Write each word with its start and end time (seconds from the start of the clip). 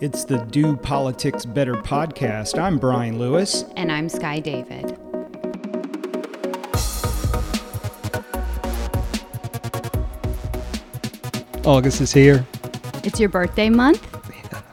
It's 0.00 0.24
the 0.24 0.38
Do 0.38 0.76
Politics 0.76 1.44
Better 1.44 1.74
podcast. 1.74 2.58
I'm 2.58 2.78
Brian 2.78 3.18
Lewis. 3.18 3.66
And 3.76 3.92
I'm 3.92 4.08
Skye 4.08 4.40
David. 4.40 4.98
August 11.66 12.00
is 12.00 12.14
here. 12.14 12.46
It's 13.04 13.20
your 13.20 13.28
birthday 13.28 13.68
month, 13.68 14.02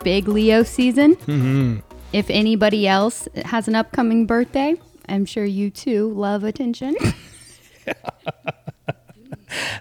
big 0.02 0.30
Leo 0.30 0.64
season. 0.64 1.18
Mm-hmm. 1.18 1.80
If 2.14 2.30
anybody 2.30 2.88
else 2.88 3.28
has 3.44 3.68
an 3.68 3.76
upcoming 3.76 4.28
birthday, 4.28 4.76
I'm 5.10 5.26
sure 5.26 5.44
you 5.44 5.70
too 5.70 6.10
love 6.14 6.46
attention. 6.46 6.96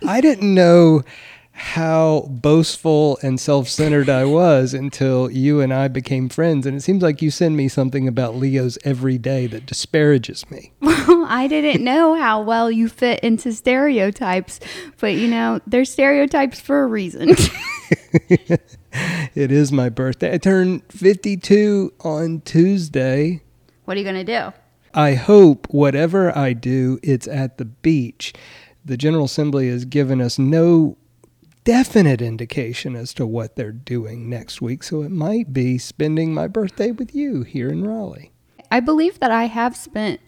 I 0.04 0.20
didn't 0.20 0.52
know 0.52 1.04
how 1.56 2.26
boastful 2.28 3.18
and 3.22 3.40
self 3.40 3.66
centered 3.66 4.10
I 4.10 4.26
was 4.26 4.74
until 4.74 5.30
you 5.30 5.62
and 5.62 5.72
I 5.72 5.88
became 5.88 6.28
friends. 6.28 6.66
And 6.66 6.76
it 6.76 6.82
seems 6.82 7.02
like 7.02 7.22
you 7.22 7.30
send 7.30 7.56
me 7.56 7.66
something 7.66 8.06
about 8.06 8.36
Leos 8.36 8.76
every 8.84 9.16
day 9.16 9.46
that 9.46 9.64
disparages 9.64 10.50
me. 10.50 10.72
Well, 10.82 11.24
I 11.28 11.46
didn't 11.46 11.82
know 11.82 12.14
how 12.14 12.42
well 12.42 12.70
you 12.70 12.90
fit 12.90 13.20
into 13.20 13.52
stereotypes, 13.52 14.60
but 15.00 15.14
you 15.14 15.28
know, 15.28 15.60
they're 15.66 15.86
stereotypes 15.86 16.60
for 16.60 16.82
a 16.82 16.86
reason. 16.86 17.30
it 18.28 19.50
is 19.50 19.72
my 19.72 19.88
birthday. 19.88 20.34
I 20.34 20.38
turned 20.38 20.82
52 20.90 21.94
on 22.00 22.42
Tuesday. 22.42 23.40
What 23.86 23.96
are 23.96 24.00
you 24.00 24.04
going 24.04 24.26
to 24.26 24.52
do? 24.52 24.52
I 24.92 25.14
hope 25.14 25.66
whatever 25.70 26.36
I 26.36 26.52
do, 26.52 26.98
it's 27.02 27.26
at 27.26 27.56
the 27.56 27.64
beach. 27.64 28.34
The 28.84 28.98
General 28.98 29.24
Assembly 29.24 29.70
has 29.70 29.86
given 29.86 30.20
us 30.20 30.38
no 30.38 30.98
definite 31.66 32.22
indication 32.22 32.94
as 32.94 33.12
to 33.12 33.26
what 33.26 33.56
they're 33.56 33.72
doing 33.72 34.30
next 34.30 34.62
week, 34.62 34.84
so 34.84 35.02
it 35.02 35.10
might 35.10 35.52
be 35.52 35.76
spending 35.76 36.32
my 36.32 36.46
birthday 36.46 36.92
with 36.92 37.12
you 37.14 37.42
here 37.42 37.68
in 37.68 37.84
Raleigh. 37.84 38.32
I 38.70 38.78
believe 38.78 39.18
that 39.18 39.32
I 39.32 39.46
have 39.46 39.76
spent 39.76 40.20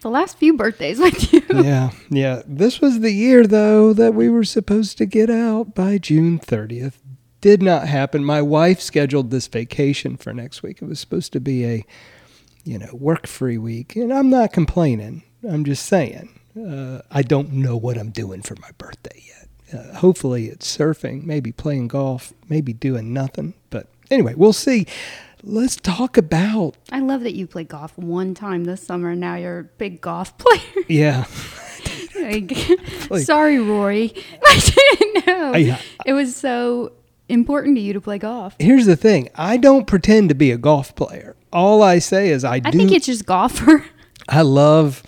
the 0.00 0.08
last 0.08 0.38
few 0.38 0.54
birthdays 0.56 0.98
with 1.00 1.32
you. 1.32 1.42
yeah, 1.52 1.90
yeah. 2.08 2.42
This 2.46 2.80
was 2.80 3.00
the 3.00 3.10
year, 3.10 3.44
though, 3.44 3.92
that 3.92 4.14
we 4.14 4.28
were 4.28 4.44
supposed 4.44 4.96
to 4.98 5.04
get 5.04 5.28
out 5.28 5.74
by 5.74 5.98
June 5.98 6.38
30th. 6.38 6.94
Did 7.40 7.60
not 7.60 7.88
happen. 7.88 8.24
My 8.24 8.40
wife 8.40 8.80
scheduled 8.80 9.30
this 9.30 9.48
vacation 9.48 10.16
for 10.16 10.32
next 10.32 10.62
week. 10.62 10.80
It 10.80 10.86
was 10.86 11.00
supposed 11.00 11.32
to 11.32 11.40
be 11.40 11.64
a, 11.66 11.84
you 12.62 12.78
know, 12.78 12.90
work 12.92 13.26
free 13.26 13.58
week. 13.58 13.96
And 13.96 14.14
I'm 14.14 14.30
not 14.30 14.52
complaining. 14.52 15.24
I'm 15.46 15.64
just 15.64 15.84
saying, 15.86 16.38
uh, 16.56 17.00
I 17.10 17.22
don't 17.22 17.52
know 17.52 17.76
what 17.76 17.98
I'm 17.98 18.10
doing 18.10 18.42
for 18.42 18.54
my 18.60 18.70
birthday 18.78 19.22
yet. 19.26 19.43
Uh, 19.72 19.94
hopefully, 19.94 20.46
it's 20.46 20.76
surfing, 20.76 21.24
maybe 21.24 21.50
playing 21.52 21.88
golf, 21.88 22.32
maybe 22.48 22.72
doing 22.72 23.12
nothing. 23.12 23.54
But 23.70 23.86
anyway, 24.10 24.34
we'll 24.36 24.52
see. 24.52 24.86
Let's 25.42 25.76
talk 25.76 26.16
about. 26.16 26.76
I 26.90 27.00
love 27.00 27.22
that 27.22 27.34
you 27.34 27.46
played 27.46 27.68
golf 27.68 27.96
one 27.98 28.34
time 28.34 28.64
this 28.64 28.82
summer. 28.82 29.10
And 29.10 29.20
now 29.20 29.34
you're 29.36 29.58
a 29.60 29.64
big 29.64 30.00
golf 30.00 30.36
player. 30.38 30.84
Yeah. 30.88 31.24
like, 32.20 32.52
sorry, 33.24 33.58
Rory. 33.58 34.14
I 34.46 34.60
didn't 34.98 35.26
know. 35.26 35.52
I, 35.54 35.80
it 36.06 36.12
was 36.12 36.34
so 36.36 36.92
important 37.28 37.76
to 37.76 37.80
you 37.82 37.92
to 37.92 38.00
play 38.00 38.18
golf. 38.18 38.54
Here's 38.58 38.86
the 38.86 38.96
thing 38.96 39.28
I 39.34 39.56
don't 39.56 39.86
pretend 39.86 40.28
to 40.30 40.34
be 40.34 40.50
a 40.50 40.58
golf 40.58 40.94
player. 40.94 41.36
All 41.52 41.82
I 41.82 41.98
say 41.98 42.30
is 42.30 42.44
I 42.44 42.58
do. 42.58 42.68
I 42.68 42.72
think 42.72 42.92
it's 42.92 43.06
just 43.06 43.26
golfer. 43.26 43.84
I 44.28 44.42
love. 44.42 45.02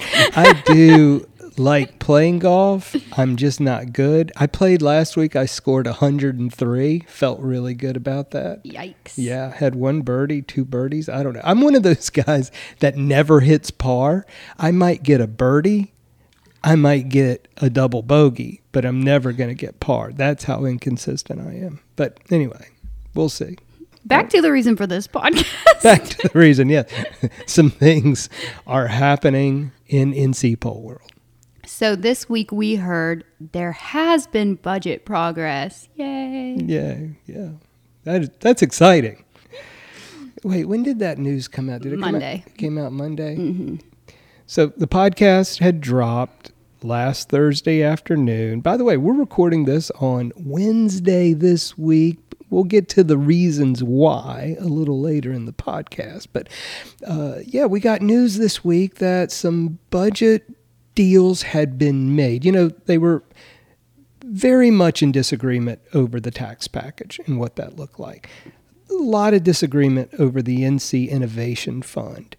I 0.00 0.62
do 0.66 1.26
like 1.58 1.98
playing 1.98 2.40
golf. 2.40 2.94
I'm 3.18 3.36
just 3.36 3.60
not 3.60 3.92
good. 3.92 4.32
I 4.36 4.46
played 4.46 4.82
last 4.82 5.16
week. 5.16 5.36
I 5.36 5.46
scored 5.46 5.86
103. 5.86 7.04
Felt 7.08 7.40
really 7.40 7.74
good 7.74 7.96
about 7.96 8.30
that. 8.32 8.64
Yikes. 8.64 9.14
Yeah, 9.16 9.52
had 9.52 9.74
one 9.74 10.02
birdie, 10.02 10.42
two 10.42 10.64
birdies. 10.64 11.08
I 11.08 11.22
don't 11.22 11.34
know. 11.34 11.40
I'm 11.44 11.60
one 11.60 11.74
of 11.74 11.82
those 11.82 12.10
guys 12.10 12.50
that 12.80 12.96
never 12.96 13.40
hits 13.40 13.70
par. 13.70 14.26
I 14.58 14.70
might 14.70 15.02
get 15.02 15.20
a 15.20 15.26
birdie. 15.26 15.92
I 16.62 16.74
might 16.74 17.08
get 17.08 17.46
a 17.58 17.70
double 17.70 18.02
bogey, 18.02 18.62
but 18.72 18.84
I'm 18.84 19.00
never 19.00 19.32
going 19.32 19.50
to 19.50 19.54
get 19.54 19.78
par. 19.78 20.10
That's 20.12 20.44
how 20.44 20.64
inconsistent 20.64 21.40
I 21.40 21.54
am. 21.54 21.80
But 21.94 22.18
anyway, 22.30 22.70
we'll 23.14 23.28
see. 23.28 23.56
Back 24.04 24.30
to 24.30 24.40
the 24.40 24.52
reason 24.52 24.76
for 24.76 24.86
this 24.86 25.06
podcast. 25.08 25.82
Back 25.82 26.04
to 26.04 26.28
the 26.28 26.38
reason, 26.38 26.68
yes. 26.68 26.88
Some 27.46 27.70
things 27.70 28.28
are 28.66 28.86
happening 28.86 29.72
in 29.86 30.12
NC 30.12 30.58
Pole 30.60 30.82
world. 30.82 31.12
So 31.76 31.94
this 31.94 32.26
week 32.26 32.52
we 32.52 32.76
heard 32.76 33.22
there 33.38 33.72
has 33.72 34.26
been 34.26 34.54
budget 34.54 35.04
progress. 35.04 35.90
Yay. 35.96 36.56
Yeah, 36.64 36.96
yeah. 37.26 37.50
That, 38.04 38.40
that's 38.40 38.62
exciting. 38.62 39.22
Wait, 40.42 40.64
when 40.64 40.82
did 40.82 41.00
that 41.00 41.18
news 41.18 41.48
come 41.48 41.68
out? 41.68 41.82
Did 41.82 41.92
it 41.92 41.98
Monday. 41.98 42.44
Come 42.46 42.50
out, 42.50 42.56
came 42.56 42.78
out 42.78 42.92
Monday? 42.92 43.36
Mm-hmm. 43.36 43.76
So 44.46 44.68
the 44.68 44.86
podcast 44.86 45.58
had 45.58 45.82
dropped 45.82 46.50
last 46.82 47.28
Thursday 47.28 47.82
afternoon. 47.82 48.62
By 48.62 48.78
the 48.78 48.84
way, 48.84 48.96
we're 48.96 49.12
recording 49.12 49.66
this 49.66 49.90
on 50.00 50.32
Wednesday 50.34 51.34
this 51.34 51.76
week. 51.76 52.16
We'll 52.48 52.64
get 52.64 52.88
to 52.90 53.04
the 53.04 53.18
reasons 53.18 53.84
why 53.84 54.56
a 54.58 54.64
little 54.64 54.98
later 55.02 55.30
in 55.30 55.44
the 55.44 55.52
podcast. 55.52 56.28
But 56.32 56.48
uh, 57.06 57.40
yeah, 57.44 57.66
we 57.66 57.80
got 57.80 58.00
news 58.00 58.38
this 58.38 58.64
week 58.64 58.94
that 58.94 59.30
some 59.30 59.78
budget 59.90 60.50
deals 60.96 61.42
had 61.42 61.78
been 61.78 62.16
made. 62.16 62.44
You 62.44 62.50
know, 62.50 62.68
they 62.86 62.98
were 62.98 63.22
very 64.24 64.72
much 64.72 65.04
in 65.04 65.12
disagreement 65.12 65.80
over 65.94 66.18
the 66.18 66.32
tax 66.32 66.66
package 66.66 67.20
and 67.26 67.38
what 67.38 67.54
that 67.54 67.76
looked 67.76 68.00
like. 68.00 68.28
A 68.90 68.94
lot 68.94 69.32
of 69.32 69.44
disagreement 69.44 70.10
over 70.18 70.42
the 70.42 70.62
NC 70.62 71.08
Innovation 71.08 71.82
Fund. 71.82 72.34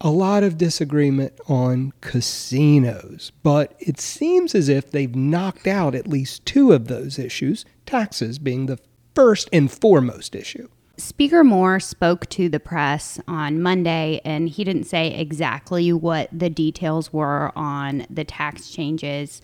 A 0.00 0.10
lot 0.10 0.42
of 0.42 0.58
disagreement 0.58 1.32
on 1.48 1.92
casinos, 2.00 3.32
but 3.42 3.74
it 3.80 4.00
seems 4.00 4.54
as 4.54 4.68
if 4.68 4.90
they've 4.90 5.14
knocked 5.14 5.66
out 5.66 5.94
at 5.94 6.06
least 6.06 6.46
two 6.46 6.72
of 6.72 6.86
those 6.86 7.18
issues, 7.18 7.64
taxes 7.84 8.38
being 8.38 8.66
the 8.66 8.78
first 9.14 9.48
and 9.52 9.70
foremost 9.70 10.36
issue. 10.36 10.68
Speaker 10.98 11.44
Moore 11.44 11.78
spoke 11.78 12.28
to 12.30 12.48
the 12.48 12.58
press 12.58 13.20
on 13.28 13.62
Monday, 13.62 14.20
and 14.24 14.48
he 14.48 14.64
didn't 14.64 14.84
say 14.84 15.14
exactly 15.14 15.92
what 15.92 16.28
the 16.32 16.50
details 16.50 17.12
were 17.12 17.52
on 17.56 18.04
the 18.10 18.24
tax 18.24 18.68
changes, 18.68 19.40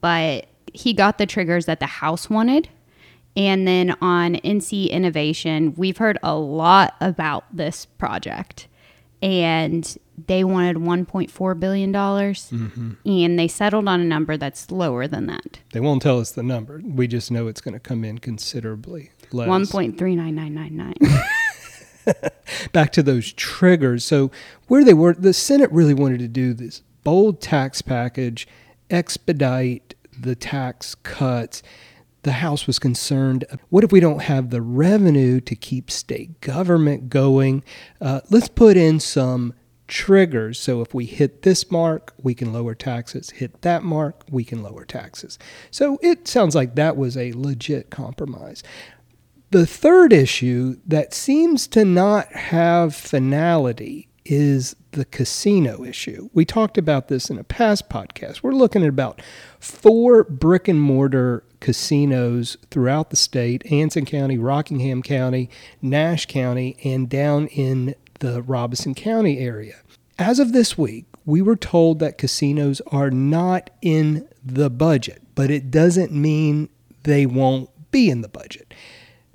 but 0.00 0.46
he 0.72 0.92
got 0.92 1.16
the 1.16 1.26
triggers 1.26 1.64
that 1.64 1.80
the 1.80 1.86
House 1.86 2.28
wanted. 2.28 2.68
And 3.34 3.66
then 3.66 3.96
on 4.02 4.34
NC 4.36 4.90
Innovation, 4.90 5.74
we've 5.76 5.96
heard 5.96 6.18
a 6.22 6.34
lot 6.34 6.94
about 7.00 7.44
this 7.54 7.86
project. 7.86 8.68
And 9.22 9.96
they 10.26 10.44
wanted 10.44 10.76
$1.4 10.76 11.60
billion. 11.60 11.92
Mm-hmm. 11.92 12.92
And 13.06 13.38
they 13.38 13.48
settled 13.48 13.88
on 13.88 14.00
a 14.00 14.04
number 14.04 14.36
that's 14.36 14.70
lower 14.70 15.06
than 15.06 15.26
that. 15.26 15.60
They 15.72 15.80
won't 15.80 16.02
tell 16.02 16.18
us 16.18 16.32
the 16.32 16.42
number. 16.42 16.82
We 16.84 17.06
just 17.06 17.30
know 17.30 17.46
it's 17.46 17.60
going 17.60 17.74
to 17.74 17.80
come 17.80 18.04
in 18.04 18.18
considerably 18.18 19.10
less. 19.34 19.48
1.39999. 19.48 21.22
Back 22.72 22.92
to 22.92 23.02
those 23.02 23.32
triggers. 23.32 24.04
So, 24.04 24.30
where 24.68 24.84
they 24.84 24.94
were, 24.94 25.14
the 25.14 25.32
Senate 25.32 25.70
really 25.72 25.94
wanted 25.94 26.18
to 26.20 26.28
do 26.28 26.52
this 26.54 26.82
bold 27.04 27.40
tax 27.40 27.82
package, 27.82 28.46
expedite 28.90 29.94
the 30.18 30.34
tax 30.34 30.94
cuts. 30.94 31.62
The 32.22 32.32
House 32.32 32.66
was 32.68 32.78
concerned 32.78 33.44
what 33.68 33.82
if 33.82 33.90
we 33.90 33.98
don't 33.98 34.22
have 34.22 34.50
the 34.50 34.62
revenue 34.62 35.40
to 35.40 35.56
keep 35.56 35.90
state 35.90 36.40
government 36.40 37.08
going? 37.08 37.64
Uh, 38.00 38.20
let's 38.30 38.48
put 38.48 38.76
in 38.76 39.00
some 39.00 39.54
triggers. 39.92 40.58
So 40.58 40.80
if 40.80 40.94
we 40.94 41.04
hit 41.04 41.42
this 41.42 41.70
mark, 41.70 42.14
we 42.22 42.34
can 42.34 42.52
lower 42.52 42.74
taxes. 42.74 43.30
Hit 43.30 43.60
that 43.60 43.82
mark, 43.82 44.22
we 44.30 44.44
can 44.44 44.62
lower 44.62 44.84
taxes. 44.84 45.38
So 45.70 45.98
it 46.00 46.26
sounds 46.26 46.54
like 46.54 46.76
that 46.76 46.96
was 46.96 47.16
a 47.16 47.32
legit 47.32 47.90
compromise. 47.90 48.62
The 49.52 49.66
third 49.66 50.14
issue 50.14 50.78
that 50.86 51.12
seems 51.12 51.66
to 51.68 51.84
not 51.84 52.32
have 52.32 52.94
finality 52.94 54.08
is 54.24 54.74
the 54.92 55.04
casino 55.04 55.84
issue. 55.84 56.30
We 56.32 56.46
talked 56.46 56.78
about 56.78 57.08
this 57.08 57.28
in 57.28 57.36
a 57.36 57.44
past 57.44 57.90
podcast. 57.90 58.42
We're 58.42 58.54
looking 58.54 58.82
at 58.82 58.88
about 58.88 59.20
four 59.60 60.24
brick 60.24 60.68
and 60.68 60.80
mortar 60.80 61.44
casinos 61.60 62.56
throughout 62.70 63.10
the 63.10 63.16
state 63.16 63.70
Anson 63.70 64.06
County, 64.06 64.38
Rockingham 64.38 65.02
County, 65.02 65.50
Nash 65.82 66.24
County, 66.24 66.78
and 66.82 67.06
down 67.10 67.48
in 67.48 67.94
the 68.20 68.40
Robeson 68.40 68.94
County 68.94 69.38
area. 69.38 69.82
As 70.18 70.38
of 70.38 70.54
this 70.54 70.78
week, 70.78 71.04
we 71.26 71.42
were 71.42 71.56
told 71.56 71.98
that 71.98 72.16
casinos 72.16 72.80
are 72.86 73.10
not 73.10 73.68
in 73.82 74.26
the 74.42 74.70
budget, 74.70 75.22
but 75.34 75.50
it 75.50 75.70
doesn't 75.70 76.10
mean 76.10 76.70
they 77.02 77.26
won't 77.26 77.68
be 77.90 78.08
in 78.08 78.22
the 78.22 78.28
budget 78.28 78.72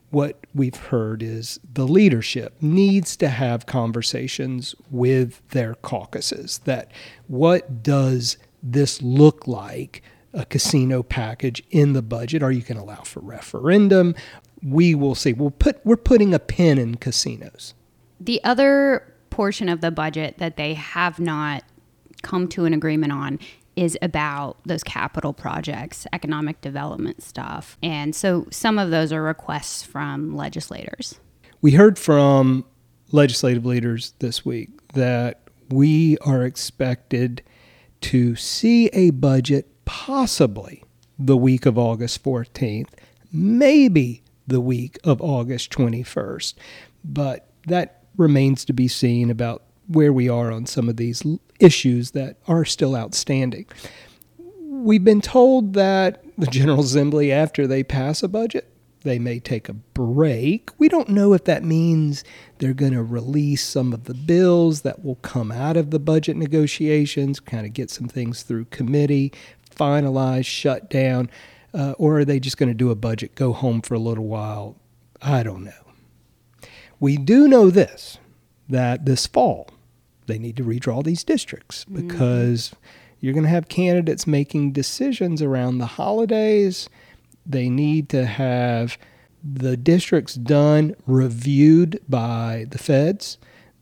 what 0.10 0.46
we've 0.54 0.76
heard 0.76 1.22
is 1.22 1.60
the 1.74 1.88
leadership 1.88 2.56
needs 2.62 3.18
to 3.18 3.28
have 3.28 3.66
conversations 3.66 4.74
with 4.90 5.48
their 5.50 5.76
caucuses 5.76 6.60
that 6.60 6.92
what 7.28 7.84
does 7.84 8.38
this 8.64 9.02
look 9.02 9.48
like 9.48 10.02
a 10.34 10.46
casino 10.46 11.04
package 11.04 11.64
in 11.72 11.94
the 11.94 12.02
budget, 12.02 12.44
are 12.44 12.52
you 12.52 12.62
going 12.62 12.78
to 12.78 12.84
allow 12.84 13.02
for 13.02 13.20
referendum. 13.20 14.16
We 14.64 14.96
will 14.96 15.16
see. 15.16 15.34
We'll 15.34 15.52
put 15.52 15.80
we're 15.86 15.98
putting 15.98 16.34
a 16.34 16.40
pin 16.40 16.78
in 16.78 16.96
casinos. 16.96 17.74
The 18.20 18.44
other 18.44 19.14
portion 19.30 19.70
of 19.70 19.82
the 19.82 19.92
budget 19.92 20.38
that 20.38 20.58
they 20.58 20.74
have 20.74 21.20
not 21.20 21.64
come 22.24 22.48
to 22.50 22.66
an 22.66 22.74
agreement 22.74 23.12
on 23.12 23.40
is 23.78 23.98
about 24.02 24.58
those 24.66 24.84
capital 24.84 25.32
projects, 25.32 26.08
economic 26.12 26.60
development 26.62 27.22
stuff. 27.22 27.78
And 27.84 28.16
so 28.16 28.48
some 28.50 28.80
of 28.80 28.90
those 28.90 29.14
are 29.14 29.22
requests 29.22 29.84
from 29.84 30.36
legislators. 30.36 31.20
We 31.62 31.72
heard 31.72 31.98
from 31.98 32.66
legislative 33.12 33.66
leaders 33.66 34.14
this 34.20 34.44
week 34.44 34.70
that 34.94 35.42
we 35.70 36.18
are 36.20 36.44
expected 36.44 37.44
to 38.02 38.36
see 38.36 38.88
a 38.88 39.12
budget 39.12 39.68
possibly 39.86 40.84
the 41.20 41.38
week 41.38 41.66
of 41.66 41.78
August 41.78 42.24
14th, 42.24 42.90
maybe 43.32 44.24
the 44.48 44.62
week 44.62 44.98
of 45.04 45.22
August 45.22 45.72
21st. 45.72 46.56
But 47.04 47.50
that 47.68 48.06
remains 48.18 48.66
to 48.66 48.74
be 48.74 48.88
seen 48.88 49.30
about 49.30 49.64
where 49.88 50.12
we 50.12 50.28
are 50.30 50.52
on 50.52 50.66
some 50.66 50.90
of 50.90 50.98
these 50.98 51.24
issues 51.60 52.12
that 52.12 52.38
are 52.48 52.66
still 52.66 52.96
outstanding. 52.96 53.66
We've 54.62 55.04
been 55.04 55.22
told 55.22 55.74
that 55.74 56.24
the 56.38 56.48
General 56.48 56.82
Assembly, 56.82 57.32
after 57.32 57.66
they 57.66 57.84
pass 57.84 58.22
a 58.22 58.28
budget, 58.28 58.72
they 59.02 59.20
may 59.20 59.40
take 59.40 59.70
a 59.70 59.74
break. 59.74 60.70
We 60.78 60.90
don't 60.90 61.10
know 61.10 61.34
if 61.34 61.46
that 61.46 61.64
means 61.64 62.24
they're 62.60 62.74
going 62.74 62.94
to 62.94 63.04
release 63.04 63.64
some 63.64 63.94
of 63.94 64.04
the 64.04 64.14
bills 64.14 64.82
that 64.82 65.04
will 65.04 65.16
come 65.16 65.52
out 65.52 65.78
of 65.78 65.92
the 65.92 66.00
budget 66.00 66.36
negotiations, 66.36 67.40
kind 67.40 67.66
of 67.66 67.74
get 67.74 67.90
some 67.90 68.08
things 68.08 68.44
through 68.44 68.66
committee, 68.66 69.34
finalize, 69.76 70.46
shut 70.46 70.90
down, 70.90 71.30
uh, 71.74 71.94
or 71.98 72.20
are 72.20 72.26
they 72.26 72.40
just 72.40 72.58
going 72.58 72.70
to 72.70 72.76
do 72.76 72.92
a 72.92 72.96
budget, 72.96 73.36
go 73.36 73.54
home 73.54 73.82
for 73.82 73.94
a 73.94 74.00
little 74.00 74.26
while? 74.26 74.76
I 75.22 75.44
don't 75.44 75.64
know. 75.64 75.72
We 77.00 77.18
do 77.18 77.48
know 77.48 77.70
this 77.70 78.18
that 78.70 79.06
this 79.06 79.26
fall, 79.26 79.70
they 80.28 80.38
need 80.38 80.58
to 80.58 80.64
redraw 80.64 81.04
these 81.04 81.24
districts 81.24 81.86
because 81.86 82.70
mm-hmm. 82.70 82.80
you're 83.20 83.34
going 83.34 83.44
to 83.44 83.50
have 83.50 83.68
candidates 83.68 84.28
making 84.28 84.72
decisions 84.72 85.42
around 85.42 85.80
the 85.80 85.86
holidays 85.86 86.90
they 87.48 87.70
need 87.70 88.10
to 88.10 88.26
have 88.26 88.98
the 89.44 89.78
districts 89.78 90.36
done, 90.36 90.96
reviewed 91.06 92.02
by 92.10 92.66
the 92.70 92.78
feds, 92.78 93.38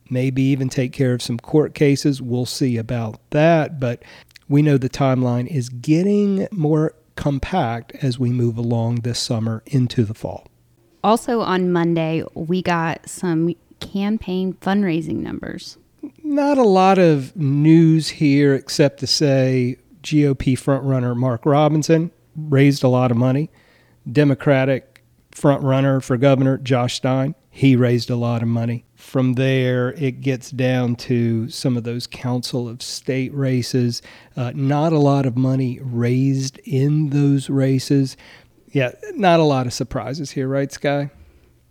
maybe 0.09 0.43
even 0.43 0.69
take 0.69 0.93
care 0.93 1.13
of 1.13 1.21
some 1.21 1.39
court 1.39 1.73
cases. 1.73 2.21
We'll 2.21 2.45
see 2.45 2.77
about 2.77 3.19
that. 3.31 3.79
But 3.79 4.03
we 4.47 4.61
know 4.61 4.77
the 4.77 4.89
timeline 4.89 5.47
is 5.47 5.69
getting 5.69 6.47
more 6.51 6.93
compact 7.15 7.93
as 8.03 8.19
we 8.19 8.29
move 8.29 8.57
along 8.57 8.97
this 8.97 9.19
summer 9.19 9.63
into 9.65 10.03
the 10.03 10.13
fall. 10.13 10.47
Also, 11.03 11.41
on 11.41 11.71
Monday, 11.71 12.23
we 12.33 12.61
got 12.61 13.07
some 13.09 13.55
campaign 13.79 14.53
fundraising 14.53 15.17
numbers. 15.17 15.77
Not 16.23 16.57
a 16.57 16.63
lot 16.63 16.97
of 16.97 17.35
news 17.35 18.09
here 18.09 18.53
except 18.53 18.99
to 18.99 19.07
say 19.07 19.77
GOP 20.01 20.53
frontrunner 20.53 21.15
Mark 21.15 21.45
Robinson 21.45 22.11
raised 22.35 22.83
a 22.83 22.87
lot 22.87 23.11
of 23.11 23.17
money. 23.17 23.49
Democratic 24.11 25.03
frontrunner 25.31 26.03
for 26.03 26.17
governor, 26.17 26.57
Josh 26.57 26.95
Stein, 26.95 27.35
he 27.49 27.75
raised 27.75 28.09
a 28.09 28.15
lot 28.15 28.41
of 28.41 28.47
money. 28.47 28.85
From 28.95 29.33
there, 29.33 29.93
it 29.93 30.21
gets 30.21 30.51
down 30.51 30.95
to 30.97 31.49
some 31.49 31.77
of 31.77 31.83
those 31.83 32.07
council 32.07 32.67
of 32.67 32.81
state 32.81 33.33
races. 33.33 34.01
Uh, 34.35 34.51
not 34.55 34.93
a 34.93 34.99
lot 34.99 35.25
of 35.25 35.37
money 35.37 35.79
raised 35.81 36.59
in 36.59 37.09
those 37.09 37.49
races. 37.49 38.17
Yeah, 38.71 38.91
not 39.13 39.39
a 39.39 39.43
lot 39.43 39.67
of 39.67 39.73
surprises 39.73 40.31
here, 40.31 40.47
right, 40.47 40.71
Skye? 40.71 41.11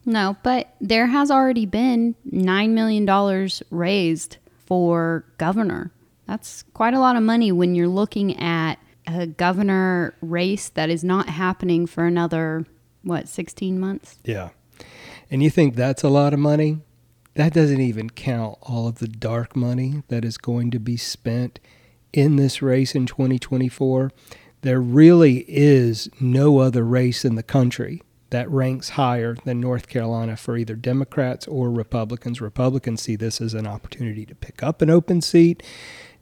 No, 0.07 0.37
but 0.43 0.75
there 0.81 1.07
has 1.07 1.31
already 1.31 1.67
been 1.67 2.15
$9 2.31 2.71
million 2.71 3.49
raised 3.71 4.37
for 4.67 5.25
governor. 5.39 5.93
That's 6.27 6.63
quite 6.75 6.95
a 6.95 7.01
lot 7.01 7.17
of 7.17 7.23
money 7.23 7.53
when 7.53 7.75
you're 7.75 7.89
looking 7.89 8.39
at 8.39 8.79
a 9.07 9.27
governor 9.27 10.15
race 10.21 10.69
that 10.71 10.91
is 10.91 11.05
not 11.05 11.29
happening 11.29 11.87
for 11.87 12.07
another 12.07 12.67
what 13.03 13.29
16 13.29 13.79
months? 13.79 14.19
Yeah. 14.25 14.51
And 15.31 15.43
you 15.43 15.51
think 15.51 15.75
that's 15.75 16.03
a 16.03 16.09
lot 16.09 16.33
of 16.33 16.39
money? 16.39 16.79
That 17.35 17.53
doesn't 17.53 17.81
even 17.81 18.11
count 18.11 18.59
all 18.63 18.89
of 18.89 18.99
the 18.99 19.09
dark 19.09 19.55
money 19.55 20.03
that 20.09 20.25
is 20.25 20.39
going 20.39 20.71
to 20.71 20.79
be 20.79 20.97
spent 20.97 21.61
in 22.13 22.37
this 22.37 22.63
race 22.63 22.95
in 22.95 23.07
2024 23.07 24.13
there 24.65 24.81
really 24.81 25.45
is 25.47 26.09
no 26.19 26.59
other 26.59 26.85
race 26.85 27.23
in 27.23 27.35
the 27.35 27.43
country 27.43 28.03
that 28.31 28.51
ranks 28.51 28.91
higher 28.91 29.37
than 29.45 29.61
North 29.61 29.89
Carolina 29.89 30.37
for 30.37 30.57
either 30.57 30.75
Democrats 30.75 31.47
or 31.47 31.71
Republicans. 31.71 32.41
Republicans 32.41 33.03
see 33.03 33.17
this 33.17 33.41
as 33.41 33.55
an 33.55 33.67
opportunity 33.67 34.27
to 34.27 34.35
pick 34.35 34.63
up 34.63 34.83
an 34.83 34.91
open 34.91 35.21
seat. 35.21 35.63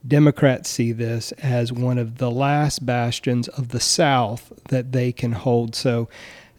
Democrats 0.06 0.68
see 0.68 0.92
this 0.92 1.32
as 1.32 1.72
one 1.72 1.98
of 1.98 2.18
the 2.18 2.30
last 2.30 2.84
bastions 2.84 3.48
of 3.48 3.68
the 3.68 3.80
South 3.80 4.52
that 4.68 4.92
they 4.92 5.12
can 5.12 5.32
hold. 5.32 5.74
So 5.74 6.08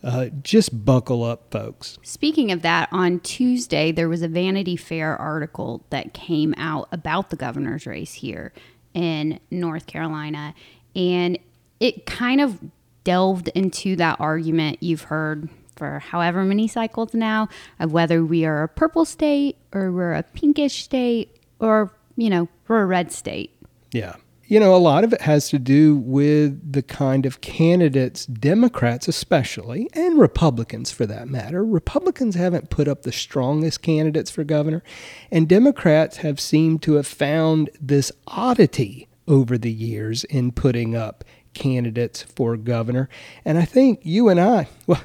uh, 0.04 0.28
just 0.42 0.86
buckle 0.86 1.24
up, 1.24 1.52
folks. 1.52 1.98
Speaking 2.04 2.52
of 2.52 2.62
that, 2.62 2.90
on 2.92 3.20
Tuesday, 3.22 3.92
there 3.92 4.10
was 4.10 4.22
a 4.22 4.28
Vanity 4.28 4.76
Fair 4.76 5.16
article 5.16 5.86
that 5.90 6.14
came 6.14 6.54
out 6.58 6.88
about 6.92 7.30
the 7.30 7.36
governor's 7.36 7.86
race 7.86 8.14
here 8.14 8.54
in 8.94 9.40
North 9.50 9.88
Carolina. 9.88 10.54
And 10.96 11.40
it 11.80 12.06
kind 12.06 12.42
of 12.42 12.60
delved 13.04 13.50
into 13.50 13.96
that 13.98 14.20
argument 14.20 14.78
you've 14.82 15.04
heard 15.04 15.50
for 15.76 16.00
however 16.00 16.44
many 16.44 16.68
cycles 16.68 17.14
now 17.14 17.50
of 17.80 17.92
whether 17.92 18.24
we 18.24 18.46
are 18.46 18.64
a 18.64 18.68
purple 18.68 19.06
state 19.06 19.58
or 19.74 19.92
we're 19.92 20.14
a 20.14 20.24
pinkish 20.24 20.84
state 20.84 21.36
or 21.60 21.92
you 22.16 22.30
know, 22.30 22.48
we're 22.68 22.82
a 22.82 22.86
red 22.86 23.12
state. 23.12 23.56
Yeah. 23.92 24.16
You 24.46 24.60
know, 24.60 24.76
a 24.76 24.78
lot 24.78 25.04
of 25.04 25.14
it 25.14 25.22
has 25.22 25.50
to 25.50 25.58
do 25.58 25.96
with 25.96 26.74
the 26.74 26.84
kind 26.84 27.26
of 27.26 27.42
candidates, 27.42 28.26
Democrats 28.26 29.08
especially, 29.08 29.90
and 29.94 30.20
Republicans 30.20 30.92
for 30.92 31.06
that 31.06 31.28
matter. 31.28 31.66
Republicans 31.66 32.36
haven't 32.36 32.70
put 32.70 32.88
up 32.88 33.02
the 33.02 33.12
strongest 33.12 33.82
candidates 33.82 34.30
for 34.30 34.44
governor, 34.44 34.84
and 35.32 35.48
Democrats 35.48 36.18
have 36.18 36.40
seemed 36.40 36.84
to 36.84 36.94
have 36.94 37.08
found 37.08 37.70
this 37.80 38.12
oddity 38.28 39.08
over 39.28 39.58
the 39.58 39.72
years 39.72 40.26
in 40.26 40.52
putting 40.52 40.96
up 40.96 41.24
candidates 41.54 42.24
for 42.24 42.58
governor. 42.58 43.10
And 43.46 43.58
I 43.58 43.66
think 43.66 44.02
you 44.04 44.30
and 44.30 44.40
I, 44.40 44.68
well, 44.88 45.04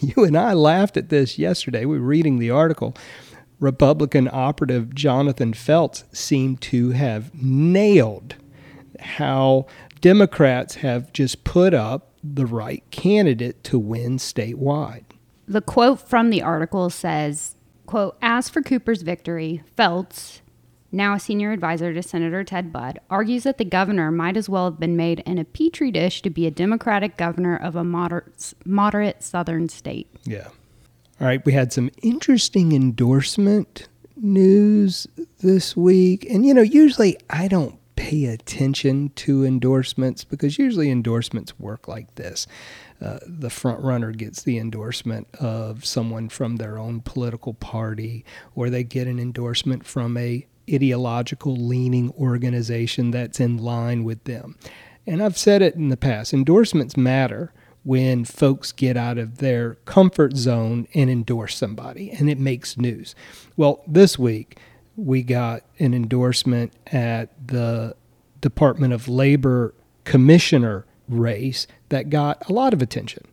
you 0.00 0.24
and 0.24 0.36
I 0.36 0.52
laughed 0.52 0.96
at 0.96 1.08
this 1.08 1.38
yesterday. 1.38 1.84
We 1.84 1.98
were 1.98 2.06
reading 2.06 2.38
the 2.38 2.50
article 2.50 2.96
Republican 3.60 4.28
operative 4.32 4.94
Jonathan 4.94 5.52
Felts 5.52 6.04
seemed 6.12 6.60
to 6.62 6.90
have 6.90 7.30
nailed 7.34 8.34
how 8.98 9.66
Democrats 10.00 10.76
have 10.76 11.12
just 11.12 11.44
put 11.44 11.74
up 11.74 12.12
the 12.24 12.46
right 12.46 12.82
candidate 12.90 13.62
to 13.64 13.78
win 13.78 14.16
statewide. 14.16 15.04
The 15.46 15.60
quote 15.60 16.00
from 16.00 16.30
the 16.30 16.42
article 16.42 16.90
says, 16.90 17.56
quote, 17.86 18.16
as 18.22 18.48
for 18.48 18.62
Cooper's 18.62 19.02
victory, 19.02 19.62
Felts, 19.76 20.40
now 20.92 21.14
a 21.14 21.20
senior 21.20 21.52
advisor 21.52 21.94
to 21.94 22.02
Senator 22.02 22.44
Ted 22.44 22.72
Budd, 22.72 23.00
argues 23.08 23.44
that 23.44 23.58
the 23.58 23.64
governor 23.64 24.10
might 24.10 24.36
as 24.36 24.48
well 24.48 24.64
have 24.64 24.80
been 24.80 24.96
made 24.96 25.20
in 25.20 25.38
a 25.38 25.44
petri 25.44 25.90
dish 25.90 26.22
to 26.22 26.30
be 26.30 26.46
a 26.46 26.50
Democratic 26.50 27.16
governor 27.16 27.56
of 27.56 27.76
a 27.76 27.84
moderate, 27.84 28.54
moderate 28.64 29.22
southern 29.22 29.68
state. 29.68 30.08
Yeah. 30.24 30.48
All 31.20 31.26
right, 31.26 31.44
we 31.44 31.52
had 31.52 31.72
some 31.72 31.90
interesting 32.02 32.72
endorsement 32.72 33.88
news 34.16 35.06
this 35.40 35.76
week. 35.76 36.24
And, 36.30 36.46
you 36.46 36.54
know, 36.54 36.62
usually 36.62 37.16
I 37.28 37.46
don't 37.46 37.78
pay 37.96 38.24
attention 38.24 39.10
to 39.10 39.44
endorsements 39.44 40.24
because 40.24 40.58
usually 40.58 40.90
endorsements 40.90 41.58
work 41.58 41.86
like 41.86 42.14
this. 42.14 42.46
Uh, 43.00 43.18
the 43.26 43.50
front 43.50 43.80
runner 43.80 44.12
gets 44.12 44.42
the 44.42 44.58
endorsement 44.58 45.26
of 45.34 45.84
someone 45.84 46.28
from 46.28 46.56
their 46.56 46.78
own 46.78 47.00
political 47.00 47.52
party, 47.54 48.24
or 48.54 48.70
they 48.70 48.84
get 48.84 49.06
an 49.06 49.18
endorsement 49.18 49.84
from 49.86 50.16
a 50.16 50.46
ideological 50.72 51.56
leaning 51.56 52.12
organization 52.12 53.10
that's 53.10 53.40
in 53.40 53.56
line 53.56 54.04
with 54.04 54.24
them. 54.24 54.56
And 55.06 55.22
I've 55.22 55.38
said 55.38 55.62
it 55.62 55.74
in 55.74 55.88
the 55.88 55.96
past 55.96 56.32
endorsements 56.32 56.96
matter 56.96 57.52
when 57.82 58.24
folks 58.24 58.72
get 58.72 58.96
out 58.96 59.18
of 59.18 59.38
their 59.38 59.74
comfort 59.86 60.36
zone 60.36 60.86
and 60.94 61.08
endorse 61.08 61.56
somebody, 61.56 62.10
and 62.10 62.28
it 62.28 62.38
makes 62.38 62.76
news. 62.76 63.14
Well, 63.56 63.82
this 63.86 64.18
week 64.18 64.58
we 64.96 65.22
got 65.22 65.62
an 65.78 65.94
endorsement 65.94 66.72
at 66.88 67.30
the 67.48 67.96
Department 68.40 68.92
of 68.92 69.08
Labor 69.08 69.74
commissioner 70.04 70.84
race 71.08 71.66
that 71.88 72.10
got 72.10 72.48
a 72.48 72.52
lot 72.52 72.72
of 72.72 72.82
attention. 72.82 73.24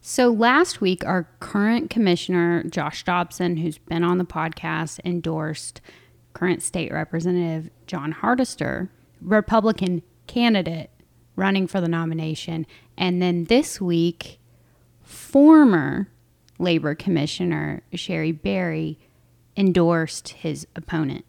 So 0.00 0.30
last 0.30 0.80
week, 0.80 1.04
our 1.04 1.28
current 1.40 1.90
commissioner, 1.90 2.62
Josh 2.64 3.02
Dobson, 3.02 3.56
who's 3.56 3.78
been 3.78 4.04
on 4.04 4.18
the 4.18 4.24
podcast, 4.24 5.00
endorsed 5.04 5.80
current 6.36 6.62
state 6.62 6.92
representative 6.92 7.70
Jon 7.86 8.12
Hardister, 8.12 8.90
Republican 9.22 10.02
candidate 10.26 10.90
running 11.34 11.66
for 11.66 11.80
the 11.80 11.88
nomination. 11.88 12.66
And 12.98 13.22
then 13.22 13.44
this 13.44 13.80
week, 13.80 14.38
former 15.02 16.08
labor 16.58 16.94
commissioner 16.94 17.82
Cherie 17.94 18.32
Berry 18.32 18.98
endorsed 19.56 20.28
his 20.28 20.66
opponent. 20.76 21.24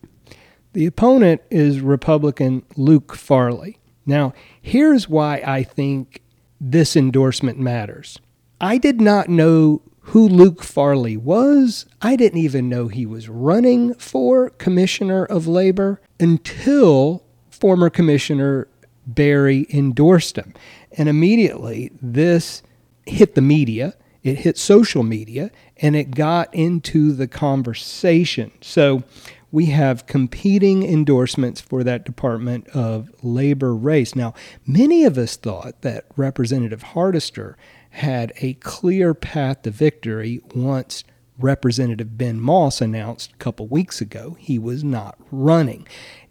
The 0.74 0.86
opponent 0.86 1.42
is 1.50 1.80
Republican 1.80 2.64
Luke 2.76 3.16
Farley. 3.16 3.78
Now, 4.06 4.34
here's 4.62 5.08
why 5.08 5.42
I 5.46 5.64
think 5.64 6.22
this 6.60 6.98
endorsement 6.98 7.58
matters. 7.58 8.20
I 8.60 8.78
did 8.78 9.00
not 9.00 9.30
know 9.30 9.82
who 10.08 10.28
Luke 10.28 10.64
Farley 10.64 11.18
was. 11.18 11.86
I 12.02 12.16
didn't 12.16 12.40
even 12.40 12.70
know 12.70 12.88
he 12.88 13.06
was 13.06 13.28
running 13.28 13.94
for 13.96 14.52
Commissioner 14.52 15.26
of 15.26 15.48
Labor 15.48 16.00
until 16.18 17.26
former 17.50 17.90
Commissioner 17.90 18.70
Berry 19.06 19.68
endorsed 19.70 20.38
him. 20.38 20.54
And 20.98 21.10
immediately 21.10 21.92
this 22.02 22.64
hit 23.06 23.36
the 23.36 23.42
media, 23.42 23.96
it 24.24 24.40
hit 24.40 24.58
social 24.58 25.04
media, 25.04 25.52
and 25.78 25.94
it 25.94 26.12
got 26.12 26.54
into 26.54 27.12
the 27.12 27.28
conversation. 27.28 28.52
So 28.62 29.04
we 29.52 29.68
have 29.68 30.08
competing 30.08 30.84
endorsements 30.84 31.62
for 31.62 31.84
that 31.84 32.06
Department 32.06 32.68
of 32.70 33.10
Labor 33.24 33.76
race. 33.76 34.16
Now, 34.16 34.34
many 34.66 35.06
of 35.06 35.18
us 35.18 35.36
thought 35.36 35.82
that 35.82 36.06
Representative 36.16 36.84
Hardister 36.84 37.56
had 37.92 38.34
a 38.38 38.56
clear 38.56 39.14
path 39.14 39.62
to 39.64 39.72
victory 39.72 40.42
once 40.54 41.04
Representative 41.40 42.18
Ben 42.18 42.40
Moss 42.40 42.82
announced 42.82 43.34
a 43.34 43.38
couple 43.38 43.68
weeks 43.68 44.02
ago 44.02 44.36
he 44.40 44.58
was 44.58 44.84
not 44.84 45.18
running. 45.32 45.88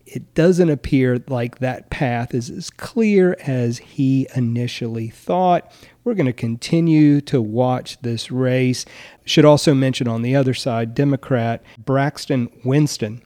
It 0.07 0.35
doesn't 0.35 0.71
appear 0.71 1.23
like 1.29 1.59
that 1.59 1.91
path 1.91 2.33
is 2.33 2.49
as 2.49 2.71
clear 2.71 3.37
as 3.45 3.79
he 3.79 4.29
initially 4.37 5.09
thought. 5.09 5.71
We're 6.05 6.15
going 6.15 6.27
to 6.27 6.33
continue 6.33 7.21
to 7.23 7.43
watch 7.43 8.01
this 8.03 8.31
race. 8.31 8.85
Should 9.25 9.45
also 9.45 9.75
mention 9.75 10.07
on 10.07 10.23
the 10.23 10.37
other 10.37 10.55
side, 10.55 10.95
Democrat 10.95 11.63
Braxton 11.77 12.49
Winston 12.65 13.23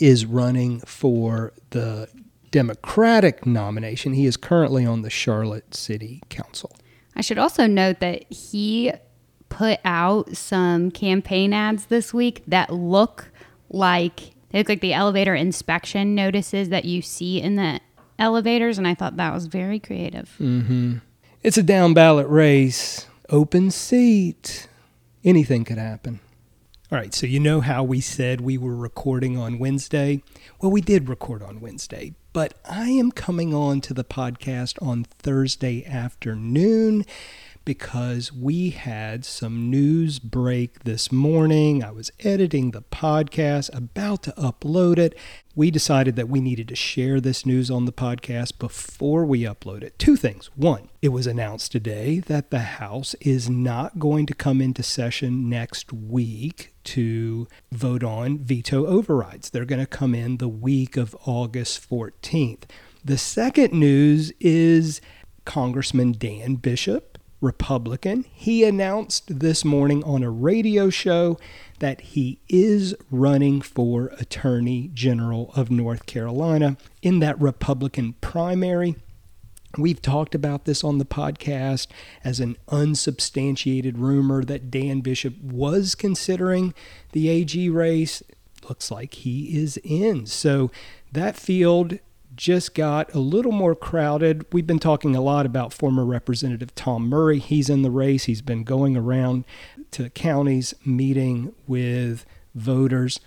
is 0.00 0.26
running 0.26 0.80
for 0.80 1.52
the 1.70 2.08
Democratic 2.50 3.46
nomination. 3.46 4.12
He 4.12 4.26
is 4.26 4.36
currently 4.36 4.84
on 4.84 5.02
the 5.02 5.10
Charlotte 5.10 5.74
City 5.74 6.22
Council. 6.28 6.74
I 7.16 7.20
should 7.20 7.38
also 7.38 7.66
note 7.66 8.00
that 8.00 8.32
he 8.32 8.92
put 9.48 9.78
out 9.84 10.36
some 10.36 10.90
campaign 10.90 11.52
ads 11.52 11.86
this 11.86 12.12
week 12.12 12.42
that 12.48 12.72
look 12.72 13.30
like 13.70 14.33
they 14.54 14.60
look 14.60 14.68
like 14.68 14.80
the 14.82 14.92
elevator 14.92 15.34
inspection 15.34 16.14
notices 16.14 16.68
that 16.68 16.84
you 16.84 17.02
see 17.02 17.40
in 17.40 17.56
the 17.56 17.80
elevators, 18.20 18.78
and 18.78 18.86
I 18.86 18.94
thought 18.94 19.16
that 19.16 19.34
was 19.34 19.46
very 19.46 19.80
creative. 19.80 20.32
Mm-hmm. 20.38 20.98
It's 21.42 21.58
a 21.58 21.62
down 21.64 21.92
ballot 21.92 22.28
race, 22.28 23.08
open 23.28 23.72
seat. 23.72 24.68
Anything 25.24 25.64
could 25.64 25.78
happen. 25.78 26.20
All 26.92 26.98
right, 26.98 27.12
so 27.12 27.26
you 27.26 27.40
know 27.40 27.62
how 27.62 27.82
we 27.82 28.00
said 28.00 28.42
we 28.42 28.56
were 28.56 28.76
recording 28.76 29.36
on 29.36 29.58
Wednesday? 29.58 30.22
Well, 30.60 30.70
we 30.70 30.80
did 30.80 31.08
record 31.08 31.42
on 31.42 31.60
Wednesday, 31.60 32.14
but 32.32 32.54
I 32.64 32.90
am 32.90 33.10
coming 33.10 33.52
on 33.52 33.80
to 33.80 33.92
the 33.92 34.04
podcast 34.04 34.80
on 34.80 35.02
Thursday 35.02 35.84
afternoon 35.84 37.04
because 37.64 38.32
we 38.32 38.70
had 38.70 39.24
some 39.24 39.70
news 39.70 40.18
break 40.18 40.84
this 40.84 41.10
morning. 41.10 41.82
I 41.82 41.90
was 41.90 42.10
editing 42.20 42.70
the 42.70 42.82
podcast, 42.82 43.74
about 43.74 44.22
to 44.24 44.32
upload 44.32 44.98
it. 44.98 45.16
We 45.54 45.70
decided 45.70 46.16
that 46.16 46.28
we 46.28 46.40
needed 46.40 46.68
to 46.68 46.76
share 46.76 47.20
this 47.20 47.46
news 47.46 47.70
on 47.70 47.84
the 47.84 47.92
podcast 47.92 48.58
before 48.58 49.24
we 49.24 49.42
upload 49.42 49.82
it. 49.82 49.98
Two 49.98 50.16
things. 50.16 50.50
One, 50.56 50.88
it 51.00 51.08
was 51.08 51.26
announced 51.26 51.72
today 51.72 52.18
that 52.20 52.50
the 52.50 52.60
House 52.60 53.14
is 53.20 53.48
not 53.48 53.98
going 53.98 54.26
to 54.26 54.34
come 54.34 54.60
into 54.60 54.82
session 54.82 55.48
next 55.48 55.92
week 55.92 56.74
to 56.84 57.46
vote 57.72 58.04
on 58.04 58.38
veto 58.38 58.86
overrides. 58.86 59.50
They're 59.50 59.64
going 59.64 59.80
to 59.80 59.86
come 59.86 60.14
in 60.14 60.36
the 60.36 60.48
week 60.48 60.96
of 60.96 61.16
August 61.24 61.88
14th. 61.88 62.64
The 63.04 63.18
second 63.18 63.72
news 63.72 64.32
is 64.40 65.00
Congressman 65.44 66.12
Dan 66.12 66.56
Bishop 66.56 67.13
Republican. 67.44 68.24
He 68.32 68.64
announced 68.64 69.38
this 69.38 69.66
morning 69.66 70.02
on 70.04 70.22
a 70.22 70.30
radio 70.30 70.88
show 70.88 71.38
that 71.78 72.00
he 72.00 72.40
is 72.48 72.94
running 73.10 73.60
for 73.60 74.06
Attorney 74.18 74.90
General 74.94 75.52
of 75.54 75.70
North 75.70 76.06
Carolina 76.06 76.78
in 77.02 77.18
that 77.18 77.38
Republican 77.38 78.14
primary. 78.22 78.96
We've 79.76 80.00
talked 80.00 80.34
about 80.34 80.64
this 80.64 80.82
on 80.82 80.96
the 80.96 81.04
podcast 81.04 81.88
as 82.22 82.40
an 82.40 82.56
unsubstantiated 82.68 83.98
rumor 83.98 84.42
that 84.44 84.70
Dan 84.70 85.00
Bishop 85.00 85.38
was 85.42 85.94
considering 85.94 86.72
the 87.12 87.28
AG 87.28 87.68
race. 87.68 88.22
Looks 88.66 88.90
like 88.90 89.14
he 89.14 89.58
is 89.58 89.76
in. 89.84 90.24
So 90.24 90.70
that 91.12 91.36
field 91.36 91.98
just 92.36 92.74
got 92.74 93.12
a 93.14 93.18
little 93.18 93.52
more 93.52 93.74
crowded. 93.74 94.46
We've 94.52 94.66
been 94.66 94.78
talking 94.78 95.14
a 95.14 95.20
lot 95.20 95.46
about 95.46 95.72
former 95.72 96.04
Representative 96.04 96.74
Tom 96.74 97.08
Murray. 97.08 97.38
He's 97.38 97.70
in 97.70 97.82
the 97.82 97.90
race, 97.90 98.24
he's 98.24 98.42
been 98.42 98.64
going 98.64 98.96
around 98.96 99.44
to 99.92 100.10
counties 100.10 100.74
meeting 100.84 101.54
with 101.66 102.24
voters. 102.54 103.20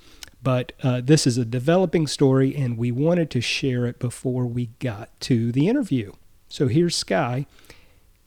But 0.43 0.71
uh, 0.83 1.01
this 1.03 1.25
is 1.25 1.37
a 1.37 1.45
developing 1.45 2.07
story, 2.07 2.55
and 2.55 2.77
we 2.77 2.91
wanted 2.91 3.29
to 3.31 3.41
share 3.41 3.85
it 3.85 3.99
before 3.99 4.45
we 4.45 4.67
got 4.79 5.09
to 5.21 5.51
the 5.51 5.67
interview. 5.67 6.13
So 6.47 6.67
here's 6.67 6.95
Skye 6.95 7.45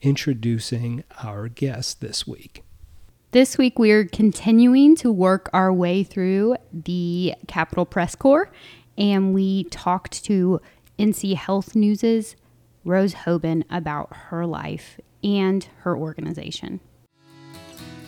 introducing 0.01 1.03
our 1.23 1.47
guest 1.47 2.01
this 2.01 2.27
week. 2.27 2.63
This 3.31 3.57
week, 3.57 3.79
we're 3.79 4.05
continuing 4.05 4.95
to 4.97 5.11
work 5.11 5.49
our 5.53 5.71
way 5.71 6.03
through 6.03 6.57
the 6.73 7.33
Capitol 7.47 7.85
Press 7.85 8.13
Corps 8.13 8.51
and 9.01 9.33
we 9.33 9.63
talked 9.65 10.23
to 10.25 10.61
NC 10.99 11.33
Health 11.33 11.75
News's 11.75 12.35
Rose 12.85 13.15
Hoban 13.15 13.63
about 13.71 14.15
her 14.15 14.45
life 14.45 14.99
and 15.23 15.67
her 15.79 15.97
organization. 15.97 16.79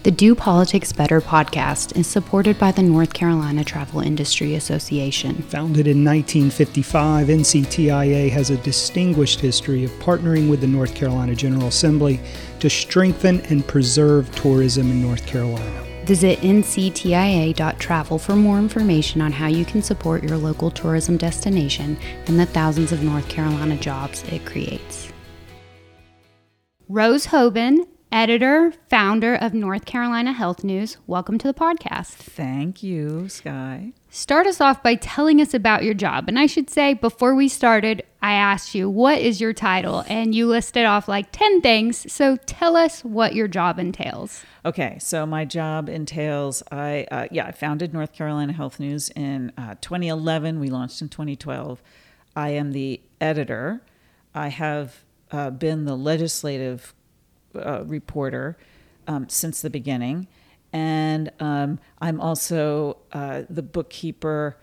The 0.03 0.11
Do 0.11 0.35
Politics 0.35 0.91
Better 0.91 1.19
podcast 1.19 1.97
is 1.97 2.05
supported 2.05 2.59
by 2.59 2.71
the 2.71 2.83
North 2.83 3.13
Carolina 3.13 3.63
Travel 3.63 4.01
Industry 4.01 4.53
Association. 4.53 5.41
Founded 5.43 5.87
in 5.87 6.03
1955, 6.03 7.27
NCTIA 7.27 8.29
has 8.29 8.49
a 8.49 8.57
distinguished 8.57 9.39
history 9.39 9.83
of 9.85 9.91
partnering 9.93 10.49
with 10.49 10.61
the 10.61 10.67
North 10.67 10.93
Carolina 10.93 11.33
General 11.33 11.67
Assembly 11.67 12.19
to 12.59 12.69
strengthen 12.69 13.41
and 13.49 13.65
preserve 13.65 14.29
tourism 14.35 14.91
in 14.91 15.01
North 15.01 15.25
Carolina. 15.25 15.92
Visit 16.05 16.39
nctia.travel 16.39 18.19
for 18.19 18.35
more 18.35 18.59
information 18.59 19.21
on 19.21 19.31
how 19.31 19.47
you 19.47 19.63
can 19.63 19.81
support 19.81 20.23
your 20.23 20.37
local 20.37 20.69
tourism 20.69 21.15
destination 21.15 21.97
and 22.27 22.39
the 22.39 22.45
thousands 22.45 22.91
of 22.91 23.03
North 23.03 23.29
Carolina 23.29 23.77
jobs 23.77 24.23
it 24.23 24.45
creates. 24.45 25.11
Rose 26.89 27.27
Hoban, 27.27 27.87
editor, 28.11 28.73
founder 28.89 29.35
of 29.35 29.53
North 29.53 29.85
Carolina 29.85 30.33
Health 30.33 30.63
News, 30.63 30.97
welcome 31.07 31.37
to 31.37 31.47
the 31.47 31.53
podcast. 31.53 32.09
Thank 32.15 32.83
you, 32.83 33.29
Skye. 33.29 33.93
Start 34.15 34.45
us 34.45 34.61
off 34.61 34.83
by 34.83 34.93
telling 34.93 35.41
us 35.41 35.55
about 35.55 35.83
your 35.83 35.95
job. 35.95 36.25
And 36.27 36.37
I 36.37 36.45
should 36.45 36.69
say, 36.69 36.93
before 36.93 37.33
we 37.33 37.47
started, 37.47 38.03
I 38.21 38.33
asked 38.33 38.75
you, 38.75 38.87
what 38.87 39.17
is 39.17 39.41
your 39.41 39.53
title? 39.53 40.03
And 40.07 40.35
you 40.35 40.45
listed 40.45 40.85
off 40.85 41.07
like 41.07 41.31
10 41.31 41.61
things. 41.61 42.13
So 42.13 42.37
tell 42.45 42.77
us 42.77 43.03
what 43.03 43.33
your 43.33 43.47
job 43.47 43.79
entails. 43.79 44.43
Okay, 44.63 44.99
so 44.99 45.25
my 45.25 45.45
job 45.45 45.89
entails 45.89 46.61
I, 46.71 47.07
uh, 47.09 47.25
yeah, 47.31 47.47
I 47.47 47.53
founded 47.53 47.91
North 47.91 48.13
Carolina 48.13 48.53
Health 48.53 48.79
News 48.79 49.09
in 49.15 49.51
uh, 49.57 49.73
2011. 49.81 50.59
We 50.59 50.69
launched 50.69 51.01
in 51.01 51.09
2012. 51.09 51.81
I 52.35 52.49
am 52.49 52.71
the 52.71 53.01
editor. 53.19 53.81
I 54.35 54.49
have 54.49 55.03
uh, 55.31 55.49
been 55.49 55.85
the 55.85 55.95
legislative 55.95 56.93
uh, 57.55 57.83
reporter 57.83 58.59
um, 59.07 59.27
since 59.27 59.63
the 59.63 59.71
beginning 59.71 60.27
and 60.73 61.31
um, 61.39 61.79
I'm 62.01 62.19
also 62.19 62.97
uh, 63.11 63.43
the 63.47 63.61
bookkeeper, 63.61 64.57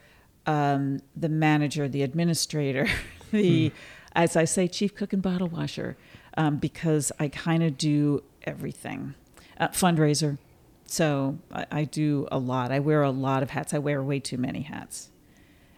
um, 0.44 1.00
the 1.16 1.28
manager, 1.28 1.88
the 1.88 2.02
administrator, 2.02 2.88
the, 3.30 3.68
hmm. 3.68 3.76
as 4.12 4.36
I 4.36 4.44
say, 4.44 4.66
chief 4.66 4.94
cook 4.94 5.12
and 5.12 5.22
bottle 5.22 5.46
washer, 5.46 5.96
um, 6.36 6.56
because 6.56 7.12
I 7.20 7.28
kind 7.28 7.62
of 7.62 7.78
do 7.78 8.24
everything. 8.42 9.14
Uh, 9.58 9.68
fundraiser, 9.68 10.38
so 10.86 11.38
I, 11.52 11.66
I, 11.70 11.84
do 11.84 12.26
a 12.32 12.38
lot. 12.38 12.72
I 12.72 12.80
wear 12.80 13.02
a 13.02 13.10
lot 13.10 13.42
of 13.42 13.50
hats. 13.50 13.74
I 13.74 13.78
wear 13.78 14.02
way 14.02 14.18
too 14.18 14.38
many 14.38 14.62
hats, 14.62 15.10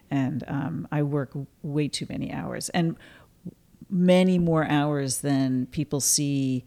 and 0.09 0.43
um, 0.47 0.87
I 0.89 1.03
work 1.03 1.31
way 1.61 1.89
too 1.89 2.07
many 2.09 2.31
hours, 2.31 2.69
and 2.69 2.95
many 3.89 4.39
more 4.39 4.65
hours 4.65 5.19
than 5.19 5.65
people 5.67 5.99
see 5.99 6.63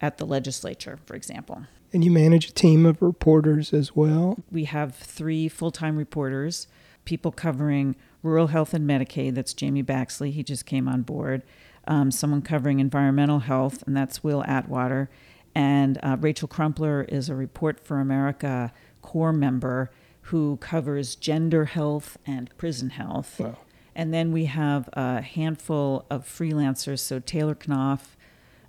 at 0.00 0.16
the 0.18 0.24
legislature, 0.24 0.98
for 1.06 1.16
example. 1.16 1.64
And 1.92 2.04
you 2.04 2.10
manage 2.10 2.48
a 2.48 2.52
team 2.52 2.86
of 2.86 3.02
reporters 3.02 3.72
as 3.72 3.96
well? 3.96 4.38
We 4.52 4.64
have 4.64 4.94
three 4.94 5.48
full 5.48 5.70
time 5.72 5.96
reporters, 5.96 6.68
people 7.04 7.32
covering 7.32 7.96
rural 8.22 8.48
health 8.48 8.72
and 8.74 8.88
Medicaid. 8.88 9.34
That's 9.34 9.54
Jaymie 9.54 9.84
Baxley. 9.84 10.30
He 10.32 10.42
just 10.42 10.66
came 10.66 10.86
on 10.88 11.02
board. 11.02 11.42
um, 11.86 12.10
someone 12.10 12.42
covering 12.42 12.78
environmental 12.80 13.40
health, 13.40 13.82
and 13.86 13.96
that's 13.96 14.22
Will 14.22 14.44
Atwater. 14.46 15.10
And 15.54 15.98
uh, 16.02 16.16
Rachel 16.20 16.46
Crumpler 16.48 17.02
is 17.08 17.28
a 17.28 17.34
Report 17.34 17.80
for 17.80 17.98
America 17.98 18.72
corps 19.02 19.32
member 19.32 19.90
who 20.22 20.58
covers 20.58 21.16
gender 21.16 21.64
health 21.64 22.16
and 22.26 22.56
prison 22.56 22.90
health. 22.90 23.40
Wow. 23.40 23.56
And 23.94 24.14
then 24.14 24.30
we 24.30 24.44
have 24.44 24.88
a 24.92 25.20
handful 25.20 26.06
of 26.08 26.24
freelancers. 26.24 27.00
So 27.00 27.18
Taylor 27.18 27.56
Knopf 27.56 28.16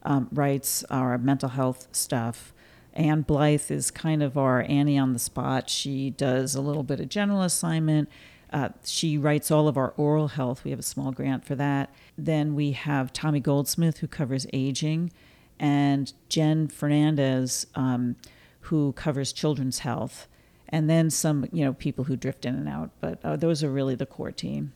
um, 0.04 0.28
writes 0.32 0.84
our 0.90 1.18
mental 1.20 1.50
health 1.50 1.90
stuff. 1.92 2.54
Anne 2.94 3.22
Blythe 3.22 3.72
is 3.72 3.92
kind 3.92 4.22
of 4.22 4.38
our 4.38 4.62
Annie 4.64 4.98
on 4.98 5.14
the 5.14 5.20
spot. 5.20 5.70
She 5.70 6.10
does 6.10 6.56
a 6.56 6.62
little 6.62 6.84
bit 6.84 7.00
of 7.00 7.10
general 7.10 7.42
assignment. 7.42 8.10
Uh, 8.52 8.70
she 8.84 9.18
writes 9.18 9.50
all 9.50 9.68
of 9.68 9.78
our 9.78 9.94
oral 9.96 10.30
health. 10.30 10.64
We 10.64 10.72
have 10.72 10.80
a 10.80 10.84
small 10.84 11.12
grant 11.12 11.46
for 11.46 11.56
that. 11.56 11.90
Then 12.18 12.54
we 12.54 12.74
have 12.74 13.14
Tommy 13.14 13.40
Goldsmith, 13.40 14.00
who 14.00 14.08
covers 14.08 14.46
aging, 14.52 15.12
and 15.58 16.12
Jen 16.28 16.68
Fernandez, 16.68 17.66
um, 17.76 18.18
who 18.62 18.92
covers 18.94 19.32
children's 19.32 19.80
health. 19.80 20.28
And 20.68 20.90
then 20.90 21.10
some, 21.10 21.48
you 21.52 21.64
know, 21.64 21.74
people 21.74 22.06
who 22.06 22.16
drift 22.16 22.46
in 22.46 22.56
and 22.56 22.68
out. 22.68 22.92
But 23.00 23.20
uh, 23.24 23.36
those 23.38 23.64
are 23.64 23.70
really 23.70 23.96
the 23.96 24.06
core 24.06 24.32
team. 24.32 24.74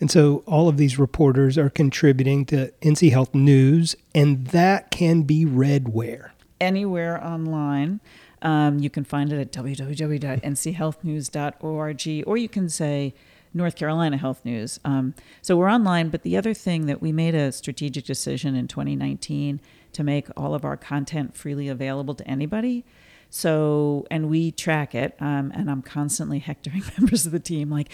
And 0.00 0.10
so 0.10 0.44
all 0.46 0.68
of 0.68 0.76
these 0.76 0.98
reporters 0.98 1.58
are 1.58 1.70
contributing 1.70 2.44
to 2.46 2.72
NC 2.82 3.10
Health 3.10 3.34
News, 3.34 3.96
and 4.14 4.46
that 4.48 4.90
can 4.92 5.22
be 5.22 5.44
read 5.44 5.88
where? 5.88 6.34
Anywhere 6.60 7.24
online. 7.24 8.00
Um, 8.42 8.78
you 8.78 8.90
can 8.90 9.04
find 9.04 9.32
it 9.32 9.40
at 9.40 9.50
www.nchealthnews.org, 9.52 12.24
or 12.26 12.36
you 12.36 12.48
can 12.48 12.68
say 12.68 13.14
North 13.54 13.76
Carolina 13.76 14.16
Health 14.16 14.44
News. 14.44 14.80
Um, 14.84 15.14
so 15.42 15.56
we're 15.56 15.70
online, 15.70 16.08
but 16.10 16.22
the 16.22 16.36
other 16.36 16.54
thing 16.54 16.86
that 16.86 17.02
we 17.02 17.10
made 17.12 17.34
a 17.34 17.50
strategic 17.52 18.04
decision 18.04 18.54
in 18.54 18.68
2019 18.68 19.60
to 19.92 20.04
make 20.04 20.28
all 20.36 20.54
of 20.54 20.64
our 20.64 20.76
content 20.76 21.36
freely 21.36 21.68
available 21.68 22.14
to 22.14 22.28
anybody. 22.28 22.84
So, 23.30 24.06
and 24.10 24.30
we 24.30 24.52
track 24.52 24.94
it, 24.94 25.14
um, 25.20 25.52
and 25.54 25.70
I'm 25.70 25.82
constantly 25.82 26.38
hectoring 26.38 26.82
members 26.98 27.26
of 27.26 27.32
the 27.32 27.40
team, 27.40 27.70
like, 27.70 27.90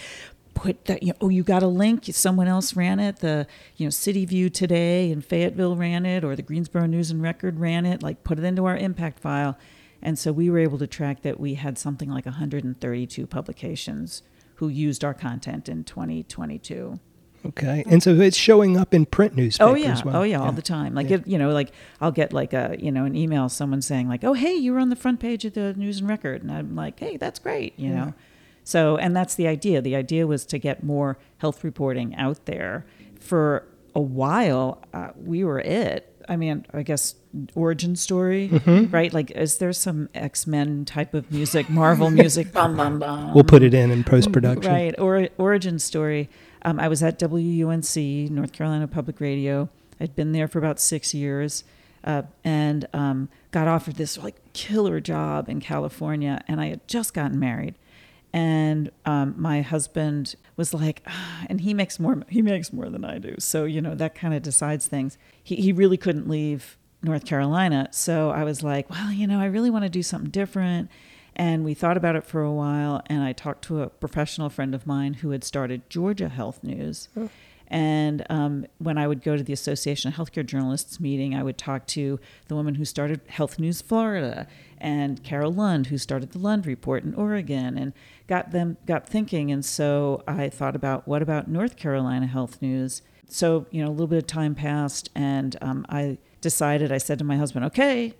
put 0.55 0.85
that 0.85 1.03
you 1.03 1.09
know, 1.09 1.15
oh 1.21 1.29
you 1.29 1.43
got 1.43 1.61
a 1.61 1.67
link 1.67 2.05
someone 2.11 2.47
else 2.47 2.75
ran 2.75 2.99
it 2.99 3.17
the 3.17 3.45
you 3.75 3.85
know 3.85 3.89
city 3.89 4.25
view 4.25 4.49
today 4.49 5.11
in 5.11 5.21
fayetteville 5.21 5.75
ran 5.75 6.05
it 6.05 6.23
or 6.23 6.35
the 6.35 6.41
greensboro 6.41 6.85
news 6.87 7.11
and 7.11 7.21
record 7.21 7.59
ran 7.59 7.85
it 7.85 8.01
like 8.01 8.23
put 8.23 8.39
it 8.39 8.43
into 8.45 8.65
our 8.65 8.77
impact 8.77 9.19
file 9.19 9.57
and 10.01 10.17
so 10.17 10.31
we 10.31 10.49
were 10.49 10.57
able 10.57 10.77
to 10.77 10.87
track 10.87 11.21
that 11.21 11.39
we 11.39 11.55
had 11.55 11.77
something 11.77 12.09
like 12.09 12.25
132 12.25 13.27
publications 13.27 14.23
who 14.55 14.69
used 14.69 15.03
our 15.03 15.13
content 15.13 15.67
in 15.69 15.83
2022 15.83 16.99
Okay. 17.45 17.83
And 17.87 18.01
so 18.01 18.15
it's 18.15 18.35
showing 18.35 18.75
up 18.75 18.91
in 18.91 19.05
print 19.05 19.35
newspapers. 19.35 19.71
Oh 19.71 19.75
yeah, 19.75 19.91
as 19.91 20.03
well. 20.03 20.15
oh 20.17 20.23
yeah, 20.23 20.41
all 20.41 20.51
the 20.51 20.63
time. 20.63 20.95
Like 20.95 21.11
Yeah. 21.11 21.17
it, 21.17 21.27
you 21.27 21.37
know, 21.37 21.51
like 21.51 21.71
I'll 22.01 22.11
get 22.11 22.33
like 22.33 22.53
a 22.53 22.75
you 22.79 22.91
know 22.91 23.05
an 23.05 23.15
email 23.15 23.49
someone 23.49 23.83
saying 23.83 24.07
like, 24.09 24.23
oh 24.23 24.33
hey, 24.33 24.55
you 24.55 24.73
were 24.73 24.79
on 24.79 24.89
the 24.89 24.95
front 24.95 25.19
page 25.19 25.45
of 25.45 25.53
the 25.53 25.75
News 25.75 25.99
and 25.99 26.09
Record, 26.09 26.41
and 26.41 26.51
I'm 26.51 26.75
like, 26.75 26.99
hey, 26.99 27.17
that's 27.17 27.37
great, 27.37 27.77
you 27.77 27.89
know. 27.89 28.15
So 28.65 28.97
and 28.97 29.15
that's 29.15 29.35
the 29.35 29.47
idea. 29.47 29.81
The 29.81 29.95
idea 29.95 30.27
was 30.27 30.45
to 30.47 30.57
get 30.57 30.83
more 30.83 31.17
health 31.37 31.63
reporting 31.63 32.13
out 32.15 32.45
there. 32.45 32.85
For 33.21 33.63
a 33.95 34.01
while, 34.01 34.81
uh, 34.93 35.11
we 35.15 35.43
were 35.45 35.59
it. 35.59 36.11
I 36.27 36.35
mean, 36.35 36.65
I 36.73 36.81
guess 36.81 37.13
origin 37.53 37.95
story, 37.95 38.49
Mm-hmm. 38.49 38.91
right? 38.91 39.13
Like, 39.13 39.29
is 39.31 39.59
there 39.59 39.71
some 39.71 40.09
X 40.15 40.45
Men 40.47 40.83
type 40.83 41.13
of 41.13 41.31
music, 41.31 41.69
Marvel 41.69 42.09
music? 42.21 42.51
bum, 42.51 42.75
bum, 42.75 42.97
bum. 42.99 43.33
We'll 43.35 43.43
put 43.43 43.61
it 43.63 43.73
in 43.75 43.91
in 43.91 44.03
post 44.03 44.31
production. 44.31 44.71
Right. 44.71 44.99
Or 44.99 45.29
origin 45.37 45.77
story. 45.79 46.27
Um, 46.63 46.79
I 46.79 46.87
was 46.87 47.03
at 47.03 47.19
WUNC, 47.19 48.31
North 48.31 48.51
Carolina 48.51 48.87
Public 48.87 49.21
Radio. 49.21 49.69
I'd 49.99 50.15
been 50.15 50.31
there 50.31 50.47
for 50.47 50.57
about 50.57 50.79
six 50.79 51.13
years, 51.13 51.63
uh, 52.03 52.23
and 52.43 52.87
um, 52.93 53.29
got 53.51 53.67
offered 53.67 53.95
this 53.95 54.17
like 54.17 54.35
killer 54.53 54.99
job 54.99 55.47
in 55.47 55.59
California, 55.61 56.43
and 56.47 56.59
I 56.59 56.67
had 56.67 56.87
just 56.87 57.13
gotten 57.13 57.39
married. 57.39 57.75
And 58.35 58.91
um, 59.05 59.33
my 59.37 59.61
husband 59.61 60.35
was 60.57 60.73
like, 60.73 61.01
ah, 61.07 61.45
and 61.47 61.61
he 61.61 61.73
makes 61.73 62.01
more. 62.01 62.21
He 62.27 62.41
makes 62.41 62.73
more 62.73 62.89
than 62.89 63.05
I 63.05 63.17
do, 63.17 63.35
so 63.39 63.63
you 63.63 63.81
know 63.81 63.95
that 63.95 64.13
kind 64.13 64.33
of 64.33 64.41
decides 64.41 64.87
things. 64.87 65.17
He 65.41 65.55
he 65.55 65.71
really 65.71 65.95
couldn't 65.95 66.27
leave 66.27 66.77
North 67.01 67.23
Carolina, 67.23 67.87
so 67.91 68.31
I 68.31 68.43
was 68.43 68.61
like, 68.61 68.89
well, 68.89 69.09
you 69.09 69.25
know, 69.25 69.39
I 69.39 69.45
really 69.45 69.69
want 69.69 69.83
to 69.83 69.89
do 69.89 70.03
something 70.03 70.31
different. 70.31 70.91
And 71.33 71.63
we 71.63 71.73
thought 71.73 71.95
about 71.95 72.17
it 72.17 72.25
for 72.25 72.41
a 72.41 72.51
while, 72.51 73.01
and 73.05 73.23
I 73.23 73.31
talked 73.31 73.63
to 73.65 73.81
a 73.81 73.87
professional 73.87 74.49
friend 74.49 74.75
of 74.75 74.85
mine 74.85 75.13
who 75.15 75.29
had 75.29 75.45
started 75.45 75.89
Georgia 75.89 76.27
Health 76.27 76.61
News. 76.61 77.07
And 77.67 78.25
um, 78.29 78.67
when 78.79 78.97
I 78.97 79.07
would 79.07 79.23
go 79.23 79.37
to 79.37 79.43
the 79.43 79.53
Association 79.53 80.09
of 80.09 80.15
Healthcare 80.15 80.45
Journalists 80.45 80.99
meeting, 80.99 81.33
I 81.35 81.41
would 81.41 81.57
talk 81.57 81.87
to 81.87 82.19
the 82.47 82.55
woman 82.55 82.75
who 82.75 82.85
started 82.85 83.21
Health 83.27 83.59
News 83.59 83.81
Florida 83.81 84.47
and 84.85 85.23
Carol 85.23 85.51
Lund, 85.51 85.87
who 85.87 85.97
started 85.97 86.31
the 86.31 86.37
Lund 86.39 86.67
Report 86.67 87.03
in 87.03 87.15
Oregon, 87.15 87.75
and 87.77 87.91
got 88.27 88.51
them 88.51 88.77
got 88.85 89.07
thinking. 89.09 89.51
And 89.51 89.65
so 89.65 90.21
I 90.27 90.47
thought 90.49 90.75
about 90.75 91.07
what 91.07 91.21
about 91.23 91.47
North 91.47 91.75
Carolina 91.75 92.27
Health 92.27 92.61
News? 92.61 93.01
So 93.27 93.65
you 93.71 93.81
know, 93.83 93.89
a 93.89 93.95
little 93.95 94.05
bit 94.07 94.17
of 94.19 94.27
time 94.27 94.53
passed, 94.53 95.09
and 95.15 95.55
um, 95.61 95.85
I 95.89 96.19
decided. 96.41 96.91
I 96.91 96.99
said 96.99 97.17
to 97.19 97.25
my 97.25 97.37
husband, 97.37 97.65
"Okay, 97.65 98.13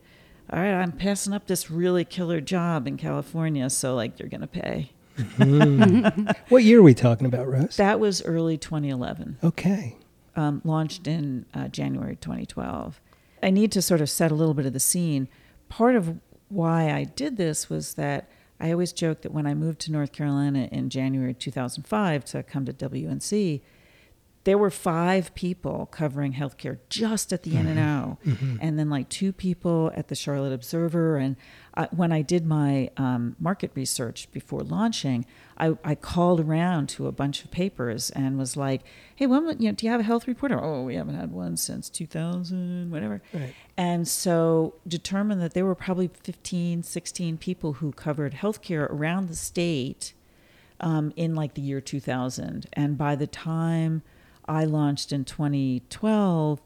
all 0.52 0.60
right, 0.60 0.74
I'm 0.74 0.92
passing 0.92 1.34
up 1.34 1.46
this 1.46 1.70
really 1.70 2.04
killer 2.04 2.42
job 2.42 2.88
in 2.88 2.98
California, 2.98 3.70
so 3.70 3.94
like 3.96 4.20
you're 4.20 4.30
gonna 4.30 4.48
pay." 4.48 4.90
What 6.50 6.64
year 6.64 6.80
are 6.80 6.84
we 6.84 6.94
talking 6.94 7.26
about, 7.28 7.48
Rose? 7.48 7.78
That 7.78 8.00
was 8.00 8.22
early 8.24 8.58
2011, 8.58 9.38
Okay. 9.44 9.96
um, 10.36 10.62
launched 10.66 11.08
in 11.08 11.46
uh, 11.54 11.68
January 11.70 12.16
2012. 12.18 13.00
I 13.42 13.50
need 13.50 13.72
to 13.74 13.82
sort 13.82 14.02
of 14.02 14.10
set 14.10 14.32
a 14.32 14.36
little 14.36 14.54
bit 14.54 14.66
of 14.66 14.74
the 14.74 14.80
scene. 14.80 15.28
Part 15.70 15.96
of 15.96 16.18
why 16.50 16.92
I 16.92 17.04
did 17.04 17.38
this 17.38 17.70
was 17.70 17.96
that 17.96 18.30
I 18.60 18.72
always 18.72 18.94
joke 18.94 19.22
that 19.22 19.34
when 19.34 19.46
I 19.46 19.54
moved 19.54 19.82
to 19.82 19.92
North 19.92 20.12
Carolina 20.12 20.70
in 20.72 20.90
January 20.90 21.34
2005 21.34 22.26
to 22.26 22.44
come 22.44 22.66
to 22.66 22.74
WUNC, 22.74 23.62
there 24.46 24.58
were 24.60 24.70
five 24.70 25.34
people 25.34 25.88
covering 25.92 26.34
healthcare 26.34 26.78
just 26.88 27.34
at 27.34 27.42
the 27.42 27.58
N&O, 27.58 28.18
and 28.62 28.78
then 28.80 28.90
like 28.92 29.10
two 29.10 29.34
people 29.34 29.92
at 29.96 30.08
the 30.08 30.16
Charlotte 30.16 30.54
Observer. 30.54 31.18
And 31.18 31.36
I, 31.74 31.88
when 31.92 32.12
I 32.12 32.22
did 32.22 32.46
my 32.46 32.92
um, 32.96 33.36
market 33.40 33.72
research 33.74 34.32
before 34.32 34.62
launching, 34.62 35.26
I, 35.58 35.76
I 35.84 35.96
called 35.96 36.40
around 36.40 36.90
to 36.90 37.08
a 37.08 37.12
bunch 37.12 37.44
of 37.44 37.50
papers 37.50 38.12
and 38.12 38.38
was 38.38 38.56
like, 38.56 38.82
"Hey, 39.16 39.26
when 39.26 39.60
you 39.60 39.70
know, 39.70 39.72
do 39.72 39.86
you 39.86 39.92
have 39.92 40.02
a 40.02 40.04
health 40.04 40.28
reporter? 40.28 40.64
Oh, 40.64 40.84
we 40.84 40.94
haven't 40.94 41.16
had 41.16 41.32
one 41.32 41.58
since 41.58 41.90
2000, 41.90 42.92
whatever." 42.92 43.24
Right. 43.34 43.54
And 43.76 44.08
so 44.08 44.76
determined 44.88 45.42
that 45.42 45.56
there 45.56 45.66
were 45.66 45.76
probably 45.76 46.12
15, 46.24 46.84
16 46.84 47.38
people 47.40 47.74
who 47.74 47.92
covered 47.92 48.36
healthcare 48.36 48.88
around 48.92 49.28
the 49.28 49.36
state 49.36 50.14
um, 50.80 51.14
in 51.16 51.34
like 51.34 51.56
the 51.56 51.62
year 51.62 51.82
2000. 51.82 52.68
And 52.74 52.96
by 52.96 53.16
the 53.16 53.28
time 53.28 54.04
I 54.48 54.66
launched 54.66 55.12
in 55.12 55.26
2012, 55.26 56.62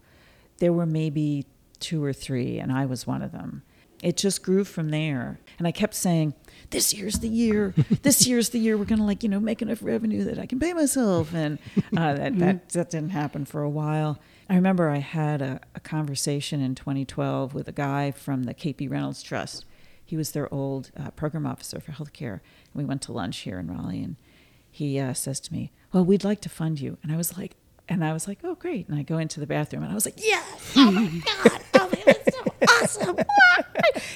there 0.58 0.74
were 0.74 0.86
maybe 0.86 1.46
two 1.80 2.04
or 2.04 2.14
three, 2.14 2.60
and 2.60 2.72
I 2.72 2.86
was 2.86 3.08
one 3.08 3.22
of 3.22 3.32
them. 3.32 3.64
It 4.02 4.16
just 4.18 4.44
grew 4.44 4.64
from 4.64 4.90
there. 4.90 5.40
And 5.58 5.68
I 5.68 5.72
kept 5.72 5.94
saying, 5.94 6.34
this 6.70 6.94
year's 6.94 7.20
the 7.20 7.28
year. 7.28 7.74
This 8.02 8.26
year's 8.26 8.50
the 8.50 8.60
year 8.60 8.78
we're 8.78 8.86
going 8.86 9.00
to 9.00 9.06
like, 9.06 9.24
you 9.24 9.30
know, 9.30 9.40
make 9.40 9.62
enough 9.62 9.84
revenue 9.84 10.24
that 10.24 10.40
I 10.40 10.46
can 10.46 10.60
pay 10.60 10.74
myself. 10.74 11.34
And 11.34 11.60
uh, 11.96 12.14
that, 12.14 12.40
that, 12.40 12.70
that 12.70 12.90
didn't 12.90 13.10
happen 13.10 13.46
for 13.46 13.62
a 13.62 13.70
while. 13.70 14.20
I 14.50 14.56
remember 14.56 14.90
I 14.90 14.98
had 14.98 15.42
a, 15.42 15.60
a 15.76 15.80
conversation 15.80 16.62
in 16.62 16.76
2012 16.76 17.54
with 17.54 17.68
a 17.68 17.74
guy 17.74 18.12
from 18.12 18.44
the 18.44 18.54
Kate 18.54 18.78
B. 18.78 18.88
Reynolds 18.88 19.22
Trust. 19.22 19.66
He 20.04 20.18
was 20.18 20.32
their 20.32 20.52
old 20.52 20.92
uh, 20.98 21.12
program 21.12 21.46
officer 21.46 21.80
for 21.80 21.92
healthcare. 21.92 22.40
And 22.74 22.76
we 22.76 22.86
went 22.86 23.02
to 23.04 23.12
lunch 23.12 23.40
here 23.40 23.60
in 23.60 23.68
Raleigh, 23.68 24.02
and 24.02 24.16
he 24.72 25.00
uh, 25.00 25.14
says 25.14 25.40
to 25.42 25.54
me, 25.54 25.72
"Well, 25.94 26.04
we'd 26.04 26.24
like 26.24 26.42
to 26.42 26.50
fund 26.50 26.80
you." 26.80 26.98
And 27.04 27.12
I 27.12 27.18
was 27.18 27.38
like, 27.38 27.56
and 27.90 28.06
I 28.06 28.14
was 28.14 28.28
like, 28.28 28.40
"Oh, 28.44 28.56
great!" 28.56 28.88
And 28.88 28.98
I 28.98 29.04
go 29.04 29.18
into 29.18 29.40
the 29.40 29.48
bathroom, 29.48 29.84
and 29.84 29.92
I 29.92 29.96
was 29.96 30.06
like, 30.06 30.20
"Yes! 30.24 30.74
Oh 30.78 30.92
my 30.92 31.08
god! 31.08 31.62
Oh, 31.76 31.90
man, 31.90 32.04
it's 32.08 32.38
so 32.38 32.44
awesome!" 32.82 33.18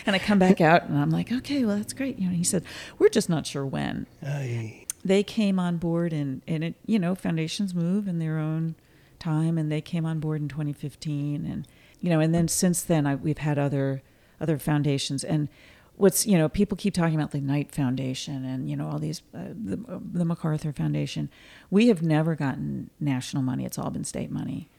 and 0.05 0.15
I 0.15 0.19
come 0.19 0.39
back 0.39 0.61
out, 0.61 0.83
and 0.83 0.97
I'm 0.97 1.09
like, 1.09 1.31
"Okay, 1.31 1.65
well, 1.65 1.77
that's 1.77 1.93
great." 1.93 2.19
You 2.19 2.29
know, 2.29 2.35
he 2.35 2.43
said, 2.43 2.63
"We're 2.99 3.09
just 3.09 3.29
not 3.29 3.45
sure 3.45 3.65
when." 3.65 4.07
Aye. 4.25 4.85
they 5.03 5.23
came 5.23 5.59
on 5.59 5.77
board 5.77 6.13
and, 6.13 6.41
and 6.47 6.63
it 6.63 6.75
you 6.85 6.97
know 6.97 7.13
foundations 7.15 7.73
move 7.75 8.07
in 8.07 8.19
their 8.19 8.37
own 8.37 8.75
time 9.19 9.57
and 9.57 9.71
they 9.71 9.81
came 9.81 10.05
on 10.05 10.19
board 10.19 10.41
in 10.41 10.47
2015 10.47 11.45
and 11.45 11.67
you 11.99 12.09
know 12.09 12.19
and 12.21 12.33
then 12.33 12.47
since 12.47 12.81
then 12.81 13.05
I, 13.07 13.15
we've 13.15 13.37
had 13.37 13.57
other 13.57 14.01
other 14.39 14.57
foundations 14.57 15.23
and 15.23 15.49
what's 15.95 16.25
you 16.25 16.37
know 16.37 16.49
people 16.49 16.75
keep 16.75 16.93
talking 16.93 17.15
about 17.15 17.31
the 17.31 17.41
knight 17.41 17.71
foundation 17.71 18.45
and 18.45 18.69
you 18.69 18.75
know 18.75 18.87
all 18.87 18.99
these 18.99 19.21
uh, 19.35 19.49
the, 19.49 19.77
the 20.13 20.25
macarthur 20.25 20.73
foundation. 20.73 21.29
We 21.69 21.87
have 21.87 22.01
never 22.01 22.35
gotten 22.35 22.89
national 22.99 23.43
money. 23.43 23.65
It's 23.65 23.77
all 23.77 23.89
been 23.89 24.03
state 24.03 24.31
money. 24.31 24.69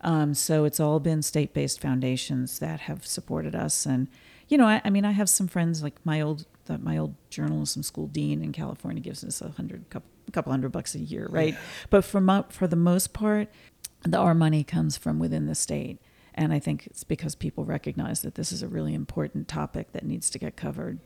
Um, 0.00 0.34
so 0.34 0.64
it's 0.64 0.80
all 0.80 1.00
been 1.00 1.22
state-based 1.22 1.80
foundations 1.80 2.58
that 2.58 2.80
have 2.80 3.06
supported 3.06 3.54
us. 3.54 3.86
And 3.86 4.08
you 4.48 4.56
know 4.58 4.66
I, 4.66 4.80
I 4.84 4.90
mean 4.90 5.04
i 5.04 5.10
have 5.10 5.28
some 5.28 5.48
friends 5.48 5.82
like 5.82 5.94
my 6.04 6.20
old 6.20 6.46
the, 6.66 6.78
my 6.78 6.96
old 6.96 7.14
journalism 7.30 7.82
school 7.82 8.06
dean 8.06 8.42
in 8.42 8.52
california 8.52 9.02
gives 9.02 9.24
us 9.24 9.40
a 9.40 9.48
hundred 9.50 9.88
couple, 9.90 10.08
couple 10.32 10.52
hundred 10.52 10.70
bucks 10.70 10.94
a 10.94 11.00
year 11.00 11.26
right? 11.30 11.56
But 11.90 12.04
for 12.04 12.44
for 12.50 12.66
the 12.66 12.76
most 12.76 13.12
part 13.12 13.48
the, 14.02 14.18
our 14.18 14.34
money 14.34 14.62
comes 14.64 14.96
from 14.96 15.18
within 15.18 15.46
the 15.46 15.54
state. 15.54 16.00
And 16.36 16.52
I 16.52 16.58
think 16.58 16.86
it's 16.86 17.02
because 17.04 17.34
people 17.34 17.64
recognize 17.64 18.20
that 18.22 18.34
this 18.34 18.52
is 18.52 18.62
a 18.62 18.68
really 18.68 18.92
important 18.94 19.48
topic 19.48 19.92
that 19.92 20.04
needs 20.04 20.28
to 20.30 20.38
get 20.38 20.56
covered. 20.56 20.98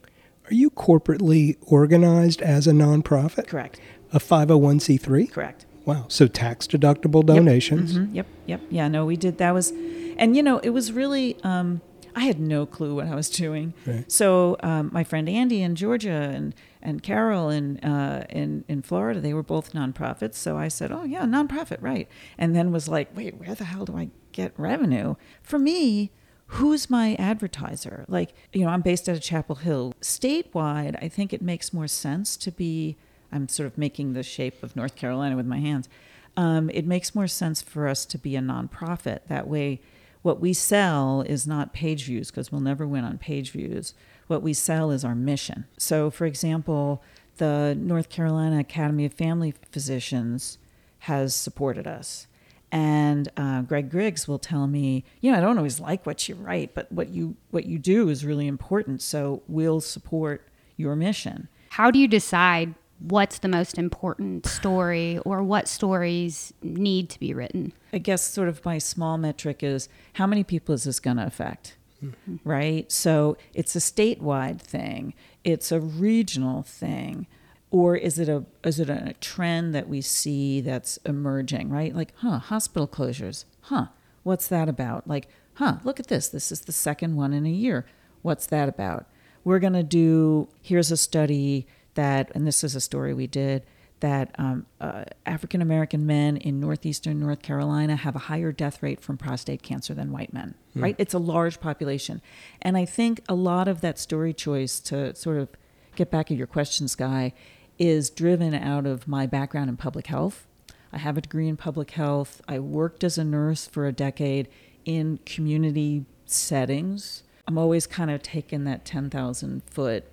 Are 0.51 0.55
you 0.55 0.71
corporately 0.71 1.57
organized 1.63 2.43
as 2.43 2.67
a 2.67 2.73
nonprofit? 2.73 3.47
Correct. 3.47 3.81
A 4.13 4.19
501c3? 4.19 5.31
Correct. 5.31 5.67
Wow. 5.85 6.07
So 6.09 6.27
tax 6.27 6.67
deductible 6.67 7.25
donations. 7.25 7.95
Yep. 7.97 8.07
Mhm. 8.07 8.15
Yep. 8.15 8.27
Yep. 8.47 8.61
Yeah. 8.71 8.89
No, 8.89 9.07
we 9.07 9.17
did. 9.17 9.39
That 9.39 9.53
was, 9.55 9.73
and 10.19 10.37
you 10.37 10.43
know, 10.43 10.59
it 10.59 10.71
was 10.71 10.93
really. 10.93 11.37
Um, 11.43 11.81
I 12.17 12.25
had 12.25 12.41
no 12.41 12.67
clue 12.67 12.97
what 12.97 13.07
I 13.07 13.15
was 13.15 13.31
doing. 13.31 13.73
Right. 13.87 14.11
So 14.11 14.57
um, 14.65 14.91
my 14.93 15.05
friend 15.05 15.29
Andy 15.29 15.63
in 15.63 15.77
Georgia 15.77 16.11
and 16.11 16.55
and 16.83 17.03
Carol 17.05 17.51
in 17.51 17.79
uh, 17.79 18.27
in 18.29 18.65
in 18.69 18.83
Florida, 18.83 19.21
they 19.21 19.33
were 19.33 19.45
both 19.45 19.73
nonprofits. 19.75 20.35
So 20.35 20.57
I 20.59 20.67
said, 20.69 20.91
"Oh 20.91 21.05
yeah, 21.05 21.23
nonprofit, 21.23 21.79
right?" 21.81 22.09
And 22.37 22.55
then 22.57 22.73
was 22.73 22.89
like, 22.89 23.17
"Wait, 23.17 23.37
where 23.37 23.55
the 23.55 23.65
hell 23.65 23.85
do 23.85 23.97
I 23.97 24.11
get 24.33 24.53
revenue?" 24.57 25.15
For 25.43 25.59
me, 25.59 26.11
who's 26.47 26.91
my 26.91 27.15
advertiser? 27.15 28.05
Like, 28.09 28.33
you 28.53 28.65
know, 28.65 28.71
I'm 28.71 28.83
based 28.83 29.09
out 29.09 29.17
of 29.17 29.23
Chapel 29.23 29.57
Hill. 29.57 29.95
Statewide, 30.01 30.97
I 31.03 31.09
think 31.09 31.33
it 31.33 31.43
makes 31.43 31.73
more 31.73 31.89
sense 31.89 32.37
to 32.39 32.51
be. 32.51 32.97
I'm 33.33 33.49
sort 33.49 33.69
of 33.69 33.79
making 33.79 34.13
the 34.13 34.25
shape 34.25 34.63
of 34.63 34.75
North 34.75 34.97
Carolina 34.97 35.37
with 35.37 35.47
my 35.47 35.59
hands. 35.59 35.89
Um, 36.37 36.71
it 36.71 36.87
makes 36.87 37.15
more 37.15 37.29
sense 37.29 37.63
for 37.63 37.87
us 37.87 38.05
to 38.07 38.19
be 38.19 38.35
a 38.35 38.41
nonprofit. 38.41 39.21
That 39.29 39.47
way, 39.47 39.81
what 40.23 40.41
we 40.41 40.53
sell 40.53 41.23
is 41.23 41.47
not 41.47 41.73
page 41.73 42.05
views 42.05 42.31
because 42.31 42.51
we'll 42.51 42.61
never 42.61 42.87
win 42.87 43.05
on 43.05 43.19
page 43.19 43.53
views. 43.53 43.95
What 44.27 44.43
we 44.43 44.53
sell 44.53 44.91
is 44.91 45.05
our 45.05 45.15
mission. 45.15 45.67
So, 45.79 46.11
for 46.11 46.27
example, 46.27 47.03
the 47.37 47.77
North 47.79 48.09
Carolina 48.09 48.59
Academy 48.59 49.05
of 49.05 49.15
Family 49.15 49.55
Physicians 49.71 50.59
has 51.01 51.35
supported 51.35 51.87
us. 51.87 52.27
And 52.73 53.29
uh, 53.37 53.63
Greg 53.63 53.91
Griggs 53.91 54.29
will 54.29 54.39
tell 54.39 54.67
me, 54.67 55.05
you 55.21 55.33
know, 55.33 55.39
I 55.39 55.41
don't 55.41 55.59
always 55.59 55.81
like 55.81 56.07
what 56.07 56.29
you 56.29 56.37
write, 56.37 56.75
but 56.75 56.91
what 56.93 57.09
you 57.09 57.37
what 57.51 57.67
you 57.67 57.79
do 57.79 58.09
is 58.09 58.25
really 58.25 58.47
important. 58.47 59.03
So 59.03 59.43
we'll 59.49 59.81
support 59.81 60.49
your 60.77 60.95
mission. 60.95 61.49
How 61.71 61.91
do 61.91 61.99
you 61.99 62.07
decide 62.09 62.75
what's 63.01 63.39
the 63.39 63.49
most 63.49 63.79
important 63.79 64.47
story 64.47 65.19
or 65.25 65.43
what 65.43 65.67
stories 65.69 66.53
need 66.63 67.09
to 67.11 67.19
be 67.19 67.35
written? 67.35 67.73
I 67.93 67.99
guess 67.99 68.23
sort 68.23 68.49
of 68.49 68.65
my 68.65 68.79
small 68.79 69.19
metric 69.19 69.63
is 69.63 69.89
how 70.15 70.27
many 70.27 70.45
people 70.45 70.75
is 70.75 70.85
this 70.85 71.01
going 71.01 71.17
to 71.17 71.27
affect? 71.27 71.77
Mm-hmm. 72.05 72.37
Right? 72.45 72.91
So 72.91 73.37
it's 73.53 73.75
a 73.77 73.79
statewide 73.79 74.61
thing, 74.61 75.15
it's 75.45 75.73
a 75.73 75.81
regional 75.81 76.63
thing. 76.63 77.27
Or 77.71 77.97
is 77.97 78.19
it 78.19 78.29
a 78.29 78.45
is 78.65 78.81
it 78.81 78.91
a 78.91 79.15
trend 79.21 79.75
that 79.75 79.89
we 79.89 80.01
see 80.01 80.61
that's 80.61 80.97
emerging, 80.99 81.71
right? 81.71 81.95
Like, 81.95 82.13
huh, 82.17 82.39
hospital 82.39 82.89
closures. 82.89 83.45
Huh, 83.63 83.87
what's 84.25 84.49
that 84.49 84.69
about? 84.69 85.07
Like, 85.07 85.29
huh, 85.55 85.77
look 85.85 86.01
at 86.01 86.09
this. 86.09 86.29
This 86.29 86.51
is 86.51 86.63
the 86.63 86.73
second 86.73 87.17
one 87.17 87.33
in 87.33 87.47
a 87.47 87.51
year. 87.51 87.87
What's 88.23 88.47
that 88.47 88.69
about? 88.69 89.07
We're 89.45 89.61
going 89.61 89.75
to 89.75 89.83
do 89.83 90.49
here's 90.61 90.91
a 90.91 90.97
study 90.97 91.67
that, 91.95 92.31
and 92.35 92.47
this 92.47 92.63
is 92.65 92.75
a 92.75 92.81
story 92.81 93.15
we 93.15 93.27
did, 93.27 93.65
that 94.01 94.35
um, 94.39 94.67
uh, 94.81 95.05
African 95.27 95.63
American 95.63 96.07
men 96.07 96.37
in 96.39 96.59
northeastern 96.59 97.21
North 97.21 97.43
Carolina 97.43 97.97
have 97.97 98.17
a 98.17 98.21
higher 98.21 98.51
death 98.51 98.83
rate 98.83 99.01
from 99.01 99.17
prostate 99.17 99.63
cancer 99.63 99.95
than 99.95 100.11
white 100.11 100.33
men, 100.33 100.55
mm. 100.77 100.83
right? 100.83 100.97
It's 100.99 101.15
a 101.15 101.19
large 101.19 101.61
population. 101.61 102.23
And 102.63 102.77
I 102.77 102.85
think 102.85 103.21
a 103.29 103.35
lot 103.35 103.69
of 103.69 103.81
that 103.83 103.99
story 103.99 104.33
choice, 104.33 104.81
to 104.81 105.15
sort 105.15 105.37
of 105.37 105.51
get 105.97 106.11
back 106.11 106.31
at 106.31 106.37
your 106.37 106.47
question, 106.47 106.89
Skye, 106.89 107.33
is 107.81 108.11
driven 108.11 108.55
out 108.55 108.87
of 108.87 109.09
my 109.09 109.27
background 109.27 109.71
in 109.71 109.77
public 109.77 110.07
health. 110.07 110.47
I 110.93 110.99
have 110.99 111.17
a 111.17 111.23
degree 111.23 111.49
in 111.49 111.57
public 111.57 111.93
health. 111.93 112.43
I 112.47 112.59
worked 112.59 113.03
as 113.03 113.17
a 113.17 113.25
nurse 113.25 113.67
for 113.67 113.87
a 113.87 113.93
decade 113.93 114.49
in 114.85 115.19
community 115.25 116.05
settings. 116.27 117.23
I'm 117.49 117.57
always 117.57 117.87
kind 117.87 118.11
of 118.11 118.23
taking 118.23 118.65
that 118.65 118.85
10,000 118.85 119.63
foot 119.65 120.05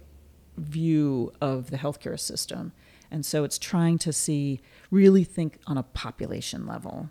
view 0.56 1.34
of 1.42 1.70
the 1.70 1.78
healthcare 1.78 2.18
system. 2.18 2.72
And 3.12 3.26
so 3.26 3.44
it's 3.44 3.60
trying 3.60 3.98
to 4.00 4.14
see, 4.14 4.62
really 4.90 5.26
think 5.26 5.60
on 5.68 5.78
a 5.78 5.84
population 5.84 6.66
level. 6.66 7.10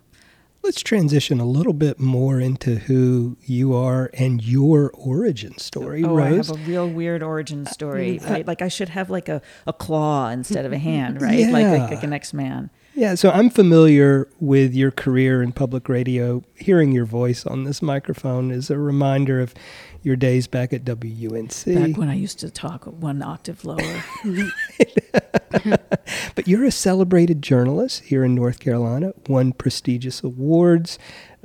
Let's 0.63 0.81
transition 0.81 1.39
a 1.39 1.45
little 1.45 1.73
bit 1.73 1.99
more 1.99 2.39
into 2.39 2.75
who 2.75 3.37
you 3.45 3.73
are 3.73 4.09
and 4.13 4.43
your 4.43 4.91
origin 4.93 5.57
story, 5.57 6.03
oh, 6.03 6.13
Rose. 6.13 6.51
I 6.51 6.57
have 6.57 6.67
a 6.67 6.69
real 6.69 6.89
weird 6.89 7.23
origin 7.23 7.65
story, 7.65 8.19
uh, 8.19 8.29
right? 8.29 8.47
Like 8.47 8.61
I 8.61 8.67
should 8.67 8.89
have 8.89 9.09
like 9.09 9.29
a, 9.29 9.41
a 9.65 9.73
claw 9.73 10.29
instead 10.29 10.65
of 10.65 10.73
a 10.73 10.77
hand, 10.77 11.21
right? 11.21 11.39
Yeah. 11.39 11.51
Like, 11.51 11.67
like, 11.67 11.91
like 11.91 12.03
an 12.03 12.13
X-Man. 12.13 12.69
Yeah, 12.97 13.13
so 13.13 13.29
I'm 13.29 13.51
familiar 13.51 14.27
with 14.39 14.73
your 14.73 14.89
career 14.89 15.43
in 15.43 15.51
public 15.51 15.87
radio. 15.87 16.43
Hearing 16.55 16.91
your 16.91 17.05
voice 17.05 17.45
on 17.45 17.63
this 17.63 17.79
microphone 17.79 18.49
is 18.49 18.71
a 18.71 18.77
reminder 18.79 19.39
of 19.39 19.53
your 20.01 20.15
days 20.15 20.47
back 20.47 20.73
at 20.73 20.83
WUNC. 20.83 21.75
Back 21.75 21.97
when 21.97 22.09
I 22.09 22.15
used 22.15 22.39
to 22.39 22.49
talk 22.49 22.85
one 22.85 23.21
octave 23.21 23.63
lower. 23.65 24.03
but 26.35 26.47
you're 26.47 26.65
a 26.65 26.71
celebrated 26.71 27.41
journalist 27.41 28.03
here 28.03 28.23
in 28.23 28.35
North 28.35 28.59
Carolina, 28.59 29.13
won 29.27 29.53
prestigious 29.53 30.23
awards. 30.23 30.99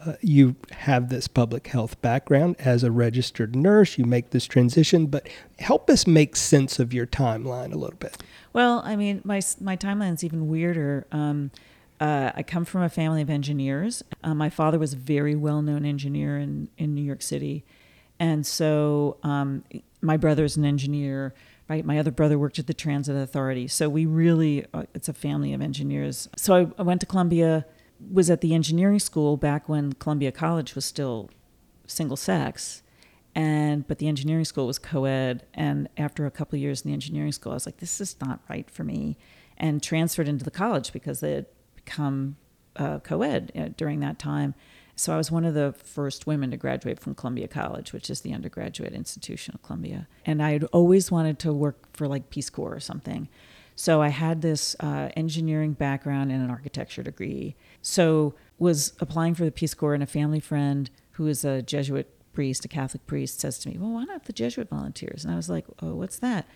Uh, 0.05 0.15
you 0.21 0.57
have 0.71 1.09
this 1.09 1.29
public 1.29 1.69
health 1.69 2.01
background 2.03 2.57
as 2.59 2.83
a 2.83 2.91
registered 2.91 3.55
nurse. 3.55 3.99
You 3.99 4.05
make 4.05 4.31
this 4.31 4.47
transition, 4.47 5.07
but 5.07 5.29
help 5.59 5.89
us 5.89 6.07
make 6.07 6.35
sense 6.35 6.79
of 6.79 6.93
your 6.93 7.07
timeline 7.07 7.73
a 7.73 7.79
little 7.79 7.99
bit. 7.99 8.23
Well, 8.53 8.83
I 8.85 8.97
mean, 8.97 9.23
my 9.25 9.41
my 9.61 9.77
timeline's 9.77 10.25
even 10.25 10.49
weirder. 10.49 11.07
Um, 11.13 11.51
uh, 12.03 12.33
I 12.35 12.43
come 12.43 12.65
from 12.65 12.83
a 12.83 12.89
family 12.89 13.23
of 13.23 13.31
engineers. 13.31 14.03
Uh, 14.25 14.35
my 14.35 14.51
father 14.51 14.77
was 14.77 14.93
a 14.93 14.97
very 14.97 15.37
well 15.37 15.63
known 15.63 15.85
engineer 15.85 16.37
in, 16.37 16.69
in 16.77 16.97
New 16.97 17.03
York 17.03 17.23
City. 17.23 17.65
And 18.19 18.45
so 18.45 19.19
um, 19.23 19.63
my 20.01 20.17
brother's 20.17 20.57
an 20.57 20.65
engineer, 20.65 21.33
right? 21.73 21.87
My 21.87 21.99
other 21.99 22.11
brother 22.11 22.39
worked 22.39 22.59
at 22.59 22.67
the 22.67 22.75
Transit 22.75 23.17
Authority. 23.17 23.67
So 23.67 23.89
we 23.89 24.05
really, 24.05 24.67
uh, 24.75 24.85
it's 24.95 25.09
a 25.09 25.15
family 25.15 25.55
of 25.55 25.63
engineers. 25.63 26.29
So 26.37 26.55
I, 26.55 26.67
I 26.79 26.83
went 26.83 27.01
to 27.01 27.07
Columbia, 27.07 27.65
was 28.11 28.29
at 28.29 28.43
the 28.43 28.55
engineering 28.55 28.99
school 28.99 29.39
back 29.39 29.71
when 29.71 29.95
Columbia 29.95 30.33
College 30.33 30.75
was 30.75 30.85
still 30.85 31.31
single 31.87 32.17
sex 32.17 32.83
and 33.35 33.87
but 33.89 33.99
the 33.99 34.09
engineering 34.09 34.45
school 34.45 34.67
was 34.67 34.79
co-ed 34.79 35.45
and 35.55 35.89
after 35.97 36.27
a 36.27 36.31
couple 36.31 36.59
years 36.59 36.83
in 36.83 36.91
the 36.91 36.95
engineering 36.95 37.33
school 37.33 37.53
i 37.53 37.55
was 37.55 37.67
like 37.67 37.79
this 37.79 38.01
is 38.01 38.15
not 38.21 38.41
right 38.49 38.71
for 38.71 38.85
me 38.85 39.17
and 39.59 39.83
transferred 39.83 40.29
into 40.29 40.45
the 40.45 40.51
college 40.51 40.93
because 40.93 41.21
they 41.21 41.33
had 41.33 41.47
become 41.75 42.37
uh, 42.77 42.99
co-ed 43.01 43.51
uh, 43.57 43.69
during 43.77 44.01
that 44.01 44.19
time 44.19 44.55
so 44.97 45.13
i 45.13 45.17
was 45.17 45.31
one 45.31 45.45
of 45.45 45.55
the 45.55 45.73
first 45.73 46.27
women 46.27 46.51
to 46.51 46.57
graduate 46.57 46.99
from 46.99 47.15
columbia 47.15 47.49
college 47.49 47.93
which 47.93 48.11
is 48.11 48.21
the 48.21 48.33
undergraduate 48.33 48.93
institution 48.93 49.55
of 49.55 49.63
columbia 49.63 50.07
and 50.25 50.43
i 50.43 50.53
had 50.53 50.65
always 50.65 51.11
wanted 51.11 51.39
to 51.39 51.53
work 51.53 51.89
for 51.93 52.07
like 52.07 52.31
peace 52.31 52.51
corps 52.51 52.75
or 52.75 52.81
something 52.81 53.29
so 53.75 54.03
i 54.03 54.09
had 54.09 54.43
this 54.43 54.77
uh, 54.81 55.09
engineering 55.17 55.73
background 55.73 56.31
and 56.31 56.43
an 56.43 56.51
architecture 56.51 57.03
degree 57.03 57.55
so 57.81 58.35
was 58.59 58.93
applying 59.01 59.35
for 59.35 59.45
the 59.45 59.51
peace 59.51 59.75
corps 59.75 59.95
and 59.95 60.03
a 60.03 60.07
family 60.07 60.41
friend 60.41 60.91
who 61.13 61.27
is 61.27 61.45
a 61.45 61.63
jesuit 61.63 62.09
priest, 62.33 62.65
a 62.65 62.69
Catholic 62.69 63.07
priest, 63.07 63.41
says 63.41 63.59
to 63.61 63.69
me, 63.69 63.77
Well, 63.79 63.91
why 63.91 64.05
not 64.05 64.25
the 64.25 64.33
Jesuit 64.33 64.69
volunteers? 64.69 65.25
And 65.25 65.33
I 65.33 65.37
was 65.37 65.49
like, 65.49 65.67
Oh, 65.81 65.95
what's 65.95 66.19
that? 66.19 66.47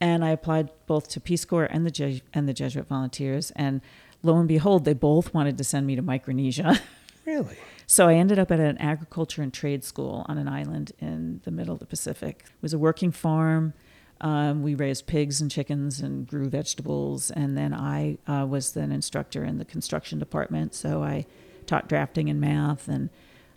And 0.00 0.24
I 0.24 0.30
applied 0.30 0.70
both 0.86 1.08
to 1.08 1.20
Peace 1.20 1.44
Corps 1.44 1.64
and 1.66 1.84
the, 1.84 1.90
Je- 1.90 2.22
and 2.32 2.48
the 2.48 2.54
Jesuit 2.54 2.86
volunteers. 2.86 3.50
And 3.56 3.80
lo 4.22 4.38
and 4.38 4.48
behold, 4.48 4.84
they 4.84 4.94
both 4.94 5.34
wanted 5.34 5.58
to 5.58 5.64
send 5.64 5.86
me 5.86 5.96
to 5.96 6.02
Micronesia. 6.02 6.80
Really? 7.28 7.56
so 7.86 8.08
I 8.08 8.14
ended 8.14 8.38
up 8.38 8.50
at 8.50 8.58
an 8.58 8.78
agriculture 8.78 9.42
and 9.42 9.52
trade 9.52 9.84
school 9.84 10.24
on 10.28 10.38
an 10.38 10.48
island 10.48 10.92
in 10.98 11.42
the 11.44 11.50
middle 11.50 11.74
of 11.74 11.78
the 11.78 11.86
Pacific. 11.86 12.44
It 12.46 12.62
was 12.62 12.72
a 12.72 12.78
working 12.78 13.12
farm. 13.12 13.74
Um, 14.22 14.62
we 14.62 14.74
raised 14.74 15.06
pigs 15.06 15.40
and 15.42 15.50
chickens 15.50 16.00
and 16.00 16.26
grew 16.26 16.48
vegetables. 16.48 17.30
And 17.30 17.56
then 17.56 17.74
I 17.74 18.16
uh, 18.26 18.46
was 18.46 18.74
an 18.76 18.92
instructor 18.92 19.44
in 19.44 19.58
the 19.58 19.66
construction 19.66 20.18
department. 20.18 20.74
So 20.74 21.02
I 21.02 21.26
taught 21.66 21.86
drafting 21.86 22.30
and 22.30 22.40
math 22.40 22.88
and 22.88 23.10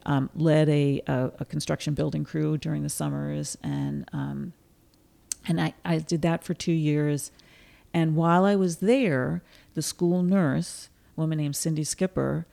um, 0.05 0.29
led 0.35 0.67
a, 0.67 1.01
a, 1.07 1.31
a, 1.39 1.45
construction 1.45 1.93
building 1.93 2.23
crew 2.23 2.57
during 2.57 2.83
the 2.83 2.89
summers, 2.89 3.55
and 3.61 4.09
um, 4.11 4.53
and 5.47 5.61
I, 5.61 5.75
I 5.85 5.99
did 5.99 6.23
that 6.23 6.43
for 6.43 6.55
two 6.55 6.71
years. 6.71 7.31
And 7.93 8.15
while 8.15 8.43
I 8.43 8.55
was 8.55 8.77
there, 8.77 9.43
the 9.75 9.83
school 9.83 10.23
nurse, 10.23 10.89
a 11.15 11.21
woman 11.21 11.37
named 11.37 11.55
Cindy 11.55 11.83
Skipper, 11.83 12.47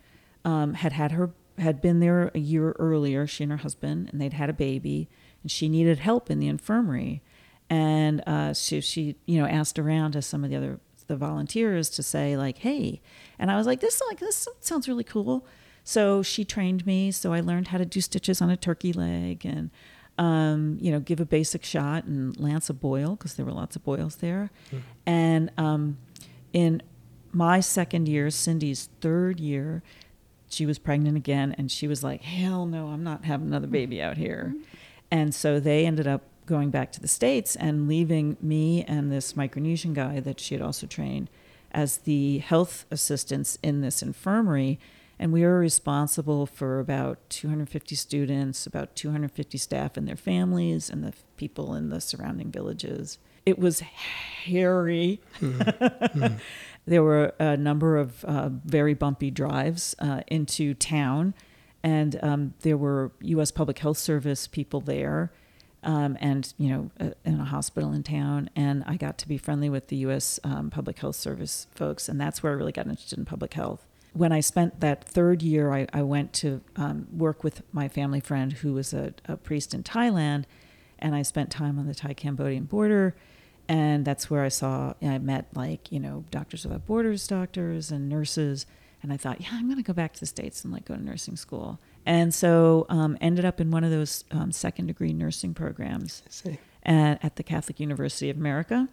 um, 0.48 0.72
had 0.72 0.92
had 0.92 1.12
her 1.12 1.30
had 1.58 1.82
been 1.82 2.00
there 2.00 2.30
a 2.34 2.38
year 2.38 2.74
earlier. 2.78 3.26
She 3.26 3.42
and 3.42 3.52
her 3.52 3.58
husband, 3.58 4.08
and 4.10 4.20
they'd 4.20 4.32
had 4.32 4.48
a 4.48 4.54
baby, 4.54 5.08
and 5.42 5.50
she 5.50 5.68
needed 5.68 5.98
help 5.98 6.30
in 6.30 6.38
the 6.38 6.48
infirmary. 6.48 7.22
And 7.68 8.22
uh, 8.26 8.54
she, 8.54 8.80
she, 8.80 9.16
you 9.26 9.38
know, 9.38 9.46
asked 9.46 9.78
around 9.78 10.12
to 10.12 10.22
some 10.22 10.42
of 10.42 10.50
the 10.50 10.56
other 10.56 10.80
the 11.06 11.16
volunteers 11.16 11.90
to 11.90 12.02
say 12.02 12.36
like, 12.36 12.58
"Hey," 12.58 13.02
and 13.38 13.50
I 13.50 13.56
was 13.56 13.66
like, 13.66 13.80
"This 13.80 14.00
like 14.08 14.20
this 14.20 14.48
sounds 14.60 14.88
really 14.88 15.04
cool." 15.04 15.46
So 15.84 16.22
she 16.22 16.44
trained 16.44 16.86
me. 16.86 17.10
So 17.10 17.34
I 17.34 17.40
learned 17.40 17.68
how 17.68 17.78
to 17.78 17.84
do 17.84 18.00
stitches 18.00 18.40
on 18.40 18.50
a 18.50 18.56
turkey 18.56 18.92
leg 18.92 19.46
and, 19.46 19.70
um, 20.18 20.76
you 20.82 20.92
know, 20.92 21.00
give 21.00 21.18
a 21.18 21.24
basic 21.24 21.64
shot 21.64 22.04
and 22.04 22.38
lance 22.38 22.68
a 22.68 22.74
boil 22.74 23.16
because 23.16 23.34
there 23.34 23.46
were 23.46 23.52
lots 23.52 23.74
of 23.74 23.84
boils 23.84 24.16
there. 24.16 24.50
Mm-hmm. 24.66 24.78
And 25.06 25.50
um, 25.56 25.96
in 26.52 26.82
my 27.32 27.60
second 27.60 28.06
year, 28.06 28.28
Cindy's 28.28 28.90
third 29.00 29.40
year, 29.40 29.82
she 30.48 30.66
was 30.66 30.78
pregnant 30.78 31.16
again, 31.16 31.54
and 31.58 31.70
she 31.70 31.86
was 31.86 32.02
like, 32.02 32.22
"Hell 32.22 32.66
no, 32.66 32.88
I'm 32.88 33.04
not 33.04 33.24
having 33.24 33.48
another 33.48 33.66
baby 33.66 34.00
out 34.02 34.16
here." 34.16 34.54
Mm-hmm. 34.54 34.62
And 35.10 35.34
so 35.34 35.58
they 35.58 35.86
ended 35.86 36.06
up 36.06 36.22
going 36.48 36.70
back 36.70 36.90
to 36.92 37.00
the 37.00 37.08
states 37.08 37.54
and 37.56 37.86
leaving 37.88 38.36
me 38.40 38.82
and 38.84 39.12
this 39.12 39.34
Micronesian 39.34 39.94
guy 39.94 40.18
that 40.20 40.40
she 40.40 40.54
had 40.54 40.62
also 40.62 40.86
trained 40.86 41.30
as 41.70 41.98
the 41.98 42.38
health 42.38 42.86
assistants 42.90 43.58
in 43.62 43.82
this 43.82 44.02
infirmary. 44.02 44.80
And 45.18 45.32
we 45.32 45.42
were 45.42 45.58
responsible 45.58 46.46
for 46.46 46.78
about 46.78 47.18
250 47.28 47.94
students, 47.96 48.66
about 48.66 48.94
250 48.94 49.58
staff 49.58 49.96
and 49.96 50.06
their 50.06 50.16
families, 50.16 50.88
and 50.88 51.04
the 51.04 51.12
people 51.36 51.74
in 51.74 51.90
the 51.90 52.00
surrounding 52.00 52.50
villages. 52.50 53.18
It 53.44 53.58
was 53.58 53.80
hairy. 53.80 55.20
Mm-hmm. 55.40 56.18
Mm-hmm. 56.20 56.36
there 56.88 57.02
were 57.02 57.34
a 57.38 57.56
number 57.56 57.96
of 57.96 58.24
uh, 58.24 58.48
very 58.64 58.94
bumpy 58.94 59.30
drives 59.30 59.94
uh, 59.98 60.22
into 60.26 60.74
town, 60.74 61.34
and 61.82 62.18
um, 62.22 62.54
there 62.60 62.76
were 62.76 63.12
U.S. 63.20 63.50
Public 63.50 63.78
Health 63.78 63.98
Service 63.98 64.46
people 64.46 64.80
there, 64.80 65.30
um, 65.84 66.16
and 66.20 66.52
you 66.56 66.68
know, 66.68 67.12
in 67.24 67.40
a 67.40 67.44
hospital 67.44 67.92
in 67.92 68.02
town. 68.02 68.48
And 68.56 68.84
I 68.86 68.96
got 68.96 69.18
to 69.18 69.28
be 69.28 69.36
friendly 69.36 69.68
with 69.68 69.88
the 69.88 69.96
U.S. 69.96 70.40
Um, 70.42 70.70
Public 70.70 70.98
Health 70.98 71.16
Service 71.16 71.66
folks, 71.74 72.08
and 72.08 72.20
that's 72.20 72.42
where 72.42 72.52
I 72.52 72.56
really 72.56 72.72
got 72.72 72.86
interested 72.86 73.18
in 73.18 73.24
public 73.26 73.54
health. 73.54 73.86
When 74.14 74.32
I 74.32 74.40
spent 74.40 74.80
that 74.80 75.04
third 75.04 75.42
year, 75.42 75.72
I, 75.72 75.86
I 75.92 76.02
went 76.02 76.32
to 76.34 76.62
um, 76.76 77.06
work 77.12 77.44
with 77.44 77.62
my 77.72 77.88
family 77.88 78.20
friend 78.20 78.54
who 78.54 78.72
was 78.72 78.94
a, 78.94 79.12
a 79.26 79.36
priest 79.36 79.74
in 79.74 79.82
Thailand, 79.82 80.44
and 80.98 81.14
I 81.14 81.20
spent 81.20 81.50
time 81.50 81.78
on 81.78 81.86
the 81.86 81.94
Thai 81.94 82.14
Cambodian 82.14 82.64
border 82.64 83.14
and 83.68 84.04
that's 84.04 84.30
where 84.30 84.42
I 84.42 84.48
saw 84.48 84.94
I 85.02 85.18
met 85.18 85.46
like 85.54 85.92
you 85.92 86.00
know 86.00 86.24
Doctors 86.30 86.64
Without 86.64 86.86
Borders 86.86 87.26
doctors 87.26 87.90
and 87.90 88.08
nurses, 88.08 88.66
and 89.02 89.12
I 89.12 89.16
thought, 89.16 89.40
yeah, 89.40 89.48
I'm 89.52 89.66
going 89.66 89.76
to 89.76 89.82
go 89.82 89.92
back 89.92 90.14
to 90.14 90.20
the 90.20 90.26
states 90.26 90.64
and 90.64 90.72
like 90.72 90.86
go 90.86 90.94
to 90.96 91.02
nursing 91.02 91.36
school, 91.36 91.78
and 92.06 92.34
so 92.34 92.86
um, 92.88 93.18
ended 93.20 93.44
up 93.44 93.60
in 93.60 93.70
one 93.70 93.84
of 93.84 93.90
those 93.90 94.24
um, 94.30 94.52
second 94.52 94.86
degree 94.86 95.12
nursing 95.12 95.54
programs 95.54 96.22
at, 96.84 97.22
at, 97.22 97.36
the 97.36 97.42
Catholic 97.42 97.78
University 97.78 98.30
of 98.30 98.36
America. 98.36 98.88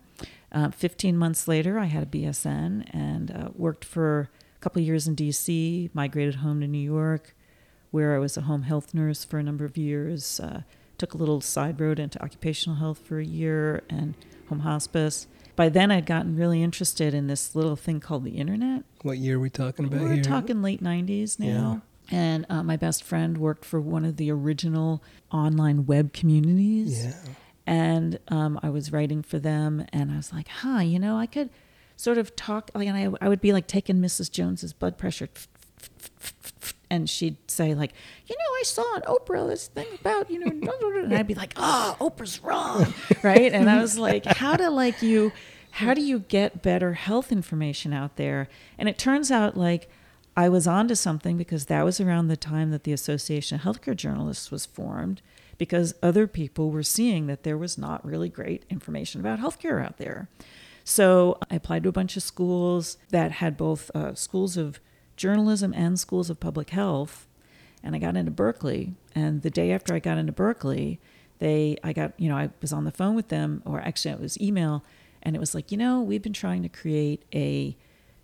Uh, 0.52 0.70
15 0.70 1.18
months 1.18 1.48
later, 1.48 1.80
I 1.80 1.86
had 1.86 2.04
a 2.04 2.06
BSN 2.06 2.90
and 2.94 3.32
uh, 3.32 3.50
worked 3.56 3.86
for 3.86 4.30
a 4.56 4.60
couple 4.60 4.82
of 4.82 4.86
years 4.86 5.08
in 5.08 5.16
D.C. 5.16 5.90
Migrated 5.94 6.36
home 6.36 6.62
to 6.62 6.68
New 6.68 6.78
York, 6.78 7.36
where 7.92 8.16
I 8.16 8.20
was 8.20 8.38
a 8.38 8.42
home 8.42 8.64
health 8.64 8.94
nurse 8.94 9.24
for 9.24 9.38
a 9.38 9.44
number 9.44 9.66
of 9.66 9.78
years. 9.78 10.40
Uh, 10.40 10.62
took 10.98 11.14
a 11.14 11.18
little 11.18 11.42
side 11.42 11.80
road 11.80 12.00
into 12.00 12.22
occupational 12.24 12.78
health 12.78 13.00
for 13.00 13.20
a 13.20 13.26
year 13.26 13.84
and 13.90 14.16
home 14.48 14.60
hospice. 14.62 15.28
By 15.56 15.70
then, 15.70 15.90
I'd 15.92 16.06
gotten 16.06 16.36
really 16.36 16.62
interested 16.62 17.14
in 17.14 17.28
this 17.28 17.56
little 17.56 17.76
thing 17.76 18.00
called 18.00 18.26
the 18.26 18.32
internet. 18.32 18.84
What 19.04 19.18
year 19.18 19.38
are 19.38 19.40
we 19.40 19.50
talking 19.50 19.86
about 19.86 20.02
We're 20.02 20.14
here? 20.16 20.24
talking 20.24 20.62
late 20.62 20.84
90s 20.84 21.40
now. 21.40 21.82
Yeah. 22.12 22.18
And 22.18 22.46
uh, 22.50 22.62
my 22.62 22.76
best 22.78 23.04
friend 23.04 23.38
worked 23.38 23.66
for 23.66 23.80
one 23.82 24.06
of 24.06 24.18
the 24.18 24.30
original 24.32 25.02
online 25.32 25.86
web 25.86 26.14
communities. 26.14 27.06
Yeah. 27.06 27.14
And 27.66 28.20
um, 28.28 28.60
I 28.62 28.70
was 28.70 28.92
writing 28.92 29.24
for 29.24 29.40
them, 29.40 29.86
and 29.92 30.12
I 30.12 30.18
was 30.18 30.32
like, 30.32 30.48
huh, 30.48 30.80
you 30.82 31.00
know, 31.00 31.18
I 31.18 31.26
could 31.26 31.50
sort 31.96 32.18
of 32.20 32.36
talk, 32.36 32.70
like, 32.76 32.88
and 32.88 32.96
I, 32.98 33.26
I 33.26 33.30
would 33.30 33.42
be 33.42 33.54
like 33.54 33.66
taking 33.66 33.98
Mrs. 33.98 34.30
Jones's 34.30 34.74
blood 34.74 34.98
pressure 35.00 35.30
and 36.90 37.10
she'd 37.10 37.38
say 37.50 37.74
like, 37.74 37.94
you 38.28 38.36
know, 38.36 38.60
I 38.60 38.64
saw 38.64 38.82
on 38.82 39.02
Oprah 39.02 39.48
this 39.48 39.68
thing 39.68 39.88
about 40.00 40.30
you 40.30 40.40
know, 40.40 40.50
and 41.04 41.14
I'd 41.16 41.28
be 41.28 41.36
like, 41.36 41.54
oh, 41.58 41.96
Oprah's 42.00 42.44
wrong, 42.44 42.94
right? 43.24 43.54
And 43.54 43.70
I 43.70 43.82
was 43.82 43.98
like, 43.98 44.26
how 44.26 44.56
to 44.56 44.70
like 44.70 45.02
you, 45.02 45.32
how 45.72 45.94
do 45.94 46.02
you 46.02 46.20
get 46.20 46.62
better 46.62 46.94
health 46.94 47.32
information 47.32 47.94
out 47.94 48.16
there? 48.16 48.48
And 48.78 48.88
it 48.90 48.98
turns 48.98 49.32
out 49.32 49.58
like 49.58 49.90
I 50.38 50.50
was 50.50 50.68
onto 50.68 50.96
something 50.96 51.38
because 51.38 51.66
that 51.66 51.86
was 51.86 52.02
around 52.02 52.28
the 52.28 52.38
time 52.38 52.72
that 52.72 52.84
the 52.84 52.94
Association 52.94 53.56
of 53.56 53.62
Healthcare 53.62 53.96
Journalists 53.96 54.52
was 54.52 54.66
formed. 54.66 55.22
Because 55.58 55.96
other 56.04 56.28
people 56.28 56.70
were 56.70 56.84
seeing 56.84 57.28
that 57.28 57.44
there 57.44 57.58
was 57.58 57.78
not 57.78 58.06
really 58.06 58.28
great 58.28 58.66
information 58.70 59.22
about 59.22 59.40
healthcare 59.40 59.82
out 59.82 59.96
there. 59.96 60.28
So 60.84 61.38
I 61.50 61.56
applied 61.56 61.84
to 61.84 61.90
a 61.90 61.94
bunch 61.94 62.18
of 62.18 62.24
schools 62.24 62.98
that 63.10 63.32
had 63.32 63.56
both 63.56 63.90
uh, 63.96 64.16
schools 64.16 64.58
of 64.58 64.82
journalism 65.16 65.74
and 65.74 66.00
schools 66.00 66.30
of 66.30 66.40
public 66.40 66.72
health. 66.72 67.28
And 67.84 67.96
I 67.96 68.00
got 68.00 68.18
into 68.18 68.32
Berkeley. 68.32 68.96
And 69.14 69.42
the 69.42 69.50
day 69.50 69.72
after 69.72 69.94
I 69.94 70.00
got 70.00 70.18
into 70.18 70.32
Berkeley, 70.32 71.00
they, 71.40 71.78
I 71.84 71.94
got, 71.94 72.14
you 72.18 72.30
know, 72.30 72.38
I 72.38 72.50
was 72.62 72.74
on 72.74 72.86
the 72.86 72.92
phone 72.92 73.16
with 73.16 73.28
them, 73.30 73.62
or 73.66 73.80
actually 73.80 74.12
it 74.12 74.20
was 74.20 74.40
email, 74.42 74.84
and 75.22 75.36
it 75.36 75.40
was 75.40 75.54
like, 75.54 75.72
you 75.72 75.78
know, 75.78 76.02
we've 76.02 76.22
been 76.22 76.34
trying 76.34 76.64
to 76.64 76.70
create 76.70 77.24
a 77.34 77.76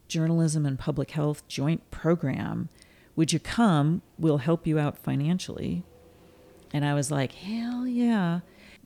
journalism 0.08 0.66
and 0.66 0.78
public 0.78 1.12
health 1.12 1.48
joint 1.48 1.90
program. 1.92 2.70
Would 3.16 3.34
you 3.34 3.40
come? 3.40 4.02
We'll 4.18 4.40
help 4.40 4.66
you 4.66 4.80
out 4.80 4.98
financially. 4.98 5.84
And 6.74 6.86
I 6.86 6.94
was 6.94 7.12
like, 7.12 7.34
hell 7.34 7.86
yeah. 7.86 8.40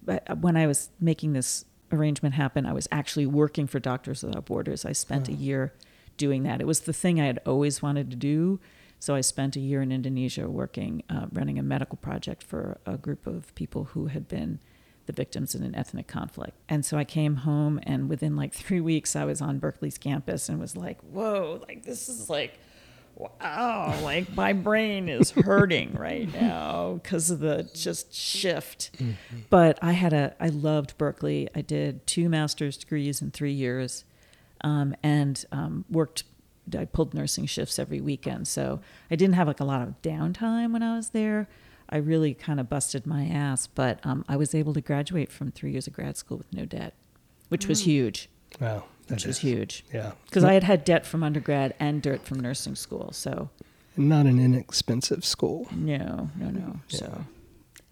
But 0.04 0.30
uh, 0.30 0.36
when 0.36 0.58
I 0.58 0.68
was 0.68 0.90
making 1.00 1.34
this 1.34 1.66
arrangement 1.92 2.36
happen, 2.36 2.66
I 2.66 2.74
was 2.74 2.88
actually 2.92 3.26
working 3.26 3.68
for 3.68 3.80
Doctors 3.80 4.24
Without 4.24 4.46
Borders. 4.46 4.86
I 4.86 4.92
spent 4.92 5.28
a 5.28 5.34
year 5.34 5.74
doing 6.18 6.44
that. 6.44 6.62
It 6.62 6.68
was 6.68 6.82
the 6.82 6.94
thing 6.94 7.20
I 7.20 7.26
had 7.26 7.40
always 7.46 7.82
wanted 7.82 8.10
to 8.12 8.18
do. 8.18 8.60
So 9.00 9.14
I 9.14 9.22
spent 9.22 9.56
a 9.56 9.60
year 9.60 9.82
in 9.82 9.92
Indonesia 9.92 10.50
working, 10.50 11.04
uh, 11.10 11.28
running 11.32 11.60
a 11.60 11.64
medical 11.64 11.98
project 11.98 12.44
for 12.44 12.80
a 12.86 12.98
group 12.98 13.28
of 13.28 13.54
people 13.56 13.86
who 13.86 14.08
had 14.08 14.28
been 14.28 14.60
the 15.06 15.14
victims 15.14 15.54
in 15.54 15.64
an 15.64 15.76
ethnic 15.76 16.08
conflict. 16.08 16.58
And 16.68 16.84
so 16.84 16.98
I 16.98 17.04
came 17.04 17.38
home, 17.38 17.80
and 17.84 18.10
within 18.10 18.36
like 18.36 18.54
three 18.64 18.82
weeks, 18.82 19.16
I 19.16 19.26
was 19.26 19.42
on 19.42 19.60
Berkeley's 19.60 19.98
campus 19.98 20.50
and 20.50 20.60
was 20.60 20.76
like, 20.76 21.00
whoa, 21.02 21.62
like 21.68 21.84
this 21.84 22.10
is 22.10 22.30
like, 22.30 22.58
wow, 23.16 23.98
like 24.02 24.34
my 24.36 24.54
brain 24.54 25.08
is 25.08 25.32
hurting 25.46 25.94
right 25.94 26.32
now 26.34 27.00
because 27.02 27.30
of 27.30 27.40
the 27.40 27.70
just 27.74 28.14
shift. 28.14 28.92
Mm-hmm. 28.98 29.38
But 29.50 29.80
I 29.82 29.92
had 29.92 30.14
a, 30.14 30.36
I 30.40 30.50
loved 30.50 30.98
Berkeley. 30.98 31.48
I 31.56 31.62
did 31.62 32.06
two 32.08 32.30
master's 32.30 32.78
degrees 32.78 33.22
in 33.22 33.32
three 33.32 33.54
years 33.54 34.04
um, 34.62 34.96
and 35.04 35.44
um, 35.52 35.86
worked. 35.90 36.24
I 36.76 36.86
pulled 36.86 37.14
nursing 37.14 37.46
shifts 37.46 37.78
every 37.78 38.02
weekend, 38.02 38.48
so 38.48 38.82
I 39.12 39.16
didn't 39.16 39.36
have 39.36 39.48
like 39.48 39.60
a 39.60 39.66
lot 39.66 39.82
of 39.82 40.02
downtime 40.02 40.74
when 40.74 40.82
I 40.82 40.96
was 40.96 41.10
there. 41.10 41.48
I 41.90 41.98
really 41.98 42.34
kind 42.34 42.60
of 42.60 42.68
busted 42.68 43.06
my 43.06 43.26
ass, 43.26 43.68
but 43.68 44.00
um, 44.04 44.26
I 44.28 44.36
was 44.36 44.56
able 44.56 44.74
to 44.74 44.82
graduate 44.82 45.32
from 45.32 45.52
three 45.52 45.72
years 45.72 45.86
of 45.86 45.94
grad 45.94 46.18
school 46.18 46.38
with 46.38 46.52
no 46.52 46.66
debt, 46.66 46.96
which 47.50 47.68
was 47.68 47.82
mm. 47.82 47.86
huge. 47.86 48.30
Wow, 48.60 48.86
which 49.08 49.22
is. 49.22 49.28
was 49.28 49.38
huge. 49.40 49.86
Yeah, 49.94 50.14
because 50.26 50.44
I 50.44 50.54
had 50.54 50.64
had 50.64 50.84
debt 50.84 51.06
from 51.06 51.22
undergrad 51.22 51.76
and 51.80 52.02
debt 52.02 52.24
from 52.24 52.40
nursing 52.40 52.76
school, 52.76 53.12
so 53.12 53.50
not 53.96 54.26
an 54.26 54.40
inexpensive 54.40 55.24
school. 55.24 55.68
No, 55.72 56.30
no, 56.36 56.50
no. 56.50 56.80
Yeah. 56.90 56.98
So 56.98 57.26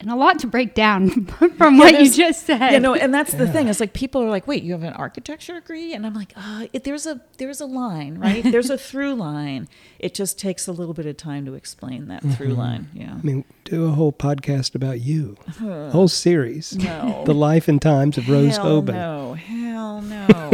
and 0.03 0.11
a 0.11 0.15
lot 0.15 0.37
to 0.39 0.47
break 0.47 0.73
down 0.73 1.25
from 1.57 1.77
what 1.77 1.99
you 1.99 2.11
just 2.11 2.45
said. 2.45 2.71
You 2.71 2.79
know, 2.79 2.93
and 2.93 3.13
that's 3.13 3.31
the 3.31 3.45
yeah. 3.45 3.51
thing. 3.51 3.67
It's 3.69 3.79
like 3.79 3.93
people 3.93 4.21
are 4.21 4.29
like, 4.29 4.45
"Wait, 4.47 4.63
you 4.63 4.73
have 4.73 4.83
an 4.83 4.93
architecture 4.93 5.53
degree?" 5.53 5.93
And 5.93 6.05
I'm 6.05 6.13
like, 6.13 6.33
uh, 6.35 6.67
it, 6.73 6.83
"There's 6.83 7.07
a 7.07 7.21
there's 7.37 7.61
a 7.61 7.65
line, 7.65 8.17
right? 8.19 8.43
there's 8.51 8.69
a 8.69 8.77
through 8.77 9.15
line. 9.15 9.69
It 9.99 10.13
just 10.13 10.37
takes 10.37 10.67
a 10.67 10.73
little 10.73 10.93
bit 10.93 11.05
of 11.05 11.15
time 11.15 11.45
to 11.45 11.53
explain 11.53 12.07
that 12.09 12.21
mm-hmm. 12.21 12.33
through 12.33 12.49
line." 12.49 12.89
Yeah. 12.93 13.13
I 13.13 13.25
mean, 13.25 13.45
do 13.63 13.85
a 13.85 13.91
whole 13.91 14.11
podcast 14.11 14.75
about 14.75 14.99
you, 14.99 15.37
uh, 15.61 15.89
whole 15.91 16.09
series. 16.09 16.75
No. 16.77 17.23
the 17.25 17.33
life 17.33 17.69
and 17.69 17.81
times 17.81 18.17
of 18.17 18.29
Rose 18.29 18.57
hell 18.57 18.81
Hoban. 18.83 18.93
No, 18.93 19.33
hell 19.33 20.01
no. 20.01 20.51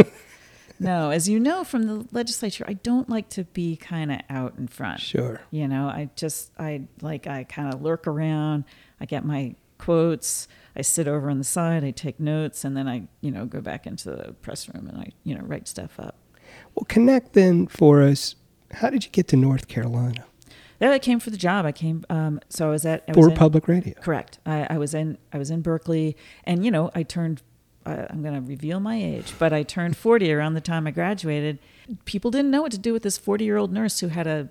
No, 0.80 1.10
as 1.10 1.28
you 1.28 1.38
know 1.38 1.62
from 1.62 1.82
the 1.82 2.06
legislature, 2.10 2.64
I 2.66 2.72
don't 2.72 3.08
like 3.08 3.28
to 3.30 3.44
be 3.44 3.76
kind 3.76 4.10
of 4.10 4.20
out 4.28 4.54
in 4.58 4.66
front. 4.66 5.00
Sure. 5.00 5.40
You 5.50 5.68
know, 5.68 5.86
I 5.86 6.10
just 6.16 6.50
I 6.58 6.82
like 7.00 7.26
I 7.26 7.44
kind 7.44 7.72
of 7.72 7.82
lurk 7.82 8.06
around. 8.06 8.64
I 9.00 9.04
get 9.04 9.24
my 9.24 9.54
quotes. 9.78 10.48
I 10.76 10.82
sit 10.82 11.08
over 11.08 11.30
on 11.30 11.38
the 11.38 11.44
side, 11.44 11.84
I 11.84 11.90
take 11.90 12.20
notes, 12.20 12.64
and 12.64 12.76
then 12.76 12.88
I, 12.88 13.08
you 13.20 13.30
know, 13.30 13.44
go 13.44 13.60
back 13.60 13.86
into 13.86 14.10
the 14.10 14.32
press 14.40 14.68
room 14.68 14.86
and 14.86 14.98
I, 14.98 15.10
you 15.24 15.34
know, 15.34 15.42
write 15.42 15.66
stuff 15.66 15.98
up. 15.98 16.16
Well, 16.74 16.84
connect 16.88 17.32
then 17.32 17.66
for 17.66 18.02
us. 18.02 18.36
How 18.72 18.88
did 18.88 19.04
you 19.04 19.10
get 19.10 19.26
to 19.28 19.36
North 19.36 19.66
Carolina? 19.66 20.24
Yeah, 20.80 20.92
I 20.92 20.98
came 20.98 21.20
for 21.20 21.30
the 21.30 21.36
job. 21.36 21.66
I 21.66 21.72
came, 21.72 22.04
um, 22.08 22.40
so 22.48 22.68
I 22.68 22.70
was 22.70 22.86
at 22.86 23.04
I 23.08 23.12
for 23.12 23.20
was 23.20 23.28
in, 23.28 23.34
public 23.34 23.68
radio. 23.68 23.94
Correct. 24.00 24.38
I, 24.46 24.66
I, 24.70 24.78
was 24.78 24.94
in 24.94 25.18
I 25.32 25.38
was 25.38 25.50
in 25.50 25.60
Berkeley, 25.60 26.16
and 26.44 26.64
you 26.64 26.70
know, 26.70 26.90
I 26.94 27.02
turned. 27.02 27.42
I'm 27.90 28.22
going 28.22 28.34
to 28.34 28.40
reveal 28.40 28.80
my 28.80 28.96
age, 28.96 29.34
but 29.38 29.52
I 29.52 29.62
turned 29.62 29.96
40 29.96 30.32
around 30.32 30.54
the 30.54 30.60
time 30.60 30.86
I 30.86 30.90
graduated. 30.90 31.58
People 32.04 32.30
didn't 32.30 32.50
know 32.50 32.62
what 32.62 32.72
to 32.72 32.78
do 32.78 32.92
with 32.92 33.02
this 33.02 33.18
40 33.18 33.44
year 33.44 33.56
old 33.56 33.72
nurse 33.72 34.00
who 34.00 34.08
had 34.08 34.26
a 34.26 34.48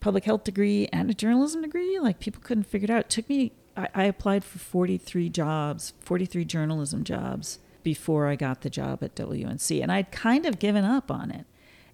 public 0.00 0.24
health 0.24 0.44
degree 0.44 0.88
and 0.92 1.10
a 1.10 1.14
journalism 1.14 1.62
degree. 1.62 1.98
Like 1.98 2.20
people 2.20 2.42
couldn't 2.42 2.64
figure 2.64 2.86
it 2.86 2.90
out. 2.90 3.00
It 3.00 3.10
took 3.10 3.28
me 3.28 3.52
I, 3.76 3.88
I 3.94 4.04
applied 4.04 4.44
for 4.44 4.58
43 4.58 5.28
jobs, 5.28 5.92
43 6.00 6.44
journalism 6.44 7.04
jobs 7.04 7.58
before 7.82 8.26
I 8.26 8.36
got 8.36 8.60
the 8.60 8.70
job 8.70 9.02
at 9.02 9.14
WUNC. 9.14 9.82
And 9.82 9.90
I'd 9.90 10.10
kind 10.10 10.46
of 10.46 10.58
given 10.58 10.84
up 10.84 11.10
on 11.10 11.30
it. 11.30 11.46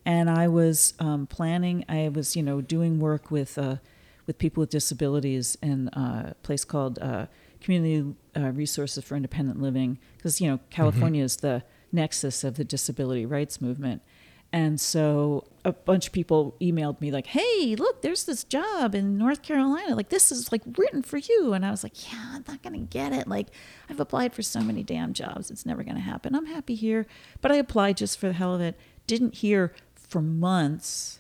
And 0.05 0.31
I 0.31 0.49
was 0.49 0.95
um, 0.99 1.27
planning, 1.27 1.85
I 1.89 2.09
was, 2.09 2.37
you 2.37 2.43
know, 2.43 2.61
doing 2.61 3.01
work 3.01 3.31
with, 3.31 3.59
uh, 3.59 3.77
with 4.27 4.39
people 4.39 4.61
with 4.61 4.71
disabilities 4.71 5.57
in 5.63 5.89
a 5.89 6.35
place 6.43 6.65
called 6.65 6.99
uh, 7.01 7.27
Community 7.61 8.15
uh, 8.37 8.51
Resources 8.51 9.05
for 9.05 9.17
Independent 9.17 9.61
Living, 9.61 9.99
because, 10.17 10.41
you 10.41 10.49
know, 10.51 10.61
California 10.71 11.21
mm-hmm. 11.21 11.27
is 11.27 11.37
the 11.37 11.63
nexus 11.93 12.45
of 12.45 12.57
the 12.57 12.65
disability 12.65 13.27
rights 13.27 13.61
movement. 13.61 14.03
And 14.53 14.81
so 14.81 15.45
a 15.65 15.73
bunch 15.73 16.07
of 16.07 16.13
people 16.13 16.57
emailed 16.61 17.01
me 17.01 17.11
like, 17.11 17.27
"Hey, 17.27 17.75
look, 17.77 18.03
there's 18.03 18.25
this 18.25 18.45
job 18.45 18.95
in 18.95 19.19
North 19.19 19.43
Carolina. 19.43 19.95
Like 19.97 20.09
this 20.09 20.31
is 20.31 20.53
like 20.53 20.63
written 20.79 21.03
for 21.03 21.19
you." 21.19 21.53
And 21.53 21.67
I 21.67 21.71
was 21.71 21.83
like, 21.83 22.11
"Yeah, 22.11 22.31
I'm 22.33 22.45
not 22.47 22.63
going 22.63 22.75
to 22.75 22.87
get 22.87 23.13
it. 23.13 23.27
Like 23.27 23.49
I've 23.91 24.01
applied 24.01 24.33
for 24.35 24.43
so 24.43 24.61
many 24.61 24.83
damn 24.83 25.13
jobs. 25.13 25.51
It's 25.51 25.67
never 25.67 25.83
going 25.83 25.97
to 25.97 26.01
happen. 26.01 26.35
I'm 26.35 26.47
happy 26.47 26.75
here." 26.75 27.07
But 27.41 27.53
I 27.53 27.57
applied 27.57 27.97
just 27.97 28.19
for 28.19 28.29
the 28.29 28.35
hell 28.35 28.55
of 28.55 28.61
it. 28.61 28.79
Didn't 29.07 29.35
hear 29.35 29.75
for 29.95 30.23
months. 30.23 31.19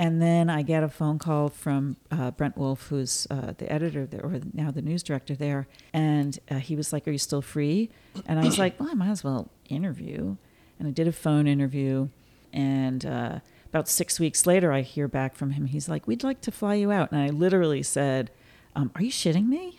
And 0.00 0.20
then 0.22 0.48
I 0.48 0.62
get 0.62 0.82
a 0.82 0.88
phone 0.88 1.18
call 1.18 1.50
from 1.50 1.98
uh, 2.10 2.30
Brent 2.30 2.56
Wolf, 2.56 2.86
who's 2.86 3.26
uh, 3.30 3.52
the 3.58 3.70
editor 3.70 4.06
there, 4.06 4.24
or 4.24 4.40
now 4.54 4.70
the 4.70 4.80
news 4.80 5.02
director 5.02 5.34
there. 5.34 5.68
And 5.92 6.38
uh, 6.50 6.54
he 6.54 6.74
was 6.74 6.90
like, 6.90 7.06
Are 7.06 7.10
you 7.10 7.18
still 7.18 7.42
free? 7.42 7.90
And 8.24 8.40
I 8.40 8.46
was 8.46 8.58
like, 8.58 8.80
Well, 8.80 8.88
I 8.90 8.94
might 8.94 9.10
as 9.10 9.22
well 9.22 9.50
interview. 9.68 10.38
And 10.78 10.88
I 10.88 10.90
did 10.90 11.06
a 11.06 11.12
phone 11.12 11.46
interview. 11.46 12.08
And 12.50 13.04
uh, 13.04 13.40
about 13.68 13.90
six 13.90 14.18
weeks 14.18 14.46
later, 14.46 14.72
I 14.72 14.80
hear 14.80 15.06
back 15.06 15.36
from 15.36 15.50
him. 15.50 15.66
He's 15.66 15.86
like, 15.86 16.06
We'd 16.06 16.24
like 16.24 16.40
to 16.40 16.50
fly 16.50 16.76
you 16.76 16.90
out. 16.90 17.12
And 17.12 17.20
I 17.20 17.26
literally 17.26 17.82
said, 17.82 18.30
um, 18.74 18.90
Are 18.94 19.02
you 19.02 19.10
shitting 19.10 19.48
me? 19.48 19.76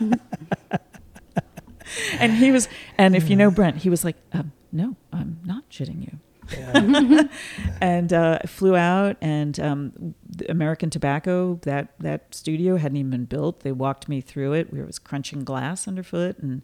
and 2.18 2.32
he 2.32 2.50
was, 2.50 2.66
and 2.96 3.14
if 3.14 3.28
you 3.28 3.36
know 3.36 3.50
Brent, 3.50 3.82
he 3.82 3.90
was 3.90 4.06
like, 4.06 4.16
um, 4.32 4.52
No, 4.72 4.96
I'm 5.12 5.38
not 5.44 5.68
shitting 5.68 6.00
you. 6.00 6.18
and 7.80 8.12
uh, 8.12 8.38
I 8.42 8.46
flew 8.46 8.76
out, 8.76 9.16
and 9.20 9.58
um, 9.60 10.14
American 10.48 10.90
Tobacco 10.90 11.58
that 11.62 11.94
that 12.00 12.34
studio 12.34 12.76
hadn't 12.76 12.96
even 12.96 13.10
been 13.10 13.24
built. 13.24 13.60
They 13.60 13.72
walked 13.72 14.08
me 14.08 14.20
through 14.20 14.54
it. 14.54 14.72
We 14.72 14.82
was 14.82 14.98
crunching 14.98 15.44
glass 15.44 15.86
underfoot, 15.88 16.38
and 16.38 16.62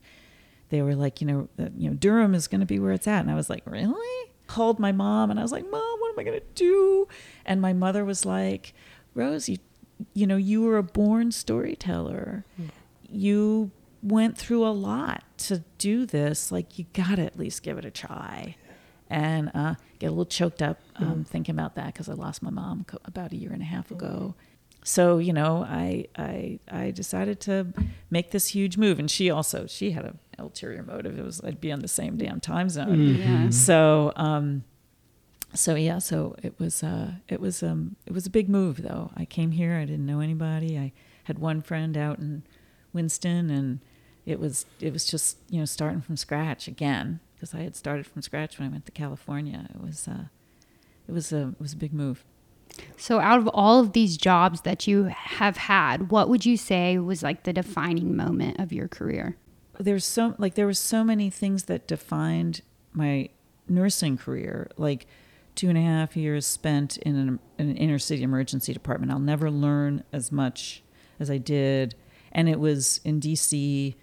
they 0.70 0.82
were 0.82 0.94
like, 0.94 1.20
you 1.20 1.26
know, 1.26 1.48
you 1.76 1.90
know, 1.90 1.96
Durham 1.96 2.34
is 2.34 2.48
going 2.48 2.60
to 2.60 2.66
be 2.66 2.78
where 2.78 2.92
it's 2.92 3.06
at. 3.06 3.20
And 3.20 3.30
I 3.30 3.34
was 3.34 3.48
like, 3.50 3.62
really? 3.64 4.30
Called 4.46 4.78
my 4.78 4.92
mom, 4.92 5.30
and 5.30 5.38
I 5.38 5.42
was 5.42 5.52
like, 5.52 5.68
Mom, 5.70 6.00
what 6.00 6.12
am 6.12 6.18
I 6.18 6.22
going 6.24 6.40
to 6.40 6.46
do? 6.54 7.08
And 7.44 7.60
my 7.60 7.72
mother 7.72 8.04
was 8.04 8.24
like, 8.24 8.74
Rose, 9.14 9.48
you, 9.48 9.58
you 10.14 10.26
know, 10.26 10.36
you 10.36 10.62
were 10.62 10.78
a 10.78 10.82
born 10.82 11.32
storyteller. 11.32 12.44
You 13.10 13.70
went 14.02 14.38
through 14.38 14.66
a 14.66 14.70
lot 14.70 15.24
to 15.38 15.64
do 15.76 16.06
this. 16.06 16.50
Like, 16.50 16.78
you 16.78 16.86
got 16.92 17.16
to 17.16 17.22
at 17.24 17.38
least 17.38 17.62
give 17.62 17.76
it 17.78 17.84
a 17.84 17.90
try 17.90 18.56
and 19.10 19.50
uh, 19.54 19.74
get 19.98 20.08
a 20.08 20.10
little 20.10 20.26
choked 20.26 20.62
up 20.62 20.78
um, 20.96 21.24
thinking 21.24 21.54
about 21.54 21.74
that 21.76 21.86
because 21.86 22.08
I 22.08 22.14
lost 22.14 22.42
my 22.42 22.50
mom 22.50 22.84
co- 22.84 22.98
about 23.04 23.32
a 23.32 23.36
year 23.36 23.52
and 23.52 23.62
a 23.62 23.66
half 23.66 23.90
ago. 23.90 24.34
So 24.84 25.18
you 25.18 25.32
know, 25.32 25.64
I 25.68 26.06
I 26.16 26.60
I 26.70 26.90
decided 26.90 27.40
to 27.40 27.72
make 28.10 28.30
this 28.30 28.48
huge 28.48 28.76
move, 28.76 28.98
and 28.98 29.10
she 29.10 29.30
also 29.30 29.66
she 29.66 29.90
had 29.92 30.04
an 30.04 30.18
ulterior 30.38 30.82
motive. 30.82 31.18
It 31.18 31.24
was 31.24 31.40
I'd 31.42 31.60
be 31.60 31.72
on 31.72 31.80
the 31.80 31.88
same 31.88 32.16
damn 32.16 32.40
time 32.40 32.68
zone. 32.68 33.16
Yeah. 33.16 33.50
So 33.50 34.12
um, 34.16 34.64
so 35.54 35.74
yeah, 35.74 35.98
so 35.98 36.36
it 36.42 36.58
was 36.58 36.82
uh, 36.82 37.12
it 37.28 37.40
was 37.40 37.62
um, 37.62 37.96
it 38.06 38.12
was 38.12 38.26
a 38.26 38.30
big 38.30 38.48
move 38.48 38.82
though. 38.82 39.10
I 39.16 39.24
came 39.24 39.52
here, 39.52 39.76
I 39.76 39.84
didn't 39.84 40.06
know 40.06 40.20
anybody. 40.20 40.78
I 40.78 40.92
had 41.24 41.38
one 41.38 41.62
friend 41.62 41.96
out 41.96 42.18
in 42.18 42.42
Winston, 42.92 43.50
and 43.50 43.80
it 44.26 44.38
was 44.38 44.66
it 44.80 44.92
was 44.92 45.04
just 45.06 45.38
you 45.48 45.58
know 45.58 45.64
starting 45.64 46.00
from 46.00 46.16
scratch 46.16 46.68
again 46.68 47.20
because 47.38 47.54
I 47.54 47.62
had 47.62 47.76
started 47.76 48.06
from 48.06 48.22
scratch 48.22 48.58
when 48.58 48.68
I 48.68 48.70
went 48.70 48.86
to 48.86 48.92
California. 48.92 49.68
It 49.72 49.80
was 49.80 50.08
uh, 50.08 50.24
it 51.06 51.12
was 51.12 51.32
a 51.32 51.48
it 51.48 51.60
was 51.60 51.72
a 51.72 51.76
big 51.76 51.92
move. 51.92 52.24
So, 52.96 53.20
out 53.20 53.38
of 53.38 53.48
all 53.48 53.80
of 53.80 53.92
these 53.92 54.16
jobs 54.16 54.62
that 54.62 54.86
you 54.86 55.04
have 55.04 55.56
had, 55.56 56.10
what 56.10 56.28
would 56.28 56.44
you 56.44 56.56
say 56.56 56.98
was 56.98 57.22
like 57.22 57.44
the 57.44 57.52
defining 57.52 58.16
moment 58.16 58.58
of 58.60 58.72
your 58.72 58.88
career? 58.88 59.36
There's 59.78 60.04
so 60.04 60.34
like 60.38 60.54
there 60.54 60.66
were 60.66 60.74
so 60.74 61.04
many 61.04 61.30
things 61.30 61.64
that 61.64 61.86
defined 61.86 62.62
my 62.92 63.30
nursing 63.68 64.16
career, 64.16 64.68
like 64.76 65.06
two 65.54 65.68
and 65.68 65.78
a 65.78 65.82
half 65.82 66.16
years 66.16 66.46
spent 66.46 66.96
in 66.98 67.16
an, 67.16 67.38
an 67.58 67.76
inner 67.76 67.98
city 67.98 68.22
emergency 68.22 68.72
department. 68.72 69.12
I'll 69.12 69.18
never 69.18 69.50
learn 69.50 70.04
as 70.12 70.32
much 70.32 70.82
as 71.20 71.30
I 71.30 71.38
did, 71.38 71.94
and 72.32 72.48
it 72.48 72.58
was 72.58 73.00
in 73.04 73.20
D.C. 73.20 73.96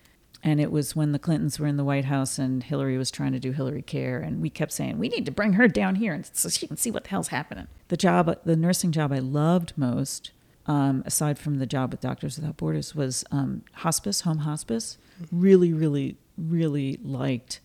And 0.45 0.61
it 0.61 0.71
was 0.71 0.95
when 0.95 1.11
the 1.11 1.17
Clintons 1.17 1.59
were 1.59 1.65
in 1.65 1.75
the 1.75 1.83
White 1.83 2.05
House 2.05 2.37
and 2.37 2.61
Hillary 2.61 2.99
was 2.99 3.09
trying 3.09 3.31
to 3.31 3.39
do 3.39 3.51
Hillary 3.51 3.81
Care. 3.81 4.19
And 4.19 4.43
we 4.43 4.51
kept 4.51 4.71
saying, 4.71 4.99
we 4.99 5.09
need 5.09 5.25
to 5.25 5.31
bring 5.31 5.53
her 5.53 5.67
down 5.67 5.95
here 5.95 6.13
and 6.13 6.23
so 6.33 6.49
she 6.49 6.67
can 6.67 6.77
see 6.77 6.91
what 6.91 7.05
the 7.05 7.09
hell's 7.09 7.29
happening. 7.29 7.67
The 7.87 7.97
job, 7.97 8.37
the 8.45 8.55
nursing 8.55 8.91
job 8.91 9.11
I 9.11 9.17
loved 9.17 9.73
most, 9.75 10.29
um, 10.67 11.01
aside 11.03 11.39
from 11.39 11.55
the 11.55 11.65
job 11.65 11.91
with 11.91 12.01
Doctors 12.01 12.37
Without 12.37 12.57
Borders, 12.57 12.93
was 12.93 13.25
um, 13.31 13.63
hospice, 13.73 14.21
home 14.21 14.39
hospice. 14.39 14.99
Really, 15.31 15.73
really, 15.73 16.17
really 16.37 16.99
liked 17.03 17.59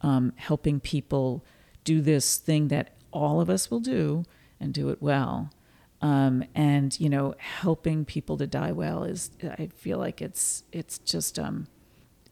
um, 0.00 0.32
helping 0.36 0.78
people 0.78 1.44
do 1.82 2.00
this 2.00 2.36
thing 2.36 2.68
that 2.68 2.90
all 3.10 3.40
of 3.40 3.50
us 3.50 3.68
will 3.68 3.80
do 3.80 4.24
and 4.60 4.72
do 4.72 4.90
it 4.90 5.02
well. 5.02 5.50
Um, 6.00 6.44
and 6.54 6.98
you 7.00 7.08
know, 7.08 7.34
helping 7.38 8.04
people 8.04 8.36
to 8.36 8.46
die 8.46 8.70
well 8.70 9.02
is, 9.02 9.32
I 9.42 9.70
feel 9.74 9.98
like 9.98 10.22
it's 10.22 10.62
it's 10.72 10.98
just 10.98 11.38
um, 11.38 11.66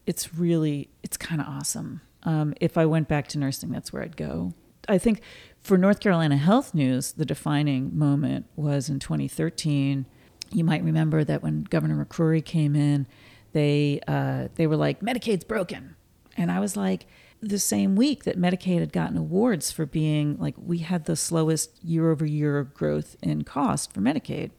it's 0.05 0.33
really 0.35 0.89
it's 1.03 1.17
kind 1.17 1.41
of 1.41 1.47
awesome. 1.47 2.01
Um, 2.23 2.53
if 2.61 2.77
I 2.77 2.85
went 2.85 3.07
back 3.07 3.27
to 3.29 3.39
nursing, 3.39 3.71
that's 3.71 3.91
where 3.91 4.03
I'd 4.03 4.17
go. 4.17 4.53
I 4.87 4.97
think 4.97 5.21
for 5.61 5.77
North 5.77 5.99
Carolina 5.99 6.37
Health 6.37 6.73
News, 6.73 7.13
the 7.13 7.25
defining 7.25 7.97
moment 7.97 8.47
was 8.55 8.89
in 8.89 8.99
2013. 8.99 10.05
You 10.51 10.63
might 10.63 10.83
remember 10.83 11.23
that 11.23 11.41
when 11.41 11.63
Governor 11.63 12.03
McCrory 12.03 12.43
came 12.43 12.75
in, 12.75 13.07
they 13.53 13.99
uh, 14.07 14.49
they 14.55 14.67
were 14.67 14.77
like 14.77 15.01
Medicaid's 15.01 15.43
broken, 15.43 15.95
and 16.37 16.51
I 16.51 16.59
was 16.59 16.75
like, 16.75 17.05
the 17.41 17.59
same 17.59 17.95
week 17.95 18.23
that 18.23 18.39
Medicaid 18.39 18.79
had 18.79 18.93
gotten 18.93 19.17
awards 19.17 19.71
for 19.71 19.85
being 19.85 20.37
like 20.37 20.53
we 20.57 20.79
had 20.79 21.05
the 21.05 21.15
slowest 21.15 21.83
year 21.83 22.11
over 22.11 22.25
year 22.25 22.63
growth 22.63 23.15
in 23.21 23.43
cost 23.43 23.91
for 23.91 23.99
Medicaid. 23.99 24.51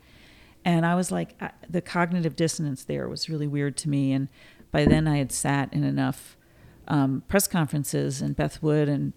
And 0.65 0.85
I 0.85 0.95
was 0.95 1.11
like, 1.11 1.35
I, 1.41 1.51
the 1.69 1.81
cognitive 1.81 2.37
dissonance 2.37 2.85
there 2.85 3.09
was 3.09 3.29
really 3.29 3.47
weird 3.47 3.77
to 3.79 3.89
me. 3.89 4.13
And 4.13 4.29
by 4.73 4.85
then 4.85 5.07
I 5.07 5.19
had 5.19 5.31
sat 5.31 5.73
in 5.73 5.85
enough 5.85 6.37
um, 6.89 7.23
press 7.29 7.47
conferences, 7.47 8.21
and 8.21 8.35
Beth 8.35 8.63
Wood 8.63 8.89
and 8.89 9.13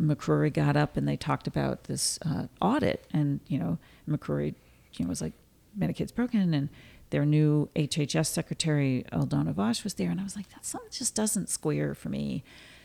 McCrory 0.00 0.52
got 0.52 0.76
up 0.76 0.96
and 0.96 1.06
they 1.06 1.16
talked 1.16 1.46
about 1.46 1.84
this 1.84 2.18
uh, 2.24 2.46
audit. 2.60 3.06
And, 3.12 3.40
you 3.46 3.58
know, 3.58 3.78
McCrory 4.08 4.54
you 4.94 5.04
know, 5.04 5.08
was 5.08 5.20
like, 5.20 5.34
Medicaid's 5.78 6.12
broken. 6.12 6.54
And 6.54 6.68
their 7.10 7.26
new 7.26 7.68
HHS 7.76 8.26
secretary, 8.26 9.04
Aldona 9.12 9.54
Wos, 9.54 9.84
was 9.84 9.94
there. 9.94 10.10
And 10.10 10.20
I 10.20 10.24
was 10.24 10.36
like, 10.36 10.48
that 10.50 10.64
something 10.64 10.90
just 10.90 11.14
doesn't 11.14 11.48
square 11.48 11.94
for 11.94 12.08
me. 12.08 12.42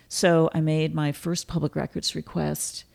So 0.07 0.49
I 0.53 0.61
made 0.61 0.93
my 0.93 1.11
first 1.11 1.47
public 1.47 1.75
records 1.75 2.15
request 2.15 2.85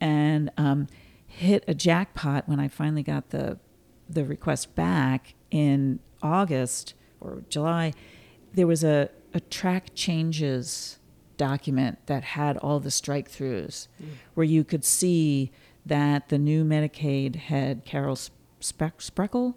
and 0.00 0.50
um, 0.56 0.86
hit 1.26 1.64
a 1.66 1.74
jackpot 1.74 2.48
when 2.48 2.60
I 2.60 2.68
finally 2.68 3.02
got 3.02 3.30
the 3.30 3.58
the 4.10 4.24
request 4.24 4.74
back 4.74 5.34
in 5.50 5.98
August 6.22 6.94
or 7.20 7.42
July. 7.50 7.92
There 8.58 8.66
was 8.66 8.82
a, 8.82 9.08
a 9.32 9.38
track 9.38 9.90
changes 9.94 10.98
document 11.36 12.04
that 12.06 12.24
had 12.24 12.56
all 12.56 12.80
the 12.80 12.90
strike 12.90 13.30
throughs 13.30 13.86
where 14.34 14.42
you 14.42 14.64
could 14.64 14.84
see 14.84 15.52
that 15.86 16.28
the 16.28 16.38
new 16.38 16.64
Medicaid 16.64 17.36
had 17.36 17.84
Carol 17.84 18.16
Spe- 18.16 18.98
Spreckle 18.98 19.54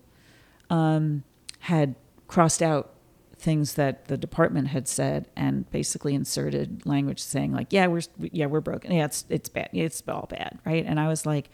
um, 0.69 1.23
had 1.61 1.95
crossed 2.27 2.61
out 2.61 2.93
things 3.39 3.73
that 3.73 4.05
the 4.05 4.17
department 4.17 4.67
had 4.67 4.87
said 4.87 5.27
and 5.35 5.67
basically 5.71 6.13
inserted 6.13 6.85
language 6.85 7.19
saying 7.19 7.51
like 7.53 7.73
yeah 7.73 7.87
we're 7.87 8.03
yeah 8.19 8.45
we're 8.45 8.61
broken. 8.61 8.91
Yeah 8.91 9.05
it's 9.05 9.25
it's 9.29 9.49
bad. 9.49 9.69
It's 9.73 10.03
all 10.07 10.27
bad 10.29 10.59
right? 10.63 10.85
And 10.85 10.99
i 10.99 11.07
was 11.07 11.25
like 11.25 11.49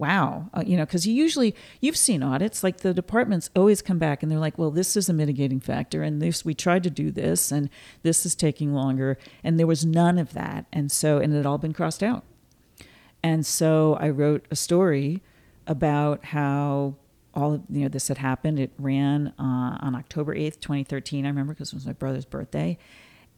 wow 0.00 0.48
uh, 0.54 0.62
you 0.66 0.76
know 0.76 0.84
because 0.84 1.06
you 1.06 1.14
usually 1.14 1.54
you've 1.80 1.96
seen 1.96 2.22
audits 2.22 2.64
like 2.64 2.78
the 2.78 2.94
departments 2.94 3.50
always 3.54 3.82
come 3.82 3.98
back 3.98 4.22
and 4.22 4.32
they're 4.32 4.38
like 4.38 4.58
well 4.58 4.70
this 4.70 4.96
is 4.96 5.08
a 5.08 5.12
mitigating 5.12 5.60
factor 5.60 6.02
and 6.02 6.20
this 6.20 6.44
we 6.44 6.54
tried 6.54 6.82
to 6.82 6.90
do 6.90 7.10
this 7.10 7.52
and 7.52 7.68
this 8.02 8.24
is 8.24 8.34
taking 8.34 8.72
longer 8.72 9.18
and 9.44 9.58
there 9.58 9.66
was 9.66 9.84
none 9.84 10.18
of 10.18 10.32
that 10.32 10.64
and 10.72 10.90
so 10.90 11.18
and 11.18 11.32
it 11.32 11.36
had 11.36 11.46
all 11.46 11.58
been 11.58 11.74
crossed 11.74 12.02
out 12.02 12.24
and 13.22 13.44
so 13.44 13.94
i 14.00 14.08
wrote 14.08 14.46
a 14.50 14.56
story 14.56 15.22
about 15.66 16.24
how 16.24 16.96
all 17.34 17.54
of, 17.54 17.62
you 17.70 17.82
know 17.82 17.88
this 17.88 18.08
had 18.08 18.18
happened. 18.18 18.58
It 18.58 18.72
ran 18.76 19.32
uh, 19.38 19.78
on 19.80 19.94
October 19.94 20.34
eighth, 20.34 20.60
twenty 20.60 20.82
thirteen. 20.82 21.24
I 21.24 21.28
remember 21.28 21.52
because 21.52 21.72
it 21.72 21.76
was 21.76 21.86
my 21.86 21.92
brother's 21.92 22.24
birthday, 22.24 22.76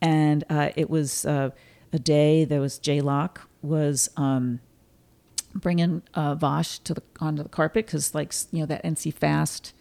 and 0.01 0.45
uh, 0.49 0.71
it 0.77 0.89
was 0.89 1.27
uh, 1.27 1.51
a 1.93 1.99
day 1.99 2.45
that 2.45 2.59
was 2.59 2.79
JLOC 2.79 3.39
was 3.61 4.11
um, 4.17 4.61
bringing 5.55 6.03
uh, 6.15 6.37
Wos 6.41 6.79
to 6.81 6.95
the 6.95 7.03
onto 7.21 7.43
the 7.43 7.49
carpet 7.49 7.87
because 7.87 8.15
like 8.15 8.35
you 8.51 8.61
know 8.61 8.67
that 8.67 8.83
NC 8.85 9.15
Fast 9.15 9.73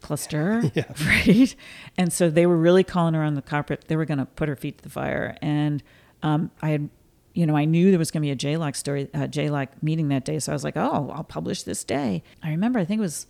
cluster, 0.00 0.62
Yeah. 0.74 0.84
right? 1.06 1.54
And 1.96 2.12
so 2.12 2.30
they 2.30 2.46
were 2.46 2.56
really 2.56 2.84
calling 2.84 3.14
her 3.14 3.22
on 3.22 3.34
the 3.34 3.42
carpet. 3.42 3.84
They 3.88 3.96
were 3.96 4.04
going 4.04 4.18
to 4.18 4.26
put 4.26 4.48
her 4.48 4.56
feet 4.56 4.78
to 4.78 4.84
the 4.84 4.90
fire, 4.90 5.36
and 5.42 5.82
um, 6.22 6.50
I 6.62 6.70
had 6.70 6.88
you 7.34 7.46
know, 7.46 7.56
I 7.56 7.66
knew 7.66 7.90
there 7.90 8.00
was 8.00 8.10
going 8.10 8.22
to 8.22 8.26
be 8.26 8.32
a 8.32 8.36
JLOC 8.36 8.74
story, 8.74 9.08
uh, 9.14 9.28
JLOC 9.28 9.68
meeting 9.80 10.08
that 10.08 10.24
day. 10.24 10.40
So 10.40 10.50
I 10.50 10.54
was 10.54 10.64
like, 10.64 10.76
oh, 10.76 11.12
I'll 11.14 11.22
publish 11.22 11.62
this 11.62 11.84
day. 11.84 12.24
I 12.42 12.50
remember, 12.50 12.80
I 12.80 12.84
think 12.84 12.98
it 12.98 13.02
was 13.02 13.28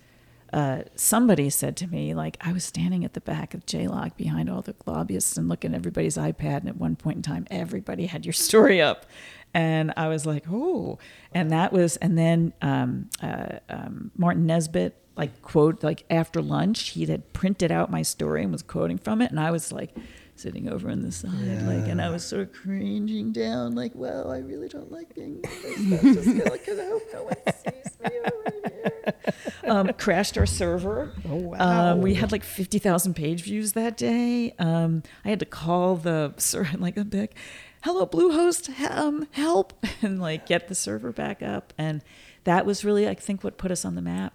uh, 0.52 0.82
somebody 0.94 1.50
said 1.50 1.76
to 1.78 1.86
me, 1.86 2.14
like, 2.14 2.36
I 2.40 2.52
was 2.52 2.64
standing 2.64 3.04
at 3.04 3.14
the 3.14 3.20
back 3.20 3.54
of 3.54 3.66
JLOC 3.66 4.16
behind 4.16 4.48
all 4.48 4.62
the 4.62 4.74
lobbyists 4.86 5.36
and 5.36 5.48
looking 5.48 5.72
at 5.72 5.76
everybody's 5.76 6.16
iPad, 6.16 6.60
and 6.60 6.68
at 6.68 6.76
one 6.76 6.96
point 6.96 7.16
in 7.16 7.22
time, 7.22 7.46
everybody 7.50 8.06
had 8.06 8.24
your 8.24 8.32
story 8.48 8.80
up. 8.80 9.06
And 9.54 9.92
I 9.96 10.08
was 10.08 10.26
like, 10.26 10.44
oh. 10.50 10.98
And 11.32 11.50
that 11.50 11.72
was, 11.72 11.96
and 11.98 12.18
then 12.18 12.52
um, 12.62 13.10
uh, 13.22 13.58
um, 13.68 14.10
Martin 14.16 14.46
Nesbitt, 14.46 14.94
like, 15.16 15.42
quote, 15.42 15.82
like, 15.82 16.04
after 16.10 16.40
lunch, 16.40 16.90
he 16.90 17.06
had 17.06 17.32
printed 17.32 17.72
out 17.72 17.90
my 17.90 18.02
story 18.02 18.42
and 18.42 18.52
was 18.52 18.62
quoting 18.62 18.98
from 18.98 19.20
it. 19.20 19.30
And 19.30 19.40
I 19.40 19.50
was 19.50 19.72
like, 19.72 19.94
sitting 20.38 20.68
over 20.68 20.90
on 20.90 21.02
the 21.02 21.12
side, 21.12 21.32
yeah. 21.42 21.66
like, 21.66 21.88
and 21.88 22.00
I 22.00 22.10
was 22.10 22.24
sort 22.24 22.42
of 22.42 22.52
cringing 22.52 23.32
down, 23.32 23.74
like, 23.74 23.92
well, 23.94 24.30
I 24.30 24.38
really 24.38 24.68
don't 24.68 24.90
like 24.90 25.14
being 25.14 25.40
nervous. 25.78 26.24
just 26.24 26.52
because 26.52 26.78
I 26.78 26.86
hope 26.86 27.02
no 27.12 27.22
one 27.24 27.36
sees 27.46 27.98
me 28.00 28.18
over 28.20 28.68
here. 28.68 29.14
Um, 29.64 29.92
crashed 29.98 30.38
our 30.38 30.46
server. 30.46 31.12
Oh 31.28 31.36
wow! 31.36 31.92
Um, 31.92 32.00
we 32.00 32.14
had 32.14 32.32
like 32.32 32.42
fifty 32.42 32.78
thousand 32.78 33.14
page 33.14 33.42
views 33.42 33.72
that 33.72 33.98
day. 33.98 34.54
Um, 34.58 35.02
I 35.26 35.28
had 35.28 35.40
to 35.40 35.46
call 35.46 35.96
the 35.96 36.32
server, 36.38 36.78
like 36.78 36.96
a 36.96 37.04
big, 37.04 37.34
hello 37.82 38.06
Bluehost, 38.06 38.70
um, 38.90 39.28
help, 39.32 39.74
and 40.02 40.20
like 40.20 40.46
get 40.46 40.68
the 40.68 40.74
server 40.74 41.12
back 41.12 41.42
up. 41.42 41.74
And 41.76 42.02
that 42.44 42.64
was 42.64 42.82
really, 42.82 43.06
I 43.06 43.14
think, 43.14 43.44
what 43.44 43.58
put 43.58 43.70
us 43.70 43.84
on 43.84 43.94
the 43.94 44.00
map. 44.00 44.32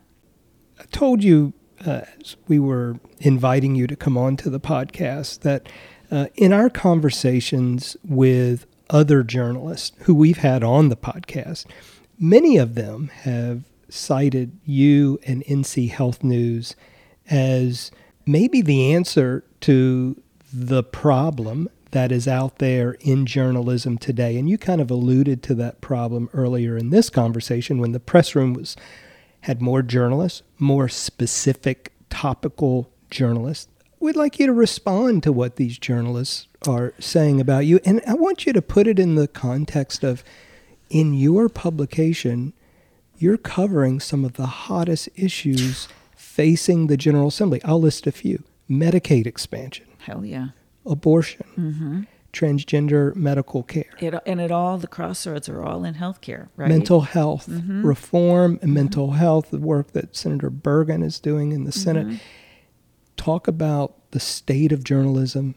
I 0.79 0.83
told 0.91 1.23
you 1.23 1.53
uh, 1.85 2.01
as 2.19 2.35
we 2.47 2.59
were 2.59 2.99
inviting 3.19 3.75
you 3.75 3.87
to 3.87 3.95
come 3.95 4.17
on 4.17 4.37
to 4.37 4.49
the 4.49 4.59
podcast 4.59 5.39
that 5.39 5.67
uh, 6.13 6.27
in 6.35 6.53
our 6.53 6.69
conversations 6.69 7.97
with 8.03 8.67
other 8.91 9.23
journalists 9.23 9.97
who 10.01 10.13
we've 10.13 10.37
had 10.37 10.63
on 10.63 10.89
the 10.89 10.95
podcast, 10.95 11.65
many 12.19 12.55
of 12.55 12.75
them 12.75 13.07
have 13.23 13.63
cited 13.89 14.59
you 14.63 15.19
and 15.25 15.43
NC 15.45 15.89
Health 15.89 16.23
News 16.23 16.75
as 17.31 17.89
maybe 18.27 18.61
the 18.61 18.93
answer 18.93 19.43
to 19.61 20.21
the 20.53 20.83
problem 20.83 21.67
that 21.91 22.11
is 22.11 22.27
out 22.27 22.59
there 22.59 22.91
in 22.99 23.25
journalism 23.25 23.97
today. 23.97 24.37
And 24.37 24.47
you 24.47 24.59
kind 24.59 24.81
of 24.81 24.91
alluded 24.91 25.41
to 25.43 25.55
that 25.55 25.81
problem 25.81 26.29
earlier 26.31 26.77
in 26.77 26.91
this 26.91 27.09
conversation 27.09 27.79
when 27.79 27.91
the 27.91 27.99
press 27.99 28.35
room 28.35 28.53
was 28.53 28.75
had 29.41 29.63
more 29.63 29.81
journalists, 29.81 30.43
more 30.59 30.87
specific 30.87 31.91
topical 32.11 32.91
journalists 33.09 33.67
we'd 34.03 34.17
like 34.17 34.37
you 34.37 34.45
to 34.45 34.53
respond 34.53 35.23
to 35.23 35.31
what 35.31 35.55
these 35.55 35.77
journalists 35.77 36.47
are 36.67 36.93
saying 36.99 37.39
about 37.39 37.65
you. 37.65 37.79
And 37.85 38.01
I 38.05 38.13
want 38.13 38.45
you 38.45 38.51
to 38.53 38.61
put 38.61 38.85
it 38.85 38.99
in 38.99 39.15
the 39.15 39.29
context 39.29 40.03
of 40.03 40.23
in 40.89 41.13
your 41.13 41.47
publication, 41.47 42.53
you're 43.17 43.37
covering 43.37 44.01
some 44.01 44.25
of 44.25 44.33
the 44.33 44.45
hottest 44.45 45.07
issues 45.15 45.87
facing 46.15 46.87
the 46.87 46.97
General 46.97 47.29
Assembly. 47.29 47.61
I'll 47.63 47.79
list 47.79 48.05
a 48.05 48.11
few 48.11 48.43
Medicaid 48.69 49.25
expansion. 49.25 49.87
Hell 49.99 50.25
yeah. 50.25 50.49
Abortion. 50.85 51.45
Mm-hmm. 51.57 52.01
Transgender 52.33 53.15
medical 53.15 53.63
care. 53.63 53.85
It, 53.99 54.15
and 54.25 54.41
it 54.41 54.51
all, 54.51 54.77
the 54.79 54.87
crossroads 54.87 55.47
are 55.47 55.63
all 55.63 55.85
in 55.85 55.93
healthcare, 55.93 56.49
right? 56.57 56.67
Mental 56.67 57.01
health 57.01 57.47
mm-hmm. 57.47 57.85
reform 57.85 58.53
and 58.53 58.61
mm-hmm. 58.61 58.73
mental 58.73 59.11
health, 59.11 59.51
the 59.51 59.59
work 59.59 59.91
that 59.91 60.15
Senator 60.15 60.49
Burgin 60.49 61.03
is 61.03 61.19
doing 61.19 61.51
in 61.53 61.63
the 61.63 61.71
Senate 61.71 62.07
Mm-hmm 62.07 62.17
talk 63.17 63.47
about 63.47 63.95
the 64.11 64.19
state 64.19 64.71
of 64.71 64.83
journalism, 64.83 65.55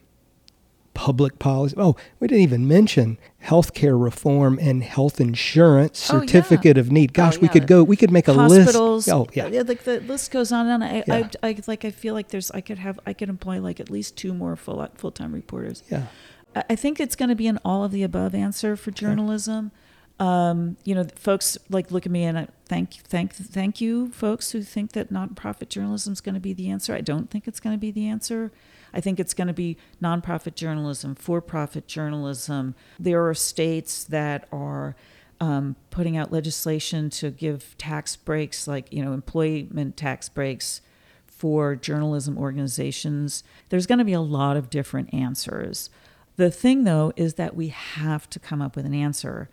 public 0.94 1.38
policy. 1.38 1.74
Oh, 1.78 1.94
we 2.18 2.28
didn't 2.28 2.42
even 2.42 2.66
mention 2.66 3.18
healthcare 3.44 4.02
reform 4.02 4.58
and 4.60 4.82
health 4.82 5.20
insurance 5.20 5.98
certificate 5.98 6.76
oh, 6.76 6.80
yeah. 6.80 6.86
of 6.86 6.92
need. 6.92 7.10
Oh, 7.10 7.12
Gosh, 7.12 7.36
oh, 7.36 7.40
we 7.40 7.48
could 7.48 7.66
go. 7.66 7.84
We 7.84 7.96
could 7.96 8.10
make 8.10 8.28
a 8.28 8.34
Hospitals, 8.34 9.06
list. 9.06 9.14
Oh 9.14 9.26
yeah, 9.34 9.46
yeah. 9.46 9.62
Like 9.66 9.84
the 9.84 10.00
list 10.00 10.30
goes 10.30 10.52
on 10.52 10.66
and 10.66 10.82
on. 10.82 10.88
I, 10.88 11.04
yeah. 11.06 11.28
I, 11.42 11.48
I, 11.48 11.58
like. 11.66 11.84
I 11.84 11.90
feel 11.90 12.14
like 12.14 12.28
there's. 12.28 12.50
I 12.50 12.60
could 12.60 12.78
have. 12.78 12.98
I 13.06 13.12
could 13.12 13.28
employ 13.28 13.60
like 13.60 13.78
at 13.78 13.90
least 13.90 14.16
two 14.16 14.32
more 14.32 14.56
full 14.56 14.86
full 14.94 15.12
time 15.12 15.32
reporters. 15.32 15.82
Yeah. 15.90 16.06
I, 16.54 16.64
I 16.70 16.76
think 16.76 16.98
it's 16.98 17.16
going 17.16 17.28
to 17.28 17.34
be 17.34 17.46
an 17.46 17.58
all 17.64 17.84
of 17.84 17.92
the 17.92 18.02
above 18.02 18.34
answer 18.34 18.76
for 18.76 18.90
journalism. 18.90 19.66
Okay. 19.66 19.85
Um, 20.18 20.78
you 20.84 20.94
know, 20.94 21.04
folks 21.14 21.58
like 21.68 21.90
look 21.90 22.06
at 22.06 22.12
me 22.12 22.24
and 22.24 22.38
I 22.38 22.48
thank 22.64 22.94
thank 22.94 23.34
thank 23.34 23.80
you, 23.80 24.10
folks 24.12 24.52
who 24.52 24.62
think 24.62 24.92
that 24.92 25.12
nonprofit 25.12 25.68
journalism 25.68 26.12
is 26.12 26.22
going 26.22 26.34
to 26.34 26.40
be 26.40 26.54
the 26.54 26.70
answer. 26.70 26.94
I 26.94 27.02
don't 27.02 27.30
think 27.30 27.46
it's 27.46 27.60
going 27.60 27.74
to 27.74 27.80
be 27.80 27.90
the 27.90 28.08
answer. 28.08 28.50
I 28.94 29.00
think 29.00 29.20
it's 29.20 29.34
going 29.34 29.48
to 29.48 29.52
be 29.52 29.76
nonprofit 30.02 30.54
journalism, 30.54 31.14
for-profit 31.14 31.86
journalism. 31.86 32.74
There 32.98 33.28
are 33.28 33.34
states 33.34 34.04
that 34.04 34.48
are 34.50 34.96
um, 35.38 35.76
putting 35.90 36.16
out 36.16 36.32
legislation 36.32 37.10
to 37.10 37.30
give 37.30 37.76
tax 37.76 38.16
breaks, 38.16 38.66
like 38.66 38.90
you 38.90 39.04
know, 39.04 39.12
employment 39.12 39.98
tax 39.98 40.30
breaks 40.30 40.80
for 41.26 41.76
journalism 41.76 42.38
organizations. 42.38 43.44
There's 43.68 43.86
going 43.86 43.98
to 43.98 44.04
be 44.04 44.14
a 44.14 44.20
lot 44.20 44.56
of 44.56 44.70
different 44.70 45.12
answers. 45.12 45.90
The 46.36 46.50
thing, 46.50 46.84
though, 46.84 47.12
is 47.16 47.34
that 47.34 47.54
we 47.54 47.68
have 47.68 48.30
to 48.30 48.38
come 48.38 48.62
up 48.62 48.76
with 48.76 48.86
an 48.86 48.94
answer 48.94 49.50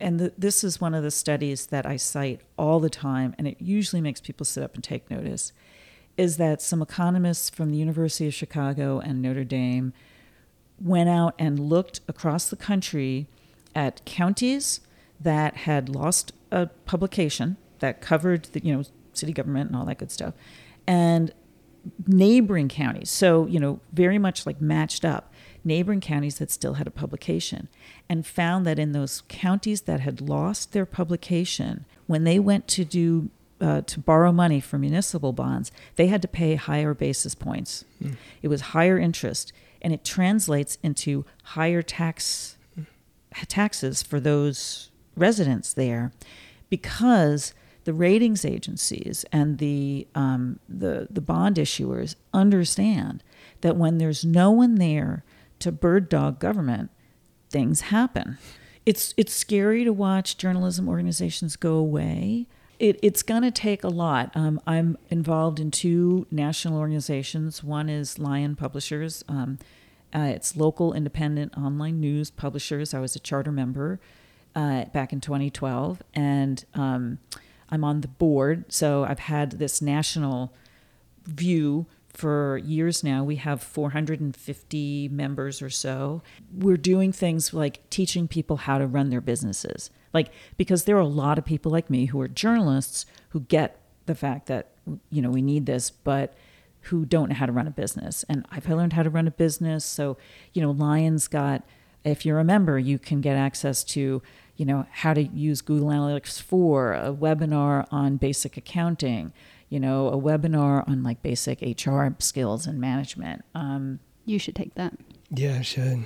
and 0.00 0.18
the, 0.18 0.32
this 0.36 0.64
is 0.64 0.80
one 0.80 0.94
of 0.94 1.02
the 1.02 1.10
studies 1.10 1.66
that 1.66 1.86
I 1.86 1.96
cite 1.96 2.40
all 2.56 2.80
the 2.80 2.90
time, 2.90 3.34
and 3.38 3.46
it 3.46 3.60
usually 3.60 4.00
makes 4.00 4.20
people 4.20 4.44
sit 4.44 4.62
up 4.62 4.74
and 4.74 4.82
take 4.82 5.10
notice, 5.10 5.52
is 6.16 6.36
that 6.38 6.62
some 6.62 6.82
economists 6.82 7.50
from 7.50 7.70
the 7.70 7.76
University 7.76 8.26
of 8.26 8.34
Chicago 8.34 8.98
and 8.98 9.22
Notre 9.22 9.44
Dame 9.44 9.92
went 10.80 11.08
out 11.08 11.34
and 11.38 11.58
looked 11.58 12.00
across 12.08 12.48
the 12.48 12.56
country 12.56 13.26
at 13.74 14.04
counties 14.04 14.80
that 15.20 15.58
had 15.58 15.88
lost 15.88 16.32
a 16.50 16.66
publication 16.86 17.56
that 17.78 18.00
covered 18.00 18.44
the 18.52 18.64
you 18.64 18.74
know 18.74 18.82
city 19.12 19.32
government 19.32 19.68
and 19.68 19.76
all 19.76 19.84
that 19.84 19.98
good 19.98 20.10
stuff, 20.10 20.34
and 20.86 21.32
neighboring 22.06 22.68
counties. 22.68 23.10
So 23.10 23.46
you 23.46 23.60
know 23.60 23.80
very 23.92 24.18
much 24.18 24.46
like 24.46 24.60
matched 24.60 25.04
up 25.04 25.32
neighboring 25.64 26.00
counties 26.00 26.38
that 26.38 26.50
still 26.50 26.74
had 26.74 26.86
a 26.86 26.90
publication 26.90 27.68
and 28.08 28.26
found 28.26 28.66
that 28.66 28.78
in 28.78 28.92
those 28.92 29.22
counties 29.28 29.82
that 29.82 30.00
had 30.00 30.20
lost 30.20 30.72
their 30.72 30.86
publication, 30.86 31.84
when 32.06 32.24
they 32.24 32.38
went 32.38 32.66
to 32.66 32.84
do 32.84 33.30
uh, 33.60 33.82
to 33.82 34.00
borrow 34.00 34.32
money 34.32 34.58
for 34.58 34.78
municipal 34.78 35.32
bonds, 35.32 35.70
they 35.96 36.06
had 36.06 36.22
to 36.22 36.28
pay 36.28 36.54
higher 36.54 36.94
basis 36.94 37.34
points. 37.34 37.84
Mm. 38.02 38.16
It 38.40 38.48
was 38.48 38.60
higher 38.60 38.98
interest, 38.98 39.52
and 39.82 39.92
it 39.92 40.02
translates 40.04 40.78
into 40.82 41.26
higher 41.42 41.82
tax 41.82 42.56
taxes 43.48 44.02
for 44.02 44.18
those 44.18 44.90
residents 45.14 45.72
there, 45.74 46.10
because 46.68 47.52
the 47.90 47.94
ratings 47.94 48.44
agencies 48.44 49.24
and 49.32 49.58
the 49.58 50.06
um, 50.14 50.60
the 50.68 51.08
the 51.10 51.20
bond 51.20 51.56
issuers 51.56 52.14
understand 52.32 53.24
that 53.62 53.76
when 53.76 53.98
there's 53.98 54.24
no 54.24 54.48
one 54.52 54.76
there 54.76 55.24
to 55.58 55.72
bird 55.72 56.08
dog 56.08 56.38
government, 56.38 56.88
things 57.50 57.80
happen. 57.80 58.38
It's 58.86 59.12
it's 59.16 59.32
scary 59.32 59.82
to 59.82 59.92
watch 59.92 60.36
journalism 60.36 60.88
organizations 60.88 61.56
go 61.56 61.74
away. 61.74 62.46
It, 62.78 63.00
it's 63.02 63.24
going 63.24 63.42
to 63.42 63.50
take 63.50 63.82
a 63.82 63.88
lot. 63.88 64.30
Um, 64.36 64.60
I'm 64.68 64.96
involved 65.08 65.58
in 65.58 65.72
two 65.72 66.28
national 66.30 66.78
organizations. 66.78 67.64
One 67.64 67.88
is 67.88 68.20
Lion 68.20 68.54
Publishers. 68.54 69.24
Um, 69.28 69.58
uh, 70.14 70.30
it's 70.32 70.56
local 70.56 70.92
independent 70.92 71.58
online 71.58 71.98
news 71.98 72.30
publishers. 72.30 72.94
I 72.94 73.00
was 73.00 73.16
a 73.16 73.18
charter 73.18 73.50
member 73.50 73.98
uh, 74.54 74.84
back 74.86 75.12
in 75.12 75.20
2012, 75.20 76.04
and 76.14 76.64
um, 76.74 77.18
I'm 77.70 77.84
on 77.84 78.00
the 78.00 78.08
board. 78.08 78.72
So 78.72 79.04
I've 79.04 79.20
had 79.20 79.52
this 79.52 79.80
national 79.80 80.52
view 81.24 81.86
for 82.12 82.58
years 82.58 83.04
now. 83.04 83.22
We 83.22 83.36
have 83.36 83.62
450 83.62 85.08
members 85.08 85.62
or 85.62 85.70
so. 85.70 86.22
We're 86.52 86.76
doing 86.76 87.12
things 87.12 87.54
like 87.54 87.88
teaching 87.90 88.26
people 88.26 88.56
how 88.58 88.78
to 88.78 88.86
run 88.86 89.10
their 89.10 89.20
businesses. 89.20 89.90
Like, 90.12 90.32
because 90.56 90.84
there 90.84 90.96
are 90.96 91.00
a 91.00 91.06
lot 91.06 91.38
of 91.38 91.44
people 91.44 91.70
like 91.70 91.88
me 91.88 92.06
who 92.06 92.20
are 92.20 92.28
journalists 92.28 93.06
who 93.28 93.40
get 93.40 93.80
the 94.06 94.14
fact 94.14 94.46
that, 94.46 94.72
you 95.10 95.22
know, 95.22 95.30
we 95.30 95.40
need 95.40 95.66
this, 95.66 95.90
but 95.90 96.34
who 96.84 97.04
don't 97.04 97.28
know 97.28 97.34
how 97.34 97.46
to 97.46 97.52
run 97.52 97.68
a 97.68 97.70
business. 97.70 98.24
And 98.28 98.44
I've 98.50 98.68
learned 98.68 98.94
how 98.94 99.04
to 99.04 99.10
run 99.10 99.28
a 99.28 99.30
business. 99.32 99.84
So, 99.84 100.16
you 100.52 100.62
know, 100.62 100.72
Lion's 100.72 101.28
got, 101.28 101.62
if 102.02 102.26
you're 102.26 102.40
a 102.40 102.44
member, 102.44 102.78
you 102.78 102.98
can 102.98 103.20
get 103.20 103.36
access 103.36 103.84
to, 103.84 104.22
you 104.60 104.66
know, 104.66 104.86
how 104.90 105.14
to 105.14 105.22
use 105.22 105.62
Google 105.62 105.88
Analytics 105.88 106.40
for 106.40 106.92
a 106.92 107.12
webinar 107.12 107.86
on 107.90 108.18
basic 108.18 108.56
accounting 108.56 109.32
you 109.70 109.78
know, 109.78 110.08
a 110.08 110.20
webinar 110.20 110.86
on 110.88 111.02
like 111.02 111.22
basic 111.22 111.62
HR 111.62 112.08
skills 112.18 112.66
and 112.66 112.80
management. 112.80 113.44
Um, 113.54 114.00
you 114.26 114.38
should 114.38 114.56
take 114.56 114.74
that. 114.74 114.92
Yeah, 115.30 115.58
I 115.58 115.62
should. 115.62 116.04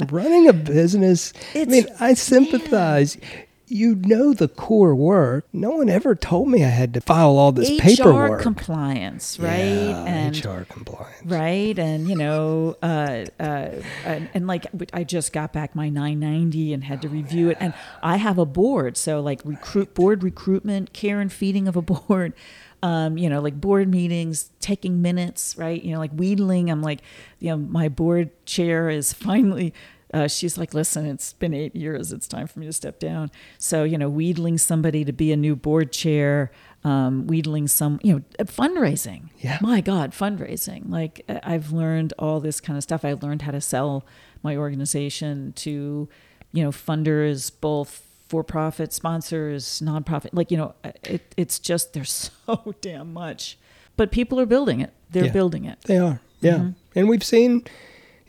Running 0.10 0.48
a 0.48 0.52
business, 0.52 1.32
it's, 1.54 1.68
I 1.68 1.70
mean, 1.70 1.86
I 2.00 2.14
sympathize. 2.14 3.16
Man 3.20 3.43
you 3.66 3.94
know 3.94 4.34
the 4.34 4.48
core 4.48 4.94
work. 4.94 5.46
No 5.52 5.70
one 5.70 5.88
ever 5.88 6.14
told 6.14 6.48
me 6.48 6.64
I 6.64 6.68
had 6.68 6.92
to 6.94 7.00
file 7.00 7.38
all 7.38 7.52
this 7.52 7.70
HR 7.70 7.82
paperwork. 7.82 8.42
compliance, 8.42 9.38
right? 9.38 9.58
Yeah, 9.58 10.04
and 10.04 10.44
HR 10.44 10.64
compliance, 10.68 11.24
right? 11.24 11.78
And 11.78 12.08
you 12.08 12.16
know, 12.16 12.76
uh, 12.82 13.24
uh, 13.40 13.70
and, 14.04 14.28
and, 14.34 14.46
like 14.46 14.66
I 14.92 15.04
just 15.04 15.32
got 15.32 15.52
back 15.52 15.74
my 15.74 15.88
990 15.88 16.74
and 16.74 16.84
had 16.84 17.02
to 17.02 17.08
review 17.08 17.50
it, 17.50 17.56
and 17.60 17.72
I 18.02 18.16
have 18.16 18.38
a 18.38 18.46
board, 18.46 18.96
so 18.96 19.20
like 19.20 19.40
recruit 19.44 19.94
board 19.94 20.22
recruitment, 20.22 20.92
care 20.92 21.20
and 21.20 21.32
feeding 21.32 21.66
of 21.68 21.76
a 21.76 21.82
board. 21.82 22.34
um, 22.82 23.16
you 23.16 23.30
know, 23.30 23.40
like 23.40 23.58
board 23.58 23.88
meetings, 23.88 24.50
taking 24.60 25.00
minutes, 25.00 25.56
right? 25.56 25.82
You 25.82 25.92
know, 25.94 25.98
like 25.98 26.12
wheedling. 26.12 26.70
I'm 26.70 26.82
like, 26.82 27.00
you 27.38 27.48
know, 27.48 27.56
my 27.56 27.88
board 27.88 28.30
chair 28.44 28.90
is 28.90 29.12
finally. 29.28 29.72
Uh, 30.14 30.28
she's 30.28 30.56
like, 30.56 30.72
listen, 30.72 31.06
it's 31.06 31.32
been 31.32 31.52
eight 31.52 31.74
years. 31.74 32.12
It's 32.12 32.28
time 32.28 32.46
for 32.46 32.60
me 32.60 32.66
to 32.66 32.72
step 32.72 33.00
down. 33.00 33.30
So, 33.58 33.82
you 33.82 33.98
know, 33.98 34.08
wheedling 34.08 34.58
somebody 34.58 35.04
to 35.04 35.12
be 35.12 35.32
a 35.32 35.36
new 35.36 35.56
board 35.56 35.90
chair, 35.90 36.52
um, 36.84 37.26
wheedling 37.26 37.66
some, 37.66 37.98
you 38.02 38.12
know, 38.14 38.22
uh, 38.38 38.44
fundraising. 38.44 39.30
Yeah. 39.40 39.58
My 39.60 39.80
God, 39.80 40.12
fundraising. 40.12 40.88
Like, 40.88 41.24
uh, 41.28 41.40
I've 41.42 41.72
learned 41.72 42.12
all 42.18 42.38
this 42.38 42.60
kind 42.60 42.76
of 42.76 42.82
stuff. 42.84 43.04
I 43.04 43.14
learned 43.14 43.42
how 43.42 43.50
to 43.50 43.60
sell 43.60 44.06
my 44.44 44.56
organization 44.56 45.52
to, 45.56 46.08
you 46.52 46.62
know, 46.62 46.70
funders, 46.70 47.50
both 47.60 48.06
for 48.28 48.44
profit, 48.44 48.92
sponsors, 48.92 49.80
nonprofit. 49.84 50.28
Like, 50.32 50.50
you 50.52 50.56
know, 50.58 50.74
uh, 50.84 50.92
it, 51.02 51.34
it's 51.36 51.58
just, 51.58 51.92
there's 51.92 52.30
so 52.46 52.74
damn 52.80 53.12
much. 53.12 53.58
But 53.96 54.12
people 54.12 54.38
are 54.38 54.46
building 54.46 54.80
it. 54.80 54.92
They're 55.10 55.26
Yeah. 55.26 55.32
building 55.32 55.64
it. 55.64 55.80
They 55.86 55.98
are, 55.98 56.20
yeah. 56.40 56.52
Mm-hmm. 56.54 56.70
And 56.94 57.08
we've 57.08 57.24
seen, 57.24 57.64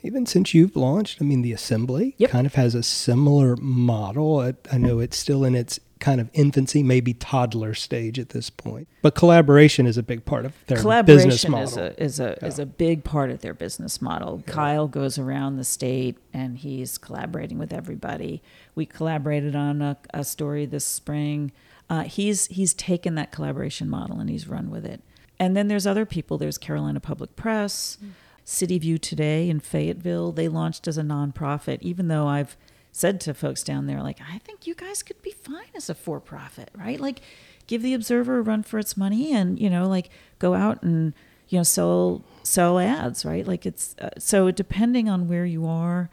even 0.05 0.25
since 0.25 0.53
you've 0.53 0.75
launched, 0.75 1.21
I 1.21 1.25
mean, 1.25 1.41
the 1.41 1.51
assembly 1.53 2.15
Yep. 2.17 2.29
kind 2.29 2.45
of 2.47 2.55
has 2.55 2.75
a 2.75 2.83
similar 2.83 3.55
model. 3.57 4.39
I, 4.39 4.53
I 4.71 4.77
know 4.77 4.99
it's 4.99 5.17
still 5.17 5.43
in 5.43 5.55
its 5.55 5.79
kind 5.99 6.19
of 6.21 6.29
infancy, 6.33 6.83
maybe 6.83 7.13
toddler 7.13 7.73
stage 7.73 8.19
at 8.19 8.29
this 8.29 8.49
point. 8.49 8.87
But 9.01 9.15
collaboration 9.15 9.87
is 9.87 9.97
a 9.97 10.03
big 10.03 10.25
part 10.25 10.45
of 10.45 10.53
their 10.67 10.75
business 10.75 11.41
collaboration 11.43 11.51
model. 11.51 11.65
is 11.67 11.77
a 11.77 12.03
is 12.03 12.19
a 12.19 12.45
is 12.45 12.59
a 12.59 12.65
big 12.65 13.03
part 13.03 13.31
of 13.31 13.41
their 13.41 13.53
business 13.53 14.01
model. 14.01 14.43
Kyle 14.45 14.87
goes 14.87 15.17
around 15.17 15.55
the 15.55 15.63
state 15.63 16.17
and 16.33 16.57
he's 16.57 16.97
collaborating 16.97 17.57
with 17.57 17.71
everybody. 17.73 18.43
We 18.75 18.85
collaborated 18.85 19.55
on 19.55 19.81
a, 19.81 19.97
a 20.13 20.23
story 20.23 20.65
this 20.65 20.85
spring. 20.85 21.51
Uh, 21.89 22.03
he's 22.03 22.47
he's 22.47 22.73
taken 22.73 23.15
that 23.15 23.31
collaboration 23.31 23.89
model 23.89 24.19
and 24.19 24.29
he's 24.29 24.47
run 24.47 24.69
with 24.69 24.85
it. 24.85 25.01
And 25.39 25.55
then 25.55 25.67
there's 25.69 25.87
other 25.87 26.05
people. 26.05 26.37
There's 26.37 26.57
Carolina 26.57 26.99
Public 26.99 27.35
Press, 27.35 27.97
City 28.45 28.79
View 28.79 28.97
Today 28.97 29.49
in 29.49 29.59
Fayetteville. 29.59 30.31
They 30.31 30.47
launched 30.47 30.87
as 30.87 30.97
a 30.97 31.01
nonprofit, 31.01 31.81
even 31.81 32.07
though 32.07 32.27
I've 32.27 32.55
said 32.91 33.19
to 33.21 33.33
folks 33.33 33.63
down 33.63 33.87
there, 33.87 34.01
like, 34.01 34.21
I 34.21 34.37
think 34.37 34.65
you 34.65 34.75
guys 34.75 35.03
could 35.03 35.21
be 35.21 35.31
fine 35.31 35.67
as 35.75 35.89
a 35.89 35.95
for 35.95 36.21
profit, 36.21 36.69
right? 36.77 36.99
Like, 36.99 37.19
give 37.67 37.81
the 37.81 37.93
Observer 37.93 38.37
a 38.37 38.41
run 38.41 38.63
for 38.63 38.79
its 38.79 38.95
money 38.95 39.33
and, 39.33 39.59
you 39.59 39.69
know, 39.69 39.89
like 39.89 40.09
go 40.39 40.53
out 40.53 40.81
and, 40.83 41.13
you 41.49 41.59
know, 41.59 41.63
sell 41.63 42.23
sell 42.43 42.79
ads, 42.79 43.25
right? 43.25 43.45
Like 43.45 43.65
it's 43.65 43.95
uh, 43.99 44.11
so 44.17 44.51
depending 44.51 45.09
on 45.09 45.27
where 45.27 45.45
you 45.45 45.67
are 45.67 46.09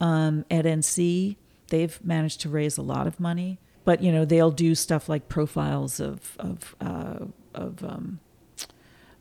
um, 0.00 0.44
EdNC, 0.50 1.36
they've 1.68 2.04
managed 2.04 2.40
to 2.42 2.48
raise 2.48 2.76
a 2.76 2.82
lot 2.82 3.06
of 3.06 3.20
money, 3.20 3.58
but 3.84 4.02
you 4.02 4.10
know 4.10 4.24
they'll 4.24 4.50
do 4.50 4.74
stuff 4.74 5.08
like 5.08 5.28
profiles 5.28 6.00
of 6.00 6.36
of 6.38 6.74
uh, 6.80 7.26
of 7.54 7.84
um, 7.84 8.20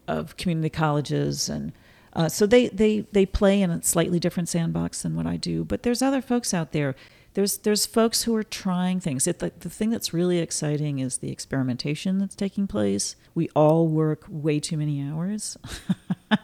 of 0.07 0.37
community 0.37 0.69
colleges 0.69 1.49
and 1.49 1.73
uh, 2.15 2.29
so 2.29 2.45
they, 2.45 2.67
they 2.69 3.01
they 3.11 3.25
play 3.25 3.61
in 3.61 3.71
a 3.71 3.81
slightly 3.81 4.19
different 4.19 4.47
sandbox 4.47 5.01
than 5.01 5.15
what 5.15 5.25
I 5.25 5.35
do. 5.35 5.63
But 5.63 5.83
there's 5.83 6.01
other 6.01 6.21
folks 6.21 6.53
out 6.53 6.71
there. 6.71 6.95
There's 7.33 7.57
there's 7.57 7.85
folks 7.85 8.23
who 8.23 8.35
are 8.35 8.43
trying 8.43 8.99
things. 8.99 9.25
It, 9.25 9.39
the, 9.39 9.51
the 9.59 9.69
thing 9.69 9.89
that's 9.89 10.13
really 10.13 10.37
exciting 10.37 10.99
is 10.99 11.17
the 11.17 11.31
experimentation 11.31 12.19
that's 12.19 12.35
taking 12.35 12.67
place. 12.67 13.15
We 13.33 13.49
all 13.55 13.87
work 13.87 14.25
way 14.29 14.59
too 14.59 14.77
many 14.77 15.01
hours 15.01 15.57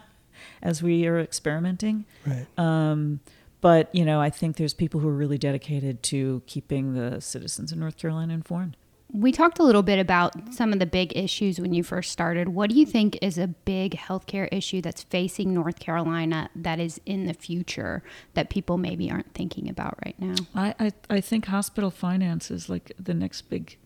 as 0.62 0.82
we 0.82 1.06
are 1.06 1.20
experimenting. 1.20 2.04
Right. 2.26 2.46
Um, 2.58 3.20
but 3.60 3.94
you 3.94 4.04
know, 4.04 4.20
I 4.20 4.30
think 4.30 4.56
there's 4.56 4.74
people 4.74 5.00
who 5.00 5.08
are 5.08 5.14
really 5.14 5.38
dedicated 5.38 6.02
to 6.04 6.42
keeping 6.46 6.94
the 6.94 7.20
citizens 7.20 7.70
of 7.70 7.78
North 7.78 7.96
Carolina 7.96 8.34
informed. 8.34 8.76
We 9.12 9.32
talked 9.32 9.58
a 9.58 9.62
little 9.62 9.82
bit 9.82 9.98
about 9.98 10.54
some 10.54 10.72
of 10.72 10.78
the 10.78 10.86
big 10.86 11.16
issues 11.16 11.58
when 11.60 11.72
you 11.72 11.82
first 11.82 12.12
started. 12.12 12.48
What 12.48 12.70
do 12.70 12.76
you 12.76 12.86
think 12.86 13.18
is 13.20 13.38
a 13.38 13.48
big 13.48 13.92
healthcare 13.92 14.48
issue 14.52 14.80
that's 14.80 15.02
facing 15.02 15.52
North 15.52 15.80
Carolina 15.80 16.50
that 16.54 16.78
is 16.78 17.00
in 17.06 17.26
the 17.26 17.34
future 17.34 18.02
that 18.34 18.50
people 18.50 18.78
maybe 18.78 19.10
aren't 19.10 19.34
thinking 19.34 19.68
about 19.68 19.98
right 20.04 20.18
now? 20.18 20.34
I, 20.54 20.74
I, 20.78 20.92
I 21.08 21.20
think 21.20 21.46
hospital 21.46 21.90
finance 21.90 22.50
is 22.50 22.68
like 22.68 22.92
the 22.98 23.14
next 23.14 23.42
big 23.42 23.76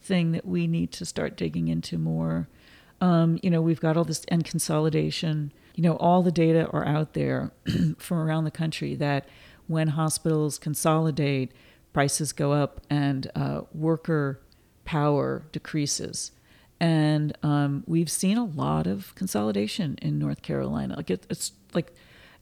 thing 0.00 0.32
that 0.32 0.46
we 0.46 0.66
need 0.66 0.92
to 0.92 1.04
start 1.04 1.36
digging 1.36 1.68
into 1.68 1.98
more. 1.98 2.48
Um, 3.00 3.38
you 3.42 3.50
know, 3.50 3.60
we've 3.60 3.80
got 3.80 3.96
all 3.96 4.04
this 4.04 4.24
and 4.28 4.44
consolidation. 4.44 5.52
You 5.74 5.82
know, 5.82 5.96
all 5.96 6.22
the 6.22 6.32
data 6.32 6.68
are 6.70 6.86
out 6.86 7.14
there 7.14 7.52
from 7.98 8.18
around 8.18 8.44
the 8.44 8.50
country 8.50 8.94
that 8.96 9.28
when 9.66 9.88
hospitals 9.88 10.58
consolidate, 10.58 11.52
prices 11.92 12.32
go 12.32 12.52
up 12.52 12.80
and 12.88 13.30
uh, 13.34 13.62
worker 13.72 14.40
power 14.88 15.42
decreases. 15.52 16.32
And 16.80 17.36
um, 17.42 17.84
we've 17.86 18.10
seen 18.10 18.38
a 18.38 18.46
lot 18.46 18.86
of 18.86 19.14
consolidation 19.16 19.98
in 20.00 20.18
North 20.18 20.40
Carolina. 20.40 20.96
Like 20.96 21.10
it, 21.10 21.26
it's 21.28 21.52
like, 21.74 21.92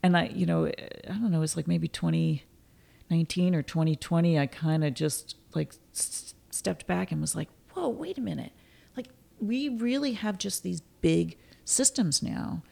and 0.00 0.16
I, 0.16 0.26
you 0.26 0.46
know, 0.46 0.66
I 0.66 1.08
don't 1.08 1.32
know, 1.32 1.42
it's 1.42 1.56
like 1.56 1.66
maybe 1.66 1.88
2019 1.88 3.52
or 3.52 3.62
2020. 3.62 4.38
I 4.38 4.46
kind 4.46 4.84
of 4.84 4.94
just 4.94 5.34
like 5.56 5.74
s- 5.92 6.34
stepped 6.50 6.86
back 6.86 7.10
and 7.10 7.20
was 7.20 7.34
like, 7.34 7.48
whoa, 7.72 7.88
wait 7.88 8.16
a 8.16 8.20
minute. 8.20 8.52
Like 8.96 9.08
we 9.40 9.68
really 9.68 10.12
have 10.12 10.38
just 10.38 10.62
these 10.62 10.82
big 11.00 11.36
systems 11.64 12.22
now. 12.22 12.62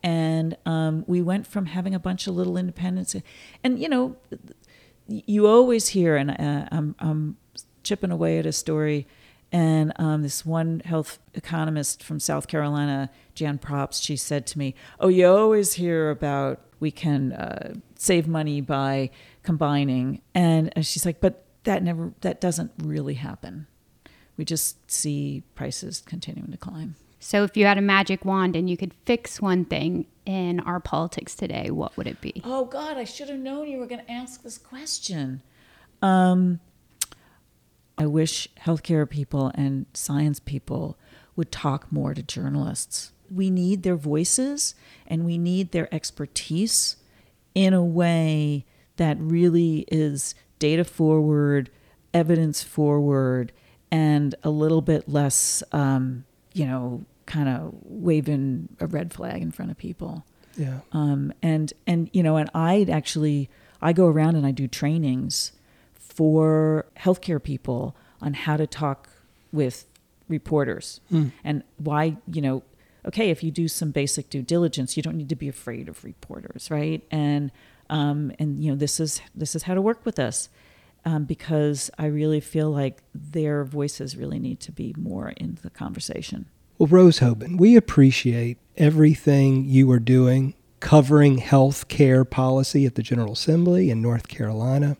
And 0.00 0.56
um, 0.64 1.02
we 1.08 1.20
went 1.20 1.48
from 1.48 1.66
having 1.66 1.92
a 1.92 1.98
bunch 1.98 2.28
of 2.28 2.36
little 2.36 2.56
independents, 2.56 3.16
and 3.64 3.78
you 3.80 3.88
know, 3.88 4.16
you 5.08 5.46
always 5.46 5.88
hear, 5.88 6.14
and 6.16 6.30
uh, 6.30 6.68
I'm, 6.70 6.94
I'm 6.98 7.38
chipping 7.82 8.10
away 8.10 8.38
at 8.38 8.44
a 8.44 8.52
story, 8.52 9.06
and 9.54 9.92
um, 10.00 10.22
this 10.22 10.44
one 10.44 10.82
health 10.84 11.20
economist 11.34 12.02
from 12.02 12.18
South 12.18 12.48
Carolina, 12.48 13.08
Jan 13.36 13.58
Probst, 13.58 14.02
she 14.02 14.16
said 14.16 14.48
to 14.48 14.58
me, 14.58 14.74
"Oh, 14.98 15.06
you 15.06 15.28
always 15.28 15.74
hear 15.74 16.10
about 16.10 16.60
we 16.80 16.90
can 16.90 17.32
uh, 17.32 17.74
save 17.94 18.26
money 18.26 18.60
by 18.60 19.10
combining," 19.44 20.22
and 20.34 20.72
uh, 20.76 20.80
she's 20.82 21.06
like, 21.06 21.20
"But 21.20 21.44
that 21.62 21.84
never, 21.84 22.12
that 22.22 22.40
doesn't 22.40 22.72
really 22.82 23.14
happen. 23.14 23.68
We 24.36 24.44
just 24.44 24.90
see 24.90 25.44
prices 25.54 26.02
continuing 26.04 26.50
to 26.50 26.58
climb." 26.58 26.96
So, 27.20 27.44
if 27.44 27.56
you 27.56 27.64
had 27.64 27.78
a 27.78 27.82
magic 27.82 28.24
wand 28.24 28.56
and 28.56 28.68
you 28.68 28.76
could 28.76 28.92
fix 29.06 29.40
one 29.40 29.64
thing 29.66 30.06
in 30.26 30.58
our 30.58 30.80
politics 30.80 31.36
today, 31.36 31.70
what 31.70 31.96
would 31.96 32.08
it 32.08 32.20
be? 32.20 32.42
Oh 32.44 32.64
God, 32.64 32.96
I 32.96 33.04
should 33.04 33.28
have 33.28 33.38
known 33.38 33.68
you 33.68 33.78
were 33.78 33.86
going 33.86 34.04
to 34.04 34.10
ask 34.10 34.42
this 34.42 34.58
question. 34.58 35.42
Um, 36.02 36.58
I 37.96 38.06
wish 38.06 38.48
healthcare 38.64 39.08
people 39.08 39.52
and 39.54 39.86
science 39.94 40.40
people 40.40 40.98
would 41.36 41.50
talk 41.52 41.90
more 41.92 42.14
to 42.14 42.22
journalists. 42.22 43.12
We 43.30 43.50
need 43.50 43.82
their 43.82 43.96
voices 43.96 44.74
and 45.06 45.24
we 45.24 45.38
need 45.38 45.72
their 45.72 45.92
expertise 45.94 46.96
in 47.54 47.72
a 47.72 47.84
way 47.84 48.64
that 48.96 49.16
really 49.20 49.84
is 49.90 50.34
data 50.58 50.84
forward, 50.84 51.70
evidence 52.12 52.62
forward, 52.62 53.52
and 53.90 54.34
a 54.42 54.50
little 54.50 54.82
bit 54.82 55.08
less, 55.08 55.62
um, 55.72 56.24
you 56.52 56.66
know, 56.66 57.04
kind 57.26 57.48
of 57.48 57.74
waving 57.84 58.68
a 58.80 58.86
red 58.86 59.12
flag 59.12 59.40
in 59.40 59.50
front 59.50 59.70
of 59.70 59.78
people 59.78 60.26
Yeah. 60.56 60.80
um, 60.92 61.32
and 61.42 61.72
and 61.86 62.10
you 62.12 62.22
know 62.22 62.36
and 62.36 62.50
i 62.54 62.84
actually 62.92 63.48
i 63.80 63.94
go 63.94 64.06
around 64.08 64.36
and 64.36 64.44
i 64.46 64.50
do 64.50 64.68
trainings 64.68 65.52
for 66.14 66.86
healthcare 66.98 67.42
people 67.42 67.96
on 68.20 68.34
how 68.34 68.56
to 68.56 68.66
talk 68.66 69.08
with 69.52 69.86
reporters. 70.28 71.00
And 71.44 71.62
why 71.76 72.16
you 72.30 72.40
know 72.40 72.62
okay 73.06 73.30
if 73.30 73.42
you 73.42 73.50
do 73.50 73.68
some 73.68 73.90
basic 73.90 74.30
due 74.30 74.42
diligence 74.42 74.96
you 74.96 75.02
don't 75.02 75.16
need 75.16 75.28
to 75.28 75.36
be 75.36 75.48
afraid 75.48 75.88
of 75.88 76.02
reporters 76.04 76.70
right? 76.70 77.02
And 77.10 77.50
um, 77.90 78.32
and 78.38 78.62
you 78.62 78.70
know 78.70 78.76
this 78.76 78.98
is 79.00 79.20
this 79.34 79.54
is 79.54 79.64
how 79.64 79.74
to 79.74 79.82
work 79.82 80.04
with 80.06 80.18
us 80.18 80.48
um, 81.04 81.24
because 81.24 81.90
i 81.98 82.06
really 82.06 82.40
feel 82.40 82.70
like 82.70 83.02
their 83.14 83.62
voices 83.62 84.16
really 84.16 84.38
need 84.38 84.58
to 84.60 84.72
be 84.72 84.94
more 84.96 85.30
in 85.36 85.58
the 85.62 85.70
conversation. 85.70 86.46
Well, 86.78 86.88
Rose 86.88 87.20
Hoban, 87.20 87.58
we 87.58 87.76
appreciate 87.76 88.58
everything 88.76 89.64
you 89.64 89.90
are 89.92 90.00
doing 90.00 90.54
covering 90.80 91.38
health 91.38 91.88
care 91.88 92.24
policy 92.24 92.84
at 92.84 92.94
the 92.94 93.02
General 93.02 93.32
Assembly 93.32 93.90
in 93.90 94.02
North 94.02 94.28
Carolina. 94.28 94.96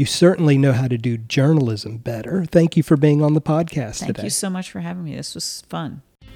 You 0.00 0.06
certainly 0.06 0.56
know 0.56 0.72
how 0.72 0.88
to 0.88 0.96
do 0.96 1.18
journalism 1.18 1.98
better. 1.98 2.46
Thank 2.46 2.74
you 2.74 2.82
for 2.82 2.96
being 2.96 3.22
on 3.22 3.34
the 3.34 3.40
podcast 3.42 3.98
thank 3.98 4.06
today. 4.06 4.12
Thank 4.14 4.24
you 4.24 4.30
so 4.30 4.48
much 4.48 4.70
for 4.70 4.80
having 4.80 5.04
me 5.04 5.14
this 5.14 5.34
was 5.34 5.62
fun 5.68 6.00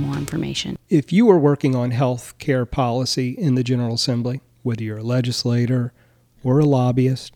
more 0.00 0.16
information. 0.16 0.78
If 0.88 1.12
you 1.12 1.30
are 1.30 1.38
working 1.38 1.76
on 1.76 1.90
health 1.90 2.36
care 2.38 2.66
policy 2.66 3.30
in 3.30 3.54
the 3.54 3.62
General 3.62 3.94
Assembly, 3.94 4.40
whether 4.62 4.82
you're 4.82 4.98
a 4.98 5.02
legislator 5.02 5.92
or 6.42 6.58
a 6.58 6.64
lobbyist, 6.64 7.32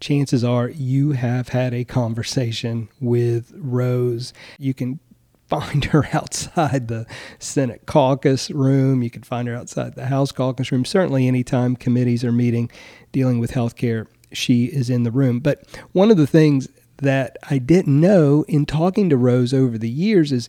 chances 0.00 0.44
are 0.44 0.68
you 0.68 1.12
have 1.12 1.48
had 1.48 1.74
a 1.74 1.84
conversation 1.84 2.88
with 3.00 3.52
Rose. 3.54 4.32
You 4.58 4.74
can 4.74 5.00
find 5.48 5.86
her 5.86 6.08
outside 6.12 6.88
the 6.88 7.06
Senate 7.38 7.86
caucus 7.86 8.50
room. 8.50 9.02
You 9.02 9.10
can 9.10 9.22
find 9.22 9.48
her 9.48 9.54
outside 9.54 9.94
the 9.94 10.06
House 10.06 10.32
caucus 10.32 10.70
room. 10.70 10.84
Certainly, 10.84 11.26
anytime 11.26 11.76
committees 11.76 12.24
are 12.24 12.32
meeting 12.32 12.70
dealing 13.12 13.38
with 13.38 13.52
health 13.52 13.76
care, 13.76 14.06
she 14.32 14.66
is 14.66 14.90
in 14.90 15.04
the 15.04 15.10
room. 15.10 15.40
But 15.40 15.64
one 15.92 16.10
of 16.10 16.16
the 16.16 16.26
things 16.26 16.68
that 16.98 17.36
I 17.48 17.58
didn't 17.58 18.00
know 18.00 18.44
in 18.48 18.66
talking 18.66 19.08
to 19.08 19.16
Rose 19.16 19.54
over 19.54 19.78
the 19.78 19.88
years 19.88 20.32
is 20.32 20.48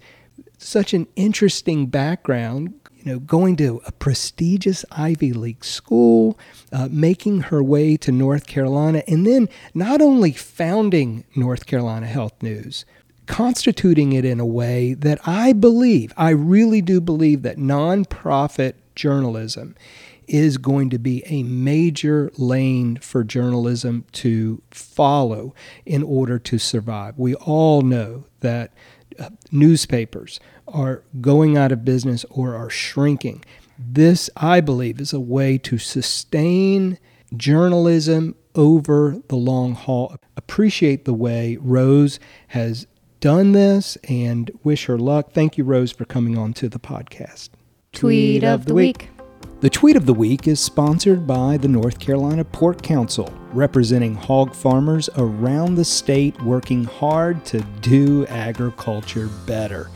such 0.60 0.93
an 0.93 1.07
interesting 1.16 1.88
background. 1.88 2.74
You 2.97 3.14
know, 3.14 3.20
going 3.20 3.55
to 3.57 3.82
a 3.86 3.93
prestigious 3.93 4.84
Ivy 4.91 5.32
League 5.32 5.64
school, 5.64 6.38
uh, 6.74 6.89
making 6.91 7.41
her 7.43 7.64
way 7.64 7.95
to 7.95 8.12
North 8.12 8.45
Carolina, 8.45 9.03
and 9.07 9.26
then 9.26 9.47
not 9.74 10.01
only 10.01 10.34
founding 10.34 11.24
North 11.34 11.66
Carolina 11.66 12.07
Health 12.07 12.43
News, 12.43 12.84
constituting 13.26 14.12
it 14.12 14.26
in 14.26 14.41
a 14.41 14.45
way 14.45 14.95
that 14.95 15.20
I 15.26 15.53
believe, 15.53 16.12
I 16.18 16.32
really 16.32 16.82
do 16.82 16.99
believe 16.99 17.43
that 17.43 17.57
nonprofit 17.57 18.74
journalism 18.95 19.76
is 20.28 20.57
going 20.57 20.89
to 20.89 20.99
be 20.99 21.24
a 21.26 21.43
major 21.43 22.32
lane 22.38 22.97
for 22.97 23.24
journalism 23.24 24.05
to 24.12 24.62
follow 24.72 25.55
in 25.86 26.03
order 26.03 26.38
to 26.38 26.57
survive. 26.57 27.18
We 27.18 27.34
all 27.36 27.82
know 27.82 28.26
that 28.41 28.72
newspapers 29.51 30.39
are 30.67 31.03
going 31.22 31.57
out 31.57 31.72
of 31.72 31.86
business 31.86 32.26
or 32.30 32.55
are 32.55 32.70
shrinking. 32.70 33.43
This, 33.78 34.30
I 34.36 34.61
believe, 34.61 34.99
is 34.99 35.13
a 35.13 35.20
way 35.20 35.57
to 35.59 35.78
sustain 35.78 36.97
journalism 37.36 38.36
over 38.55 39.17
the 39.28 39.36
long 39.36 39.74
haul. 39.74 40.17
Appreciate 40.36 41.05
the 41.05 41.13
way 41.13 41.57
Rose 41.61 42.20
has 42.49 42.88
done 43.20 43.51
this 43.51 43.97
and 44.07 44.51
wish 44.63 44.86
her 44.86 44.97
luck. 44.97 45.32
Thank 45.32 45.57
you, 45.57 45.63
Rose, 45.63 45.91
for 45.91 46.05
coming 46.05 46.38
on 46.38 46.53
to 46.53 46.70
the 46.70 46.80
podcast. 46.80 47.49
Tweet, 47.91 48.43
of, 48.43 48.65
the 48.65 48.74
week. 48.74 49.09
The 49.62 49.70
tweet 49.70 49.97
of 49.97 50.05
the 50.05 50.14
week 50.14 50.47
is 50.47 50.57
sponsored 50.62 51.28
by 51.28 51.57
the 51.57 51.68
North 51.68 51.99
Carolina 51.99 52.45
Pork 52.45 52.82
Council, 52.82 53.30
representing 53.51 54.16
hog 54.16 54.55
farmers 54.55 55.10
around 55.18 55.76
the 55.76 55.84
state 55.84 56.41
working 56.43 56.86
hard 56.86 57.43
to 57.47 57.60
do 57.82 58.26
agriculture 58.28 59.28
better. 59.45 59.91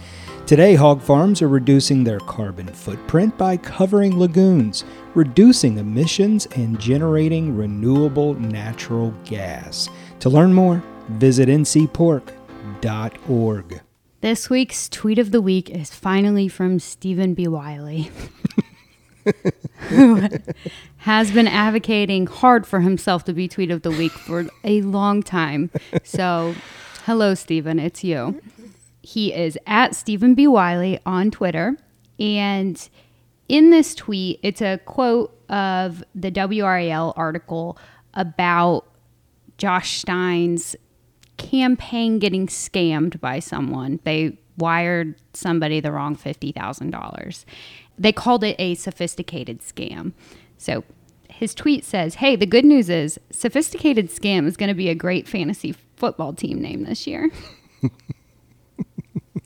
Today, 0.45 0.75
hog 0.75 1.01
farms 1.01 1.41
are 1.41 1.47
reducing 1.47 2.03
their 2.03 2.19
carbon 2.19 2.67
footprint 2.67 3.37
by 3.37 3.55
covering 3.55 4.19
lagoons, 4.19 4.83
reducing 5.15 5.77
emissions, 5.77 6.45
and 6.57 6.77
generating 6.77 7.55
renewable 7.55 8.33
natural 8.33 9.11
gas. 9.23 9.87
To 10.19 10.29
learn 10.29 10.53
more, 10.53 10.83
visit 11.11 11.47
ncpork.org. 11.47 12.33
This 14.19 14.49
week's 14.49 14.89
tweet 14.89 15.19
of 15.19 15.31
the 15.31 15.41
week 15.41 15.69
is 15.69 15.93
finally 15.93 16.49
from 16.49 16.79
Stephen 16.79 17.33
B. 17.33 17.47
Wiley, 17.47 18.11
who 19.89 20.27
has 20.97 21.31
been 21.31 21.47
advocating 21.47 22.27
hard 22.27 22.65
for 22.65 22.81
himself 22.81 23.23
to 23.25 23.33
be 23.33 23.47
tweet 23.47 23.71
of 23.71 23.81
the 23.81 23.91
week 23.91 24.11
for 24.11 24.47
a 24.63 24.81
long 24.81 25.23
time. 25.23 25.69
So, 26.03 26.55
hello, 27.05 27.35
Stephen, 27.35 27.79
it's 27.79 28.03
you. 28.03 28.41
He 29.01 29.33
is 29.33 29.57
at 29.67 29.95
Stephen 29.95 30.33
B. 30.33 30.47
Wiley 30.47 30.99
on 31.05 31.31
Twitter. 31.31 31.77
And 32.19 32.89
in 33.49 33.69
this 33.69 33.93
tweet, 33.93 34.39
it's 34.43 34.61
a 34.61 34.77
quote 34.85 35.37
of 35.49 36.03
the 36.15 36.31
WRAL 36.31 37.13
article 37.15 37.77
about 38.13 38.85
Josh 39.57 39.99
Stein's 39.99 40.75
campaign 41.37 42.19
getting 42.19 42.47
scammed 42.47 43.19
by 43.19 43.39
someone. 43.39 43.99
They 44.03 44.37
wired 44.57 45.15
somebody 45.33 45.79
the 45.79 45.91
wrong 45.91 46.15
$50,000. 46.15 47.45
They 47.97 48.11
called 48.11 48.43
it 48.43 48.55
a 48.59 48.75
sophisticated 48.75 49.59
scam. 49.59 50.13
So 50.57 50.83
his 51.29 51.53
tweet 51.53 51.83
says, 51.83 52.15
Hey, 52.15 52.35
the 52.35 52.45
good 52.45 52.65
news 52.65 52.89
is 52.89 53.19
Sophisticated 53.31 54.09
Scam 54.09 54.47
is 54.47 54.57
going 54.57 54.69
to 54.69 54.75
be 54.75 54.89
a 54.89 54.95
great 54.95 55.27
fantasy 55.27 55.75
football 55.95 56.33
team 56.33 56.61
name 56.61 56.83
this 56.83 57.05
year. 57.07 57.29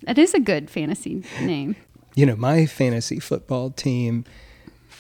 It 0.08 0.18
is 0.18 0.34
a 0.34 0.40
good 0.40 0.70
fantasy 0.70 1.24
name. 1.42 1.76
You 2.16 2.26
know, 2.26 2.38
my 2.38 2.66
fantasy 2.66 3.20
football 3.20 3.72
team 3.72 4.24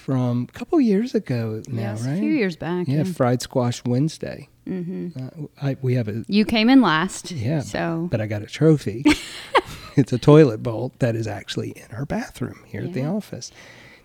from 0.07 0.47
a 0.47 0.51
couple 0.57 0.79
years 0.79 1.13
ago 1.13 1.61
now, 1.67 1.81
yes, 1.81 2.05
right? 2.05 2.13
a 2.13 2.17
few 2.17 2.29
years 2.31 2.55
back. 2.55 2.87
yeah, 2.87 2.99
Yeah. 2.99 3.03
Fried 3.03 3.41
Squash 3.41 3.83
Wednesday. 3.83 4.47
Mm-hmm. 4.65 5.09
Uh, 5.43 5.47
I, 5.61 5.75
we 5.81 5.95
have 5.95 6.07
a 6.07 6.23
You 6.29 6.45
came 6.45 6.69
in 6.69 6.79
last. 6.81 7.29
Yeah, 7.29 7.59
So 7.59 8.07
but 8.09 8.21
I 8.21 8.25
got 8.25 8.41
a 8.41 8.45
trophy. 8.45 9.03
it's 9.97 10.13
a 10.13 10.17
toilet 10.17 10.63
bowl 10.63 10.93
that 10.99 11.13
is 11.17 11.27
actually 11.27 11.71
in 11.71 11.93
our 11.93 12.05
bathroom 12.05 12.63
here 12.67 12.83
at 12.83 12.93
the 12.93 13.03
office. 13.03 13.51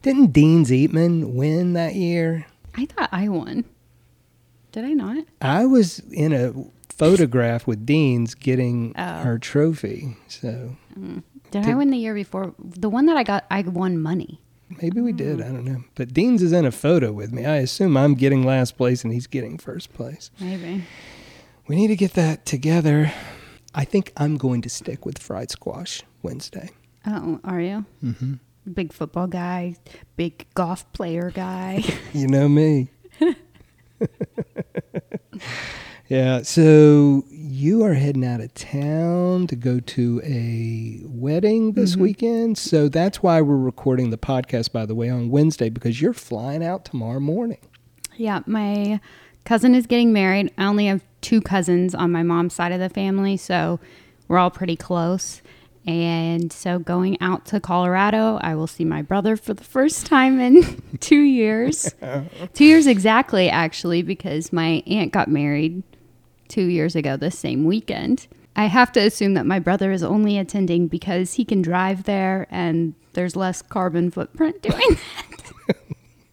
Didn't 0.03 0.32
Dean 0.32 0.64
Zeetman 0.64 1.34
win 1.34 1.74
that 1.74 1.94
year? 1.94 2.46
I 2.74 2.86
thought 2.86 3.09
I 3.12 3.28
won. 3.28 3.64
Did 4.72 4.84
I 4.84 4.94
not? 4.94 5.24
I 5.40 5.66
was 5.66 6.00
in 6.11 6.32
a 6.32 6.53
photograph 6.88 7.64
with 7.68 7.86
Dean's 7.86 8.34
getting 8.34 8.92
Oh. 8.98 9.03
our 9.05 9.38
trophy. 9.38 10.16
So 10.26 10.76
Did 11.53 11.62
I 11.62 11.66
Did- 11.66 11.76
win 11.76 11.90
the 11.90 11.96
year 11.98 12.14
before? 12.14 12.55
The 12.59 12.88
one 12.90 13.07
that 13.07 13.16
I 13.16 13.22
got, 13.22 13.44
I 13.53 13.62
won 13.62 14.03
money. 14.03 14.40
Maybe 14.80 15.00
we 15.00 15.12
did. 15.12 15.40
I 15.40 15.48
don't 15.48 15.64
know. 15.64 15.84
But 15.94 16.14
Dean's 16.14 16.42
is 16.42 16.52
in 16.52 16.64
a 16.64 16.72
photo 16.72 17.12
with 17.12 17.32
me. 17.32 17.44
I 17.44 17.56
assume 17.56 17.96
I'm 17.96 18.14
getting 18.14 18.44
last 18.44 18.76
place 18.76 19.04
and 19.04 19.12
he's 19.12 19.26
getting 19.26 19.58
first 19.58 19.92
place. 19.92 20.30
Maybe. 20.40 20.84
We 21.66 21.76
need 21.76 21.88
to 21.88 21.96
get 21.96 22.14
that 22.14 22.46
together. 22.46 23.12
I 23.74 23.84
think 23.84 24.12
I'm 24.16 24.36
going 24.36 24.62
to 24.62 24.68
stick 24.68 25.06
with 25.06 25.18
fried 25.18 25.50
squash 25.50 26.02
Wednesday. 26.22 26.70
Oh, 27.06 27.40
are 27.44 27.60
you? 27.60 27.84
Mm-hmm. 28.02 28.34
Big 28.72 28.92
football 28.92 29.26
guy, 29.26 29.76
big 30.16 30.46
golf 30.54 30.90
player 30.92 31.30
guy. 31.30 31.82
You 32.12 32.28
know 32.28 32.48
me. 32.48 32.90
yeah, 36.08 36.42
so 36.42 37.24
you 37.62 37.84
are 37.84 37.94
heading 37.94 38.24
out 38.24 38.40
of 38.40 38.52
town 38.54 39.46
to 39.46 39.54
go 39.54 39.78
to 39.78 40.20
a 40.24 41.00
wedding 41.04 41.74
this 41.74 41.92
mm-hmm. 41.92 42.02
weekend. 42.02 42.58
So 42.58 42.88
that's 42.88 43.22
why 43.22 43.40
we're 43.40 43.56
recording 43.56 44.10
the 44.10 44.18
podcast, 44.18 44.72
by 44.72 44.84
the 44.84 44.96
way, 44.96 45.08
on 45.08 45.30
Wednesday 45.30 45.70
because 45.70 46.02
you're 46.02 46.12
flying 46.12 46.64
out 46.64 46.84
tomorrow 46.84 47.20
morning. 47.20 47.60
yeah, 48.16 48.40
my 48.46 49.00
cousin 49.44 49.76
is 49.76 49.86
getting 49.86 50.12
married. 50.12 50.52
I 50.58 50.64
only 50.64 50.86
have 50.86 51.02
two 51.20 51.40
cousins 51.40 51.94
on 51.94 52.10
my 52.10 52.24
mom's 52.24 52.52
side 52.52 52.72
of 52.72 52.80
the 52.80 52.88
family, 52.88 53.36
so 53.36 53.78
we're 54.26 54.38
all 54.38 54.50
pretty 54.50 54.74
close. 54.74 55.40
And 55.86 56.52
so 56.52 56.80
going 56.80 57.20
out 57.20 57.46
to 57.46 57.60
Colorado, 57.60 58.40
I 58.42 58.56
will 58.56 58.66
see 58.66 58.84
my 58.84 59.02
brother 59.02 59.36
for 59.36 59.54
the 59.54 59.62
first 59.62 60.06
time 60.06 60.40
in 60.40 60.82
two 61.00 61.20
years. 61.20 61.94
two 62.54 62.64
years 62.64 62.88
exactly, 62.88 63.48
actually, 63.48 64.02
because 64.02 64.52
my 64.52 64.82
aunt 64.88 65.12
got 65.12 65.28
married 65.28 65.84
two 66.53 66.66
years 66.66 66.94
ago 66.94 67.16
this 67.16 67.38
same 67.38 67.64
weekend. 67.64 68.28
I 68.55 68.66
have 68.66 68.92
to 68.92 69.00
assume 69.00 69.32
that 69.34 69.46
my 69.46 69.59
brother 69.59 69.90
is 69.90 70.03
only 70.03 70.36
attending 70.36 70.86
because 70.86 71.34
he 71.34 71.44
can 71.44 71.62
drive 71.62 72.05
there 72.05 72.46
and 72.50 72.94
there's 73.14 73.34
less 73.34 73.62
carbon 73.62 74.11
footprint 74.11 74.61
doing 74.62 74.76
that. 74.76 75.76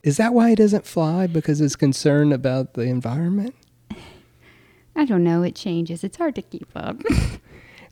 Is 0.03 0.17
that 0.17 0.33
why 0.33 0.49
he 0.49 0.55
doesn't 0.55 0.85
fly? 0.85 1.27
Because 1.27 1.59
he's 1.59 1.75
concerned 1.75 2.33
about 2.33 2.73
the 2.73 2.81
environment? 2.81 3.55
I 4.95 5.05
don't 5.05 5.23
know. 5.23 5.43
It 5.43 5.55
changes. 5.55 6.03
It's 6.03 6.17
hard 6.17 6.35
to 6.35 6.41
keep 6.41 6.69
up. 6.75 6.97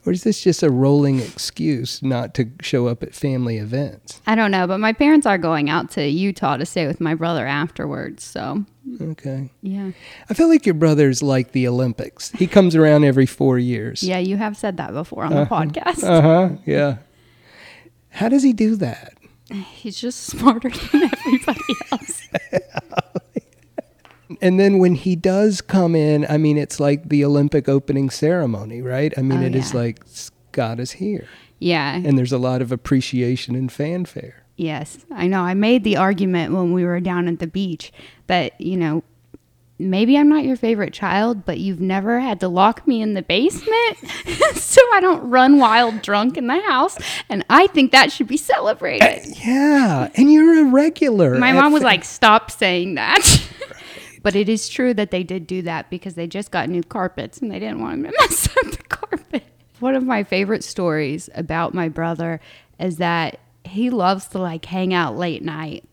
Or 0.08 0.12
is 0.14 0.24
this 0.24 0.42
just 0.42 0.64
a 0.64 0.70
rolling 0.72 1.20
excuse 1.20 2.02
not 2.02 2.34
to 2.36 2.50
show 2.62 2.88
up 2.88 3.04
at 3.04 3.14
family 3.14 3.58
events? 3.58 4.22
I 4.26 4.36
don't 4.36 4.52
know, 4.52 4.66
but 4.66 4.80
my 4.80 4.94
parents 4.94 5.28
are 5.28 5.38
going 5.38 5.70
out 5.70 5.92
to 5.92 6.08
Utah 6.08 6.56
to 6.56 6.66
stay 6.66 6.88
with 6.88 7.02
my 7.02 7.14
brother 7.14 7.46
afterwards. 7.46 8.24
So, 8.24 8.64
Okay. 9.02 9.50
yeah. 9.62 9.92
I 10.30 10.34
feel 10.34 10.48
like 10.48 10.66
your 10.66 10.76
brother's 10.76 11.22
like 11.22 11.52
the 11.52 11.68
Olympics. 11.68 12.32
He 12.32 12.48
comes 12.48 12.74
around 12.74 13.04
every 13.04 13.26
four 13.26 13.60
years. 13.60 14.02
Yeah, 14.02 14.20
you 14.20 14.38
have 14.38 14.56
said 14.56 14.78
that 14.78 14.94
before 14.94 15.26
on 15.26 15.34
the 15.34 15.46
podcast. 15.46 16.02
Uh 16.06 16.22
huh. 16.22 16.50
Yeah. 16.66 16.98
How 18.12 18.30
does 18.30 18.44
he 18.44 18.54
do 18.54 18.78
that? 18.78 19.14
He's 19.52 20.00
just 20.00 20.22
smarter 20.24 20.70
than 20.92 21.04
everybody 21.04 21.62
else. 21.92 22.22
And 24.42 24.60
then 24.60 24.78
when 24.80 24.96
he 24.96 25.16
does 25.16 25.62
come 25.62 25.96
in, 25.96 26.26
I 26.30 26.38
mean, 26.38 26.58
it's 26.58 26.80
like 26.80 27.10
the 27.10 27.24
Olympic 27.26 27.68
opening 27.68 28.10
ceremony, 28.10 28.82
right? 28.82 29.14
I 29.18 29.22
mean, 29.22 29.44
Oh, 29.44 29.46
it 29.48 29.56
is 29.56 29.74
yeah. 29.74 29.80
like 29.80 30.00
God 30.52 30.80
is 30.80 30.92
here, 30.94 31.28
Yeah. 31.60 31.96
and 31.96 32.18
there's 32.18 32.32
a 32.34 32.38
lot 32.38 32.62
of 32.62 32.72
appreciation 32.72 33.56
and 33.56 33.72
fanfare. 33.72 34.44
Yes, 34.56 34.98
I 35.12 35.28
know. 35.28 35.42
I 35.42 35.54
made 35.54 35.84
the 35.84 35.98
argument 35.98 36.54
when 36.54 36.74
we 36.74 36.84
were 36.84 37.00
down 37.00 37.28
at 37.28 37.38
the 37.40 37.46
beach 37.48 37.92
that, 38.26 38.60
you 38.60 38.76
know, 38.76 39.04
maybe 39.80 40.18
I'm 40.18 40.28
not 40.30 40.44
your 40.44 40.56
favorite 40.56 40.94
child, 40.94 41.46
but 41.46 41.60
you've 41.60 41.80
never 41.80 42.20
had 42.20 42.40
to 42.40 42.48
lock 42.48 42.88
me 42.88 43.00
in 43.00 43.14
the 43.14 43.22
basement 43.22 43.98
so 44.56 44.82
I 44.94 45.00
don't 45.00 45.30
run 45.30 45.60
wild 45.60 46.02
drunk 46.02 46.38
in 46.38 46.48
the 46.48 46.60
house. 46.62 46.98
And 47.30 47.46
I 47.52 47.68
think 47.68 47.92
that 47.92 48.12
should 48.12 48.26
be 48.28 48.38
celebrated. 48.38 49.04
Eh, 49.06 49.34
yeah, 49.46 50.10
and 50.16 50.32
you're 50.34 50.62
a 50.68 50.72
regular. 50.72 51.38
My 51.38 51.52
mom 51.54 51.72
was 51.72 51.84
fa- 51.84 51.88
like, 51.88 52.04
stop 52.04 52.50
saying 52.50 52.96
that. 52.96 53.22
but 54.28 54.36
it 54.36 54.50
is 54.50 54.68
true 54.68 54.94
that 54.94 55.10
they 55.10 55.24
did 55.24 55.48
do 55.48 55.62
that 55.62 55.90
because 55.90 56.16
they 56.16 56.28
just 56.28 56.52
got 56.52 56.68
new 56.68 56.84
carpets 56.84 57.38
and 57.38 57.50
they 57.50 57.60
didn't 57.60 57.80
want 57.80 58.04
to 58.04 58.12
mess 58.20 58.50
up 58.58 58.72
the 58.72 58.84
carpet. 58.90 59.46
One 59.80 59.96
of 59.96 60.04
my 60.04 60.26
favorite 60.26 60.66
stories 60.66 61.30
about 61.34 61.74
my 61.74 61.88
brother 61.88 62.42
is 62.78 62.98
that 62.98 63.40
he 63.64 63.90
loves 63.90 64.28
to 64.28 64.40
like 64.40 64.66
hang 64.66 64.94
out 64.94 65.16
late 65.16 65.44
night 65.44 65.86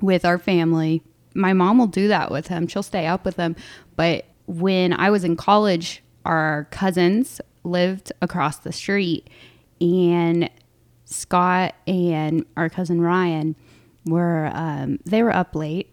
with 0.00 0.24
our 0.24 0.36
family. 0.36 1.00
My 1.32 1.52
mom 1.52 1.78
will 1.78 1.86
do 1.86 2.08
that 2.08 2.32
with 2.32 2.48
him. 2.48 2.66
She'll 2.66 2.82
stay 2.82 3.06
up 3.06 3.24
with 3.24 3.36
him. 3.36 3.54
But 3.94 4.24
when 4.48 4.92
I 4.92 5.10
was 5.10 5.22
in 5.22 5.36
college, 5.36 6.02
our 6.24 6.66
cousins 6.72 7.40
lived 7.62 8.10
across 8.20 8.56
the 8.56 8.72
street 8.72 9.30
and 9.80 10.50
Scott 11.04 11.76
and 11.86 12.44
our 12.56 12.68
cousin 12.68 13.00
Ryan 13.00 13.54
were 14.06 14.50
um, 14.52 14.98
they 15.06 15.22
were 15.22 15.32
up 15.32 15.54
late, 15.54 15.88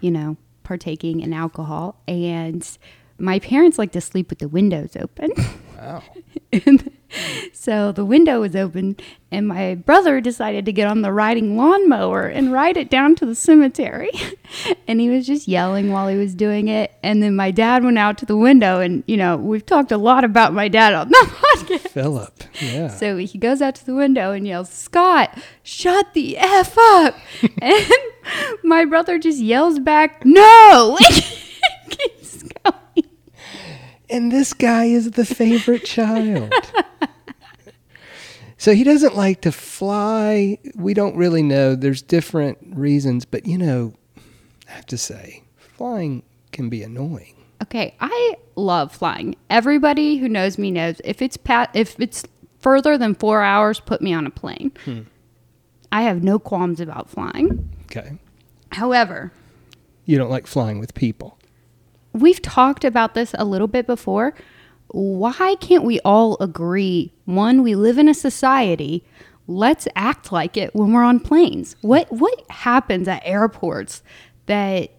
you 0.00 0.10
know, 0.10 0.36
partaking 0.68 1.20
in 1.20 1.32
alcohol, 1.32 1.96
and 2.06 2.78
my 3.18 3.38
parents 3.38 3.78
like 3.78 3.90
to 3.92 4.02
sleep 4.02 4.28
with 4.28 4.38
the 4.38 4.48
windows 4.48 4.96
open. 5.00 5.30
Wow. 5.78 6.02
Oh. 6.04 6.20
and 6.66 6.90
so 7.52 7.92
the 7.92 8.04
window 8.04 8.40
was 8.40 8.54
open, 8.54 8.96
and 9.30 9.48
my 9.48 9.74
brother 9.74 10.20
decided 10.20 10.64
to 10.66 10.72
get 10.72 10.86
on 10.88 11.02
the 11.02 11.12
riding 11.12 11.56
lawnmower 11.56 12.26
and 12.26 12.52
ride 12.52 12.76
it 12.76 12.90
down 12.90 13.14
to 13.16 13.26
the 13.26 13.34
cemetery. 13.34 14.10
and 14.88 15.00
he 15.00 15.10
was 15.10 15.26
just 15.26 15.48
yelling 15.48 15.92
while 15.92 16.08
he 16.08 16.16
was 16.16 16.34
doing 16.34 16.68
it. 16.68 16.92
And 17.02 17.22
then 17.22 17.36
my 17.36 17.50
dad 17.50 17.84
went 17.84 17.98
out 17.98 18.18
to 18.18 18.26
the 18.26 18.36
window, 18.36 18.80
and 18.80 19.04
you 19.06 19.16
know, 19.16 19.36
we've 19.36 19.66
talked 19.66 19.92
a 19.92 19.98
lot 19.98 20.24
about 20.24 20.52
my 20.52 20.68
dad 20.68 20.94
on 20.94 21.08
the 21.08 21.28
podcast. 21.56 21.88
Philip. 21.88 22.44
Yeah. 22.60 22.88
So 22.88 23.16
he 23.16 23.38
goes 23.38 23.62
out 23.62 23.74
to 23.76 23.86
the 23.86 23.94
window 23.94 24.32
and 24.32 24.46
yells, 24.46 24.70
Scott, 24.70 25.36
shut 25.62 26.14
the 26.14 26.36
F 26.38 26.76
up. 26.78 27.16
and 27.62 27.92
my 28.62 28.84
brother 28.84 29.18
just 29.18 29.38
yells 29.38 29.78
back, 29.78 30.24
no. 30.24 30.96
And 34.10 34.32
this 34.32 34.52
guy 34.54 34.84
is 34.86 35.10
the 35.12 35.24
favorite 35.26 35.84
child. 35.84 36.52
so 38.56 38.74
he 38.74 38.84
doesn't 38.84 39.16
like 39.16 39.42
to 39.42 39.52
fly. 39.52 40.58
We 40.74 40.94
don't 40.94 41.16
really 41.16 41.42
know. 41.42 41.74
There's 41.74 42.02
different 42.02 42.58
reasons, 42.62 43.24
but 43.24 43.46
you 43.46 43.58
know, 43.58 43.94
I 44.68 44.72
have 44.72 44.86
to 44.86 44.98
say, 44.98 45.42
flying 45.56 46.22
can 46.52 46.68
be 46.68 46.82
annoying. 46.82 47.34
Okay, 47.62 47.94
I 48.00 48.36
love 48.56 48.92
flying. 48.94 49.36
Everybody 49.50 50.16
who 50.16 50.28
knows 50.28 50.58
me 50.58 50.70
knows 50.70 51.00
if 51.04 51.20
it's 51.20 51.36
pat 51.36 51.70
if 51.74 51.98
it's 52.00 52.24
further 52.60 52.96
than 52.96 53.14
four 53.14 53.42
hours, 53.42 53.80
put 53.80 54.00
me 54.00 54.12
on 54.12 54.26
a 54.26 54.30
plane. 54.30 54.72
Hmm. 54.84 55.00
I 55.90 56.02
have 56.02 56.22
no 56.22 56.38
qualms 56.38 56.80
about 56.80 57.08
flying. 57.08 57.68
Okay. 57.84 58.18
However, 58.72 59.32
You 60.04 60.18
don't 60.18 60.30
like 60.30 60.46
flying 60.46 60.78
with 60.78 60.94
people. 60.94 61.37
We've 62.20 62.42
talked 62.42 62.84
about 62.84 63.14
this 63.14 63.34
a 63.38 63.44
little 63.44 63.66
bit 63.66 63.86
before. 63.86 64.34
Why 64.88 65.56
can't 65.60 65.84
we 65.84 66.00
all 66.00 66.36
agree? 66.40 67.12
One, 67.24 67.62
we 67.62 67.74
live 67.74 67.98
in 67.98 68.08
a 68.08 68.14
society. 68.14 69.04
Let's 69.46 69.86
act 69.96 70.32
like 70.32 70.56
it 70.56 70.74
when 70.74 70.92
we're 70.92 71.04
on 71.04 71.20
planes. 71.20 71.76
What 71.80 72.10
what 72.12 72.50
happens 72.50 73.08
at 73.08 73.22
airports 73.24 74.02
that 74.46 74.90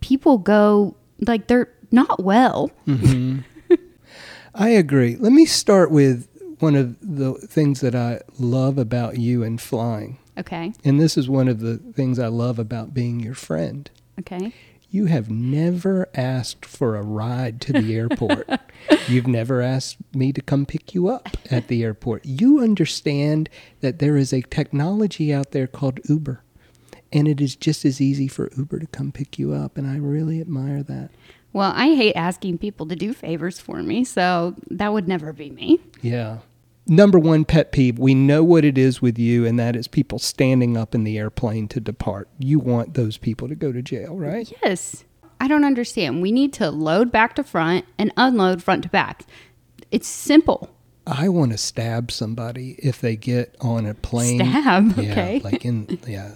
people 0.00 0.38
go 0.38 0.96
like 1.26 1.46
they're 1.46 1.72
not 1.90 2.22
well? 2.22 2.70
Mm-hmm. 2.86 3.40
I 4.54 4.70
agree. 4.70 5.16
Let 5.16 5.32
me 5.32 5.44
start 5.44 5.90
with 5.90 6.28
one 6.60 6.74
of 6.74 6.96
the 7.00 7.34
things 7.34 7.80
that 7.80 7.94
I 7.94 8.22
love 8.38 8.78
about 8.78 9.18
you 9.18 9.42
and 9.42 9.60
flying. 9.60 10.18
Okay. 10.38 10.72
And 10.84 11.00
this 11.00 11.16
is 11.16 11.28
one 11.28 11.48
of 11.48 11.60
the 11.60 11.78
things 11.78 12.18
I 12.18 12.28
love 12.28 12.58
about 12.58 12.94
being 12.94 13.20
your 13.20 13.34
friend. 13.34 13.90
Okay. 14.18 14.52
You 14.90 15.06
have 15.06 15.30
never 15.30 16.08
asked 16.14 16.64
for 16.64 16.96
a 16.96 17.02
ride 17.02 17.60
to 17.62 17.72
the 17.72 17.94
airport. 17.96 18.48
You've 19.08 19.26
never 19.26 19.60
asked 19.60 19.96
me 20.14 20.32
to 20.32 20.40
come 20.40 20.64
pick 20.64 20.94
you 20.94 21.08
up 21.08 21.28
at 21.50 21.68
the 21.68 21.82
airport. 21.82 22.24
You 22.24 22.60
understand 22.60 23.48
that 23.80 23.98
there 23.98 24.16
is 24.16 24.32
a 24.32 24.42
technology 24.42 25.34
out 25.34 25.50
there 25.50 25.66
called 25.66 26.00
Uber. 26.08 26.42
And 27.12 27.28
it 27.28 27.40
is 27.40 27.56
just 27.56 27.84
as 27.84 28.00
easy 28.00 28.28
for 28.28 28.50
Uber 28.56 28.80
to 28.80 28.86
come 28.86 29.12
pick 29.12 29.38
you 29.38 29.52
up. 29.52 29.76
And 29.76 29.86
I 29.86 29.96
really 29.96 30.40
admire 30.40 30.82
that. 30.84 31.10
Well, 31.52 31.72
I 31.74 31.94
hate 31.94 32.14
asking 32.14 32.58
people 32.58 32.86
to 32.86 32.96
do 32.96 33.14
favors 33.14 33.58
for 33.58 33.82
me, 33.82 34.04
so 34.04 34.54
that 34.70 34.92
would 34.92 35.08
never 35.08 35.32
be 35.32 35.50
me. 35.50 35.80
Yeah. 36.02 36.38
Number 36.88 37.18
one 37.18 37.44
pet 37.44 37.72
peeve 37.72 37.98
we 37.98 38.14
know 38.14 38.44
what 38.44 38.64
it 38.64 38.78
is 38.78 39.02
with 39.02 39.18
you, 39.18 39.44
and 39.44 39.58
that 39.58 39.74
is 39.74 39.88
people 39.88 40.18
standing 40.18 40.76
up 40.76 40.94
in 40.94 41.04
the 41.04 41.18
airplane 41.18 41.66
to 41.68 41.80
depart. 41.80 42.28
You 42.38 42.58
want 42.58 42.94
those 42.94 43.16
people 43.16 43.48
to 43.48 43.54
go 43.54 43.72
to 43.72 43.82
jail, 43.82 44.16
right? 44.16 44.50
Yes. 44.62 45.04
I 45.40 45.48
don't 45.48 45.64
understand. 45.64 46.22
We 46.22 46.32
need 46.32 46.52
to 46.54 46.70
load 46.70 47.12
back 47.12 47.34
to 47.36 47.44
front 47.44 47.84
and 47.98 48.12
unload 48.16 48.62
front 48.62 48.84
to 48.84 48.88
back. 48.88 49.24
It's 49.90 50.08
simple. 50.08 50.70
I 51.06 51.28
want 51.28 51.52
to 51.52 51.58
stab 51.58 52.10
somebody 52.10 52.76
if 52.78 53.00
they 53.00 53.16
get 53.16 53.54
on 53.60 53.84
a 53.86 53.94
plane. 53.94 54.38
Stab, 54.40 54.96
Yeah, 54.98 55.10
okay. 55.12 55.40
like 55.44 55.64
in 55.64 55.98
yeah, 56.06 56.32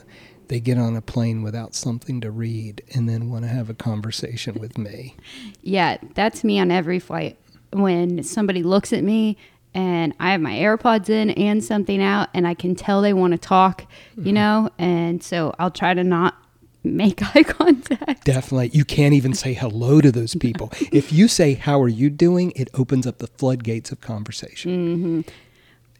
they 0.48 0.60
get 0.60 0.78
on 0.78 0.96
a 0.96 1.00
plane 1.02 1.42
without 1.42 1.74
something 1.74 2.20
to 2.20 2.30
read 2.30 2.82
and 2.94 3.08
then 3.08 3.30
want 3.30 3.44
to 3.44 3.48
have 3.48 3.70
a 3.70 3.74
conversation 3.74 4.58
with 4.60 4.76
me. 4.78 5.16
Yeah, 5.62 5.98
that's 6.14 6.42
me 6.44 6.58
on 6.58 6.70
every 6.70 6.98
flight. 6.98 7.36
When 7.72 8.22
somebody 8.22 8.62
looks 8.62 8.92
at 8.92 9.04
me 9.04 9.36
and 9.74 10.14
I 10.18 10.32
have 10.32 10.40
my 10.40 10.52
AirPods 10.52 11.08
in 11.08 11.30
and 11.30 11.62
something 11.62 12.02
out, 12.02 12.28
and 12.34 12.46
I 12.46 12.54
can 12.54 12.74
tell 12.74 13.02
they 13.02 13.12
want 13.12 13.32
to 13.32 13.38
talk, 13.38 13.86
you 14.16 14.22
mm-hmm. 14.22 14.32
know, 14.34 14.70
and 14.78 15.22
so 15.22 15.54
I'll 15.58 15.70
try 15.70 15.94
to 15.94 16.02
not 16.04 16.36
make 16.82 17.22
eye 17.36 17.42
contact. 17.42 18.24
Definitely, 18.24 18.70
you 18.72 18.84
can't 18.84 19.14
even 19.14 19.34
say 19.34 19.52
hello 19.52 20.00
to 20.00 20.10
those 20.10 20.34
people. 20.40 20.70
if 20.92 21.12
you 21.12 21.28
say 21.28 21.54
"How 21.54 21.80
are 21.80 21.88
you 21.88 22.10
doing?" 22.10 22.52
it 22.56 22.68
opens 22.74 23.06
up 23.06 23.18
the 23.18 23.28
floodgates 23.28 23.92
of 23.92 24.00
conversation. 24.00 24.96
Mm-hmm. 24.96 25.20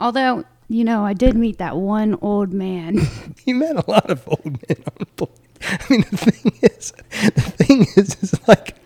Although, 0.00 0.44
you 0.68 0.84
know, 0.84 1.04
I 1.04 1.12
did 1.12 1.36
meet 1.36 1.58
that 1.58 1.76
one 1.76 2.18
old 2.20 2.52
man. 2.52 3.00
You 3.46 3.54
met 3.54 3.76
a 3.76 3.90
lot 3.90 4.10
of 4.10 4.28
old 4.28 4.44
men. 4.44 4.84
I 5.62 5.78
mean, 5.88 6.04
the 6.10 6.16
thing 6.16 6.58
is, 6.62 6.92
the 7.34 7.40
thing 7.40 7.86
is, 7.96 8.16
is 8.22 8.48
like 8.48 8.76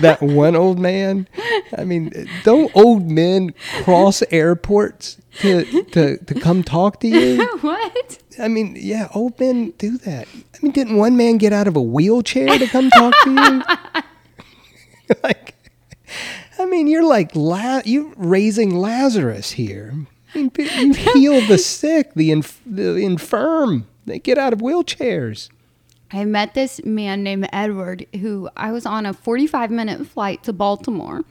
that 0.00 0.18
one 0.20 0.56
old 0.56 0.78
man. 0.78 1.28
I 1.76 1.84
mean, 1.84 2.28
don't 2.42 2.70
old 2.74 3.10
men 3.10 3.54
cross 3.82 4.22
airports 4.30 5.18
to 5.40 5.84
to 5.84 6.18
to 6.18 6.34
come 6.34 6.62
talk 6.62 7.00
to 7.00 7.08
you? 7.08 7.44
what? 7.60 8.18
I 8.38 8.48
mean, 8.48 8.76
yeah, 8.78 9.08
old 9.14 9.38
men 9.38 9.72
do 9.78 9.98
that. 9.98 10.26
I 10.28 10.58
mean, 10.62 10.72
didn't 10.72 10.96
one 10.96 11.16
man 11.16 11.38
get 11.38 11.52
out 11.52 11.68
of 11.68 11.76
a 11.76 11.82
wheelchair 11.82 12.58
to 12.58 12.66
come 12.66 12.90
talk 12.90 13.14
to 13.24 13.30
you? 13.30 13.62
like, 15.22 15.54
I 16.58 16.66
mean, 16.66 16.86
you're 16.86 17.04
like 17.06 17.34
La- 17.34 17.82
you 17.84 18.12
raising 18.16 18.74
Lazarus 18.74 19.52
here. 19.52 19.94
I 20.34 20.38
mean, 20.38 20.52
you 20.58 20.94
heal 21.14 21.40
the 21.46 21.58
sick, 21.58 22.14
the 22.14 22.30
inf- 22.30 22.60
the 22.66 22.96
infirm. 22.96 23.86
They 24.06 24.18
get 24.18 24.38
out 24.38 24.52
of 24.52 24.58
wheelchairs. 24.60 25.48
I 26.14 26.24
met 26.24 26.54
this 26.54 26.82
man 26.84 27.22
named 27.22 27.48
Edward 27.52 28.06
who 28.20 28.48
I 28.56 28.70
was 28.72 28.86
on 28.86 29.04
a 29.04 29.12
45 29.12 29.70
minute 29.70 30.06
flight 30.06 30.44
to 30.44 30.52
Baltimore 30.52 31.24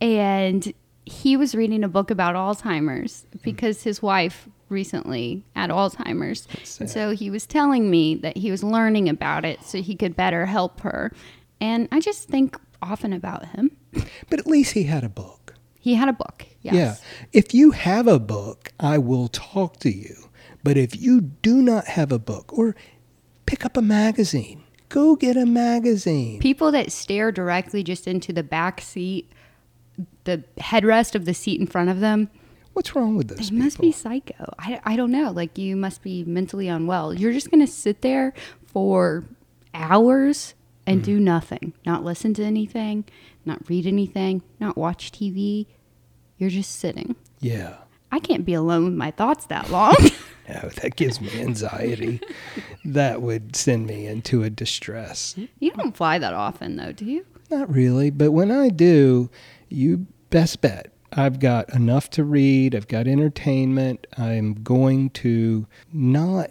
and 0.00 0.72
he 1.04 1.36
was 1.36 1.54
reading 1.54 1.84
a 1.84 1.88
book 1.88 2.10
about 2.10 2.34
Alzheimer's 2.34 3.24
hmm. 3.32 3.38
because 3.42 3.84
his 3.84 4.02
wife 4.02 4.48
recently 4.68 5.44
had 5.54 5.70
Alzheimer's. 5.70 6.48
And 6.80 6.90
so 6.90 7.12
he 7.12 7.30
was 7.30 7.46
telling 7.46 7.88
me 7.88 8.16
that 8.16 8.36
he 8.36 8.50
was 8.50 8.64
learning 8.64 9.08
about 9.08 9.44
it 9.44 9.62
so 9.62 9.80
he 9.80 9.94
could 9.94 10.16
better 10.16 10.46
help 10.46 10.80
her. 10.80 11.12
And 11.60 11.88
I 11.92 12.00
just 12.00 12.28
think 12.28 12.58
often 12.82 13.12
about 13.12 13.46
him. 13.46 13.70
But 14.28 14.40
at 14.40 14.46
least 14.46 14.72
he 14.72 14.84
had 14.84 15.04
a 15.04 15.08
book. 15.08 15.54
He 15.78 15.94
had 15.94 16.08
a 16.08 16.12
book. 16.12 16.46
Yes. 16.62 16.74
Yeah. 16.74 16.96
If 17.32 17.54
you 17.54 17.70
have 17.70 18.08
a 18.08 18.18
book, 18.18 18.72
I 18.80 18.98
will 18.98 19.28
talk 19.28 19.78
to 19.80 19.90
you. 19.90 20.28
But 20.64 20.76
if 20.76 21.00
you 21.00 21.20
do 21.20 21.62
not 21.62 21.86
have 21.86 22.10
a 22.10 22.18
book, 22.18 22.52
or 22.52 22.74
pick 23.46 23.64
up 23.64 23.76
a 23.76 23.82
magazine, 23.82 24.62
go 24.88 25.16
get 25.16 25.36
a 25.36 25.46
magazine. 25.46 26.40
People 26.40 26.70
that 26.72 26.92
stare 26.92 27.32
directly 27.32 27.82
just 27.82 28.06
into 28.06 28.32
the 28.32 28.42
back 28.42 28.80
seat, 28.80 29.30
the 30.24 30.44
headrest 30.58 31.14
of 31.14 31.24
the 31.24 31.34
seat 31.34 31.60
in 31.60 31.66
front 31.66 31.88
of 31.88 32.00
them, 32.00 32.28
What's 32.76 32.94
wrong 32.94 33.16
with 33.16 33.28
those 33.28 33.38
They 33.38 33.44
people? 33.44 33.58
must 33.64 33.80
be 33.80 33.90
psycho. 33.90 34.52
I, 34.58 34.78
I 34.84 34.96
don't 34.96 35.10
know. 35.10 35.30
Like, 35.30 35.56
you 35.56 35.76
must 35.76 36.02
be 36.02 36.24
mentally 36.24 36.68
unwell. 36.68 37.14
You're 37.14 37.32
just 37.32 37.50
going 37.50 37.64
to 37.64 37.72
sit 37.72 38.02
there 38.02 38.34
for 38.66 39.24
hours 39.72 40.52
and 40.86 41.02
do 41.02 41.14
mm-hmm. 41.14 41.24
nothing, 41.24 41.72
not 41.86 42.04
listen 42.04 42.34
to 42.34 42.44
anything, 42.44 43.06
not 43.46 43.66
read 43.70 43.86
anything, 43.86 44.42
not 44.60 44.76
watch 44.76 45.10
TV. 45.10 45.64
You're 46.36 46.50
just 46.50 46.76
sitting. 46.76 47.16
yeah. 47.40 47.76
I 48.12 48.18
can't 48.18 48.44
be 48.44 48.52
alone 48.52 48.84
with 48.84 48.94
my 48.94 49.10
thoughts 49.10 49.46
that 49.46 49.70
long. 49.70 49.96
no, 50.48 50.68
that 50.82 50.96
gives 50.96 51.20
me 51.20 51.40
anxiety. 51.40 52.20
that 52.84 53.22
would 53.22 53.56
send 53.56 53.86
me 53.86 54.06
into 54.06 54.42
a 54.42 54.50
distress. 54.50 55.34
You 55.58 55.70
don't 55.72 55.96
fly 55.96 56.18
that 56.18 56.34
often, 56.34 56.76
though, 56.76 56.92
do 56.92 57.04
you? 57.04 57.26
Not 57.50 57.72
really, 57.72 58.10
but 58.10 58.32
when 58.32 58.50
I 58.50 58.68
do, 58.68 59.30
you 59.68 60.06
best 60.30 60.60
bet 60.60 60.92
I've 61.12 61.38
got 61.38 61.72
enough 61.72 62.10
to 62.10 62.24
read, 62.24 62.74
I've 62.74 62.88
got 62.88 63.06
entertainment, 63.06 64.06
I'm 64.18 64.54
going 64.54 65.10
to 65.10 65.66
not 65.92 66.50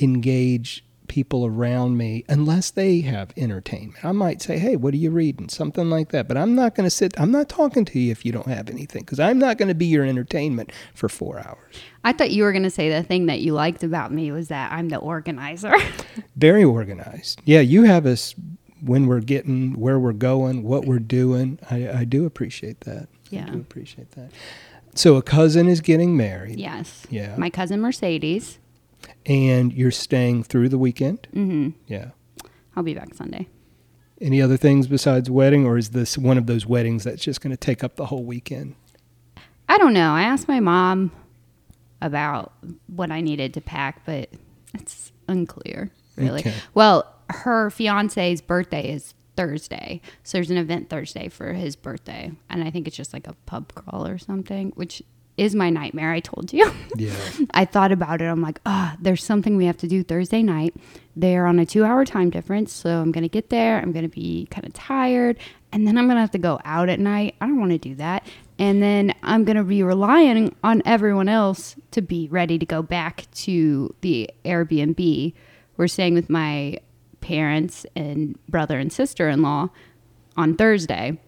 engage 0.00 0.84
people 1.14 1.46
around 1.46 1.96
me 1.96 2.24
unless 2.28 2.72
they 2.72 3.00
have 3.02 3.32
entertainment. 3.36 4.04
I 4.04 4.10
might 4.10 4.42
say, 4.42 4.58
"Hey, 4.58 4.74
what 4.74 4.92
are 4.94 4.96
you 4.96 5.12
reading?" 5.12 5.48
something 5.48 5.88
like 5.88 6.08
that, 6.10 6.26
but 6.26 6.36
I'm 6.36 6.56
not 6.56 6.74
going 6.74 6.86
to 6.86 6.90
sit 6.90 7.14
I'm 7.20 7.30
not 7.30 7.48
talking 7.48 7.84
to 7.84 8.00
you 8.00 8.10
if 8.10 8.24
you 8.24 8.32
don't 8.32 8.48
have 8.48 8.68
anything 8.68 9.04
cuz 9.04 9.20
I'm 9.20 9.38
not 9.38 9.56
going 9.56 9.68
to 9.68 9.76
be 9.76 9.86
your 9.86 10.04
entertainment 10.04 10.72
for 10.92 11.08
4 11.08 11.38
hours. 11.38 11.74
I 12.02 12.12
thought 12.12 12.32
you 12.32 12.42
were 12.42 12.50
going 12.50 12.64
to 12.64 12.70
say 12.78 12.90
the 12.90 13.04
thing 13.04 13.26
that 13.26 13.40
you 13.40 13.52
liked 13.52 13.84
about 13.84 14.10
me 14.12 14.32
was 14.32 14.48
that 14.48 14.72
I'm 14.72 14.88
the 14.88 14.96
organizer. 14.96 15.74
Very 16.36 16.64
organized. 16.64 17.40
Yeah, 17.44 17.60
you 17.60 17.84
have 17.84 18.06
us 18.06 18.34
when 18.82 19.06
we're 19.06 19.20
getting 19.20 19.74
where 19.78 20.00
we're 20.00 20.12
going, 20.12 20.64
what 20.64 20.84
we're 20.84 20.98
doing. 20.98 21.60
I, 21.70 21.88
I 22.00 22.04
do 22.04 22.26
appreciate 22.26 22.80
that. 22.80 23.06
Yeah. 23.30 23.46
I 23.46 23.50
do 23.50 23.58
appreciate 23.58 24.10
that. 24.12 24.30
So 24.96 25.14
a 25.14 25.22
cousin 25.22 25.68
is 25.68 25.80
getting 25.80 26.16
married. 26.16 26.58
yes. 26.58 27.06
Yeah. 27.08 27.36
My 27.36 27.50
cousin 27.50 27.80
Mercedes. 27.80 28.58
And 29.26 29.72
you're 29.72 29.90
staying 29.90 30.44
through 30.44 30.68
the 30.68 30.78
weekend? 30.78 31.26
hmm 31.32 31.70
Yeah. 31.86 32.10
I'll 32.76 32.82
be 32.82 32.94
back 32.94 33.14
Sunday. 33.14 33.48
Any 34.20 34.40
other 34.42 34.56
things 34.56 34.86
besides 34.86 35.30
wedding, 35.30 35.64
or 35.66 35.76
is 35.78 35.90
this 35.90 36.16
one 36.18 36.38
of 36.38 36.46
those 36.46 36.66
weddings 36.66 37.04
that's 37.04 37.22
just 37.22 37.40
going 37.40 37.50
to 37.50 37.56
take 37.56 37.82
up 37.84 37.96
the 37.96 38.06
whole 38.06 38.24
weekend? 38.24 38.74
I 39.68 39.78
don't 39.78 39.92
know. 39.92 40.12
I 40.12 40.22
asked 40.22 40.46
my 40.48 40.60
mom 40.60 41.10
about 42.00 42.52
what 42.86 43.10
I 43.10 43.20
needed 43.20 43.54
to 43.54 43.60
pack, 43.60 44.04
but 44.04 44.28
it's 44.74 45.12
unclear, 45.28 45.90
really. 46.16 46.40
Okay. 46.40 46.54
Well, 46.74 47.12
her 47.30 47.70
fiance's 47.70 48.40
birthday 48.40 48.90
is 48.92 49.14
Thursday. 49.36 50.00
So 50.22 50.38
there's 50.38 50.50
an 50.50 50.58
event 50.58 50.90
Thursday 50.90 51.28
for 51.28 51.52
his 51.52 51.76
birthday. 51.76 52.32
And 52.50 52.62
I 52.62 52.70
think 52.70 52.86
it's 52.86 52.96
just 52.96 53.12
like 53.12 53.26
a 53.26 53.34
pub 53.46 53.72
crawl 53.74 54.06
or 54.06 54.18
something, 54.18 54.72
which 54.76 55.02
is 55.36 55.54
my 55.54 55.70
nightmare. 55.70 56.12
I 56.12 56.20
told 56.20 56.52
you. 56.52 56.70
Yeah. 56.96 57.12
I 57.52 57.64
thought 57.64 57.90
about 57.90 58.20
it. 58.20 58.26
I'm 58.26 58.40
like, 58.40 58.60
ah, 58.66 58.96
there's 59.00 59.24
something 59.24 59.56
we 59.56 59.66
have 59.66 59.76
to 59.78 59.88
do 59.88 60.04
Thursday 60.04 60.44
night. 60.44 60.76
They're 61.16 61.44
on 61.44 61.58
a 61.58 61.66
two 61.66 61.82
hour 61.84 62.04
time 62.04 62.30
difference. 62.30 62.72
So 62.72 63.00
I'm 63.00 63.10
going 63.10 63.22
to 63.22 63.28
get 63.28 63.50
there. 63.50 63.80
I'm 63.80 63.90
going 63.90 64.04
to 64.04 64.08
be 64.08 64.46
kind 64.52 64.64
of 64.64 64.72
tired. 64.74 65.36
And 65.72 65.88
then 65.88 65.98
I'm 65.98 66.04
going 66.06 66.14
to 66.14 66.20
have 66.20 66.30
to 66.32 66.38
go 66.38 66.60
out 66.64 66.88
at 66.88 67.00
night. 67.00 67.34
I 67.40 67.48
don't 67.48 67.58
want 67.58 67.72
to 67.72 67.78
do 67.78 67.96
that. 67.96 68.24
And 68.60 68.80
then 68.80 69.12
I'm 69.24 69.44
going 69.44 69.56
to 69.56 69.64
be 69.64 69.82
relying 69.82 70.54
on 70.62 70.82
everyone 70.84 71.28
else 71.28 71.74
to 71.90 72.00
be 72.00 72.28
ready 72.28 72.60
to 72.60 72.66
go 72.66 72.80
back 72.80 73.26
to 73.32 73.92
the 74.02 74.30
Airbnb. 74.44 75.34
We're 75.76 75.88
staying 75.88 76.14
with 76.14 76.30
my 76.30 76.78
parents 77.20 77.86
and 77.96 78.38
brother 78.48 78.78
and 78.78 78.92
sister 78.92 79.28
in 79.28 79.42
law 79.42 79.70
on 80.36 80.54
Thursday 80.56 81.18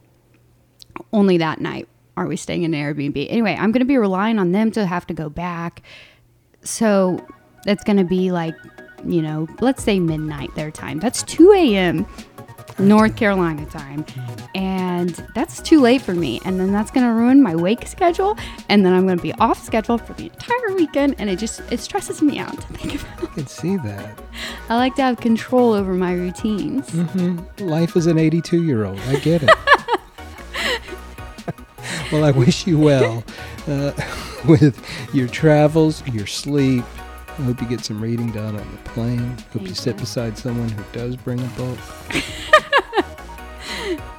only 1.12 1.38
that 1.38 1.60
night 1.60 1.88
are 2.16 2.26
we 2.26 2.36
staying 2.36 2.62
in 2.62 2.74
an 2.74 2.80
Airbnb. 2.80 3.26
Anyway, 3.28 3.56
I'm 3.58 3.72
going 3.72 3.80
to 3.80 3.86
be 3.86 3.98
relying 3.98 4.38
on 4.38 4.52
them 4.52 4.70
to 4.72 4.86
have 4.86 5.06
to 5.08 5.14
go 5.14 5.28
back. 5.28 5.82
So 6.62 7.24
that's 7.64 7.84
going 7.84 7.98
to 7.98 8.04
be 8.04 8.32
like, 8.32 8.54
you 9.04 9.22
know, 9.22 9.46
let's 9.60 9.82
say 9.82 10.00
midnight 10.00 10.54
their 10.54 10.70
time. 10.70 10.98
That's 10.98 11.22
2 11.24 11.52
a.m. 11.52 12.06
North 12.78 13.16
Carolina 13.16 13.64
time. 13.66 14.04
And 14.54 15.10
that's 15.34 15.60
too 15.60 15.80
late 15.80 16.02
for 16.02 16.14
me. 16.14 16.40
And 16.44 16.60
then 16.60 16.72
that's 16.72 16.90
going 16.90 17.06
to 17.06 17.12
ruin 17.12 17.42
my 17.42 17.54
wake 17.54 17.86
schedule. 17.86 18.36
And 18.68 18.84
then 18.84 18.92
I'm 18.92 19.06
going 19.06 19.18
to 19.18 19.22
be 19.22 19.32
off 19.34 19.62
schedule 19.62 19.98
for 19.98 20.12
the 20.14 20.24
entire 20.24 20.74
weekend. 20.74 21.14
And 21.18 21.30
it 21.30 21.38
just, 21.38 21.60
it 21.70 21.80
stresses 21.80 22.22
me 22.22 22.38
out 22.38 22.60
to 22.60 22.66
think 22.74 23.02
about. 23.02 23.30
I 23.30 23.34
can 23.34 23.46
see 23.46 23.76
that. 23.78 24.18
I 24.68 24.76
like 24.76 24.94
to 24.96 25.02
have 25.02 25.18
control 25.18 25.72
over 25.72 25.94
my 25.94 26.12
routines. 26.12 26.88
Mm-hmm. 26.90 27.66
Life 27.66 27.96
as 27.96 28.06
an 28.06 28.18
82 28.18 28.62
year 28.62 28.84
old. 28.84 28.98
I 29.00 29.16
get 29.16 29.42
it. 29.42 29.50
well, 32.12 32.24
I 32.24 32.30
wish 32.30 32.66
you 32.66 32.78
well 32.78 33.24
uh, 33.66 33.92
with 34.48 34.84
your 35.12 35.28
travels, 35.28 36.06
your 36.08 36.26
sleep. 36.26 36.84
I 37.28 37.42
hope 37.42 37.60
you 37.60 37.68
get 37.68 37.84
some 37.84 38.00
reading 38.00 38.32
done 38.32 38.56
on 38.56 38.72
the 38.72 38.90
plane. 38.90 39.36
Hope 39.52 39.62
you 39.62 39.74
sit 39.74 39.96
beside 39.96 40.38
someone 40.38 40.70
who 40.70 40.82
does 40.92 41.16
bring 41.16 41.40
a 41.40 41.48
book. 41.48 41.78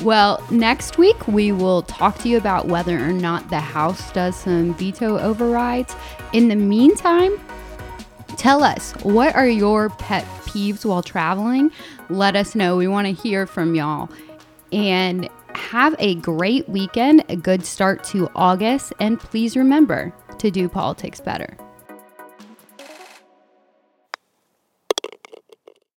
Well, 0.04 0.44
next 0.52 1.00
week 1.00 1.28
we 1.28 1.52
will 1.52 1.82
talk 1.82 2.20
to 2.20 2.30
you 2.30 2.38
about 2.38 2.68
whether 2.68 2.98
or 2.98 3.12
not 3.12 3.50
the 3.50 3.60
House 3.60 4.12
does 4.12 4.36
some 4.36 4.76
veto 4.76 5.18
overrides. 5.18 5.96
In 6.34 6.50
the 6.50 6.56
meantime, 6.56 7.40
tell 8.38 8.64
us 8.64 8.94
what 9.02 9.36
are 9.36 9.48
your 9.48 9.90
pet 9.90 10.24
peeves 10.46 10.86
while 10.86 11.02
traveling? 11.02 11.72
Let 12.10 12.36
us 12.36 12.54
know. 12.54 12.78
We 12.78 12.88
want 12.88 13.08
to 13.08 13.14
hear 13.14 13.48
from 13.48 13.74
y'all. 13.74 14.10
And 14.72 15.28
have 15.58 15.96
a 16.00 16.16
great 16.16 16.68
weekend, 16.70 17.26
a 17.30 17.36
good 17.36 17.66
start 17.66 18.04
to 18.06 18.30
August, 18.36 18.94
and 19.00 19.20
please 19.20 19.58
remember 19.58 20.14
to 20.38 20.50
do 20.50 20.70
politics 20.70 21.20
better. 21.20 21.58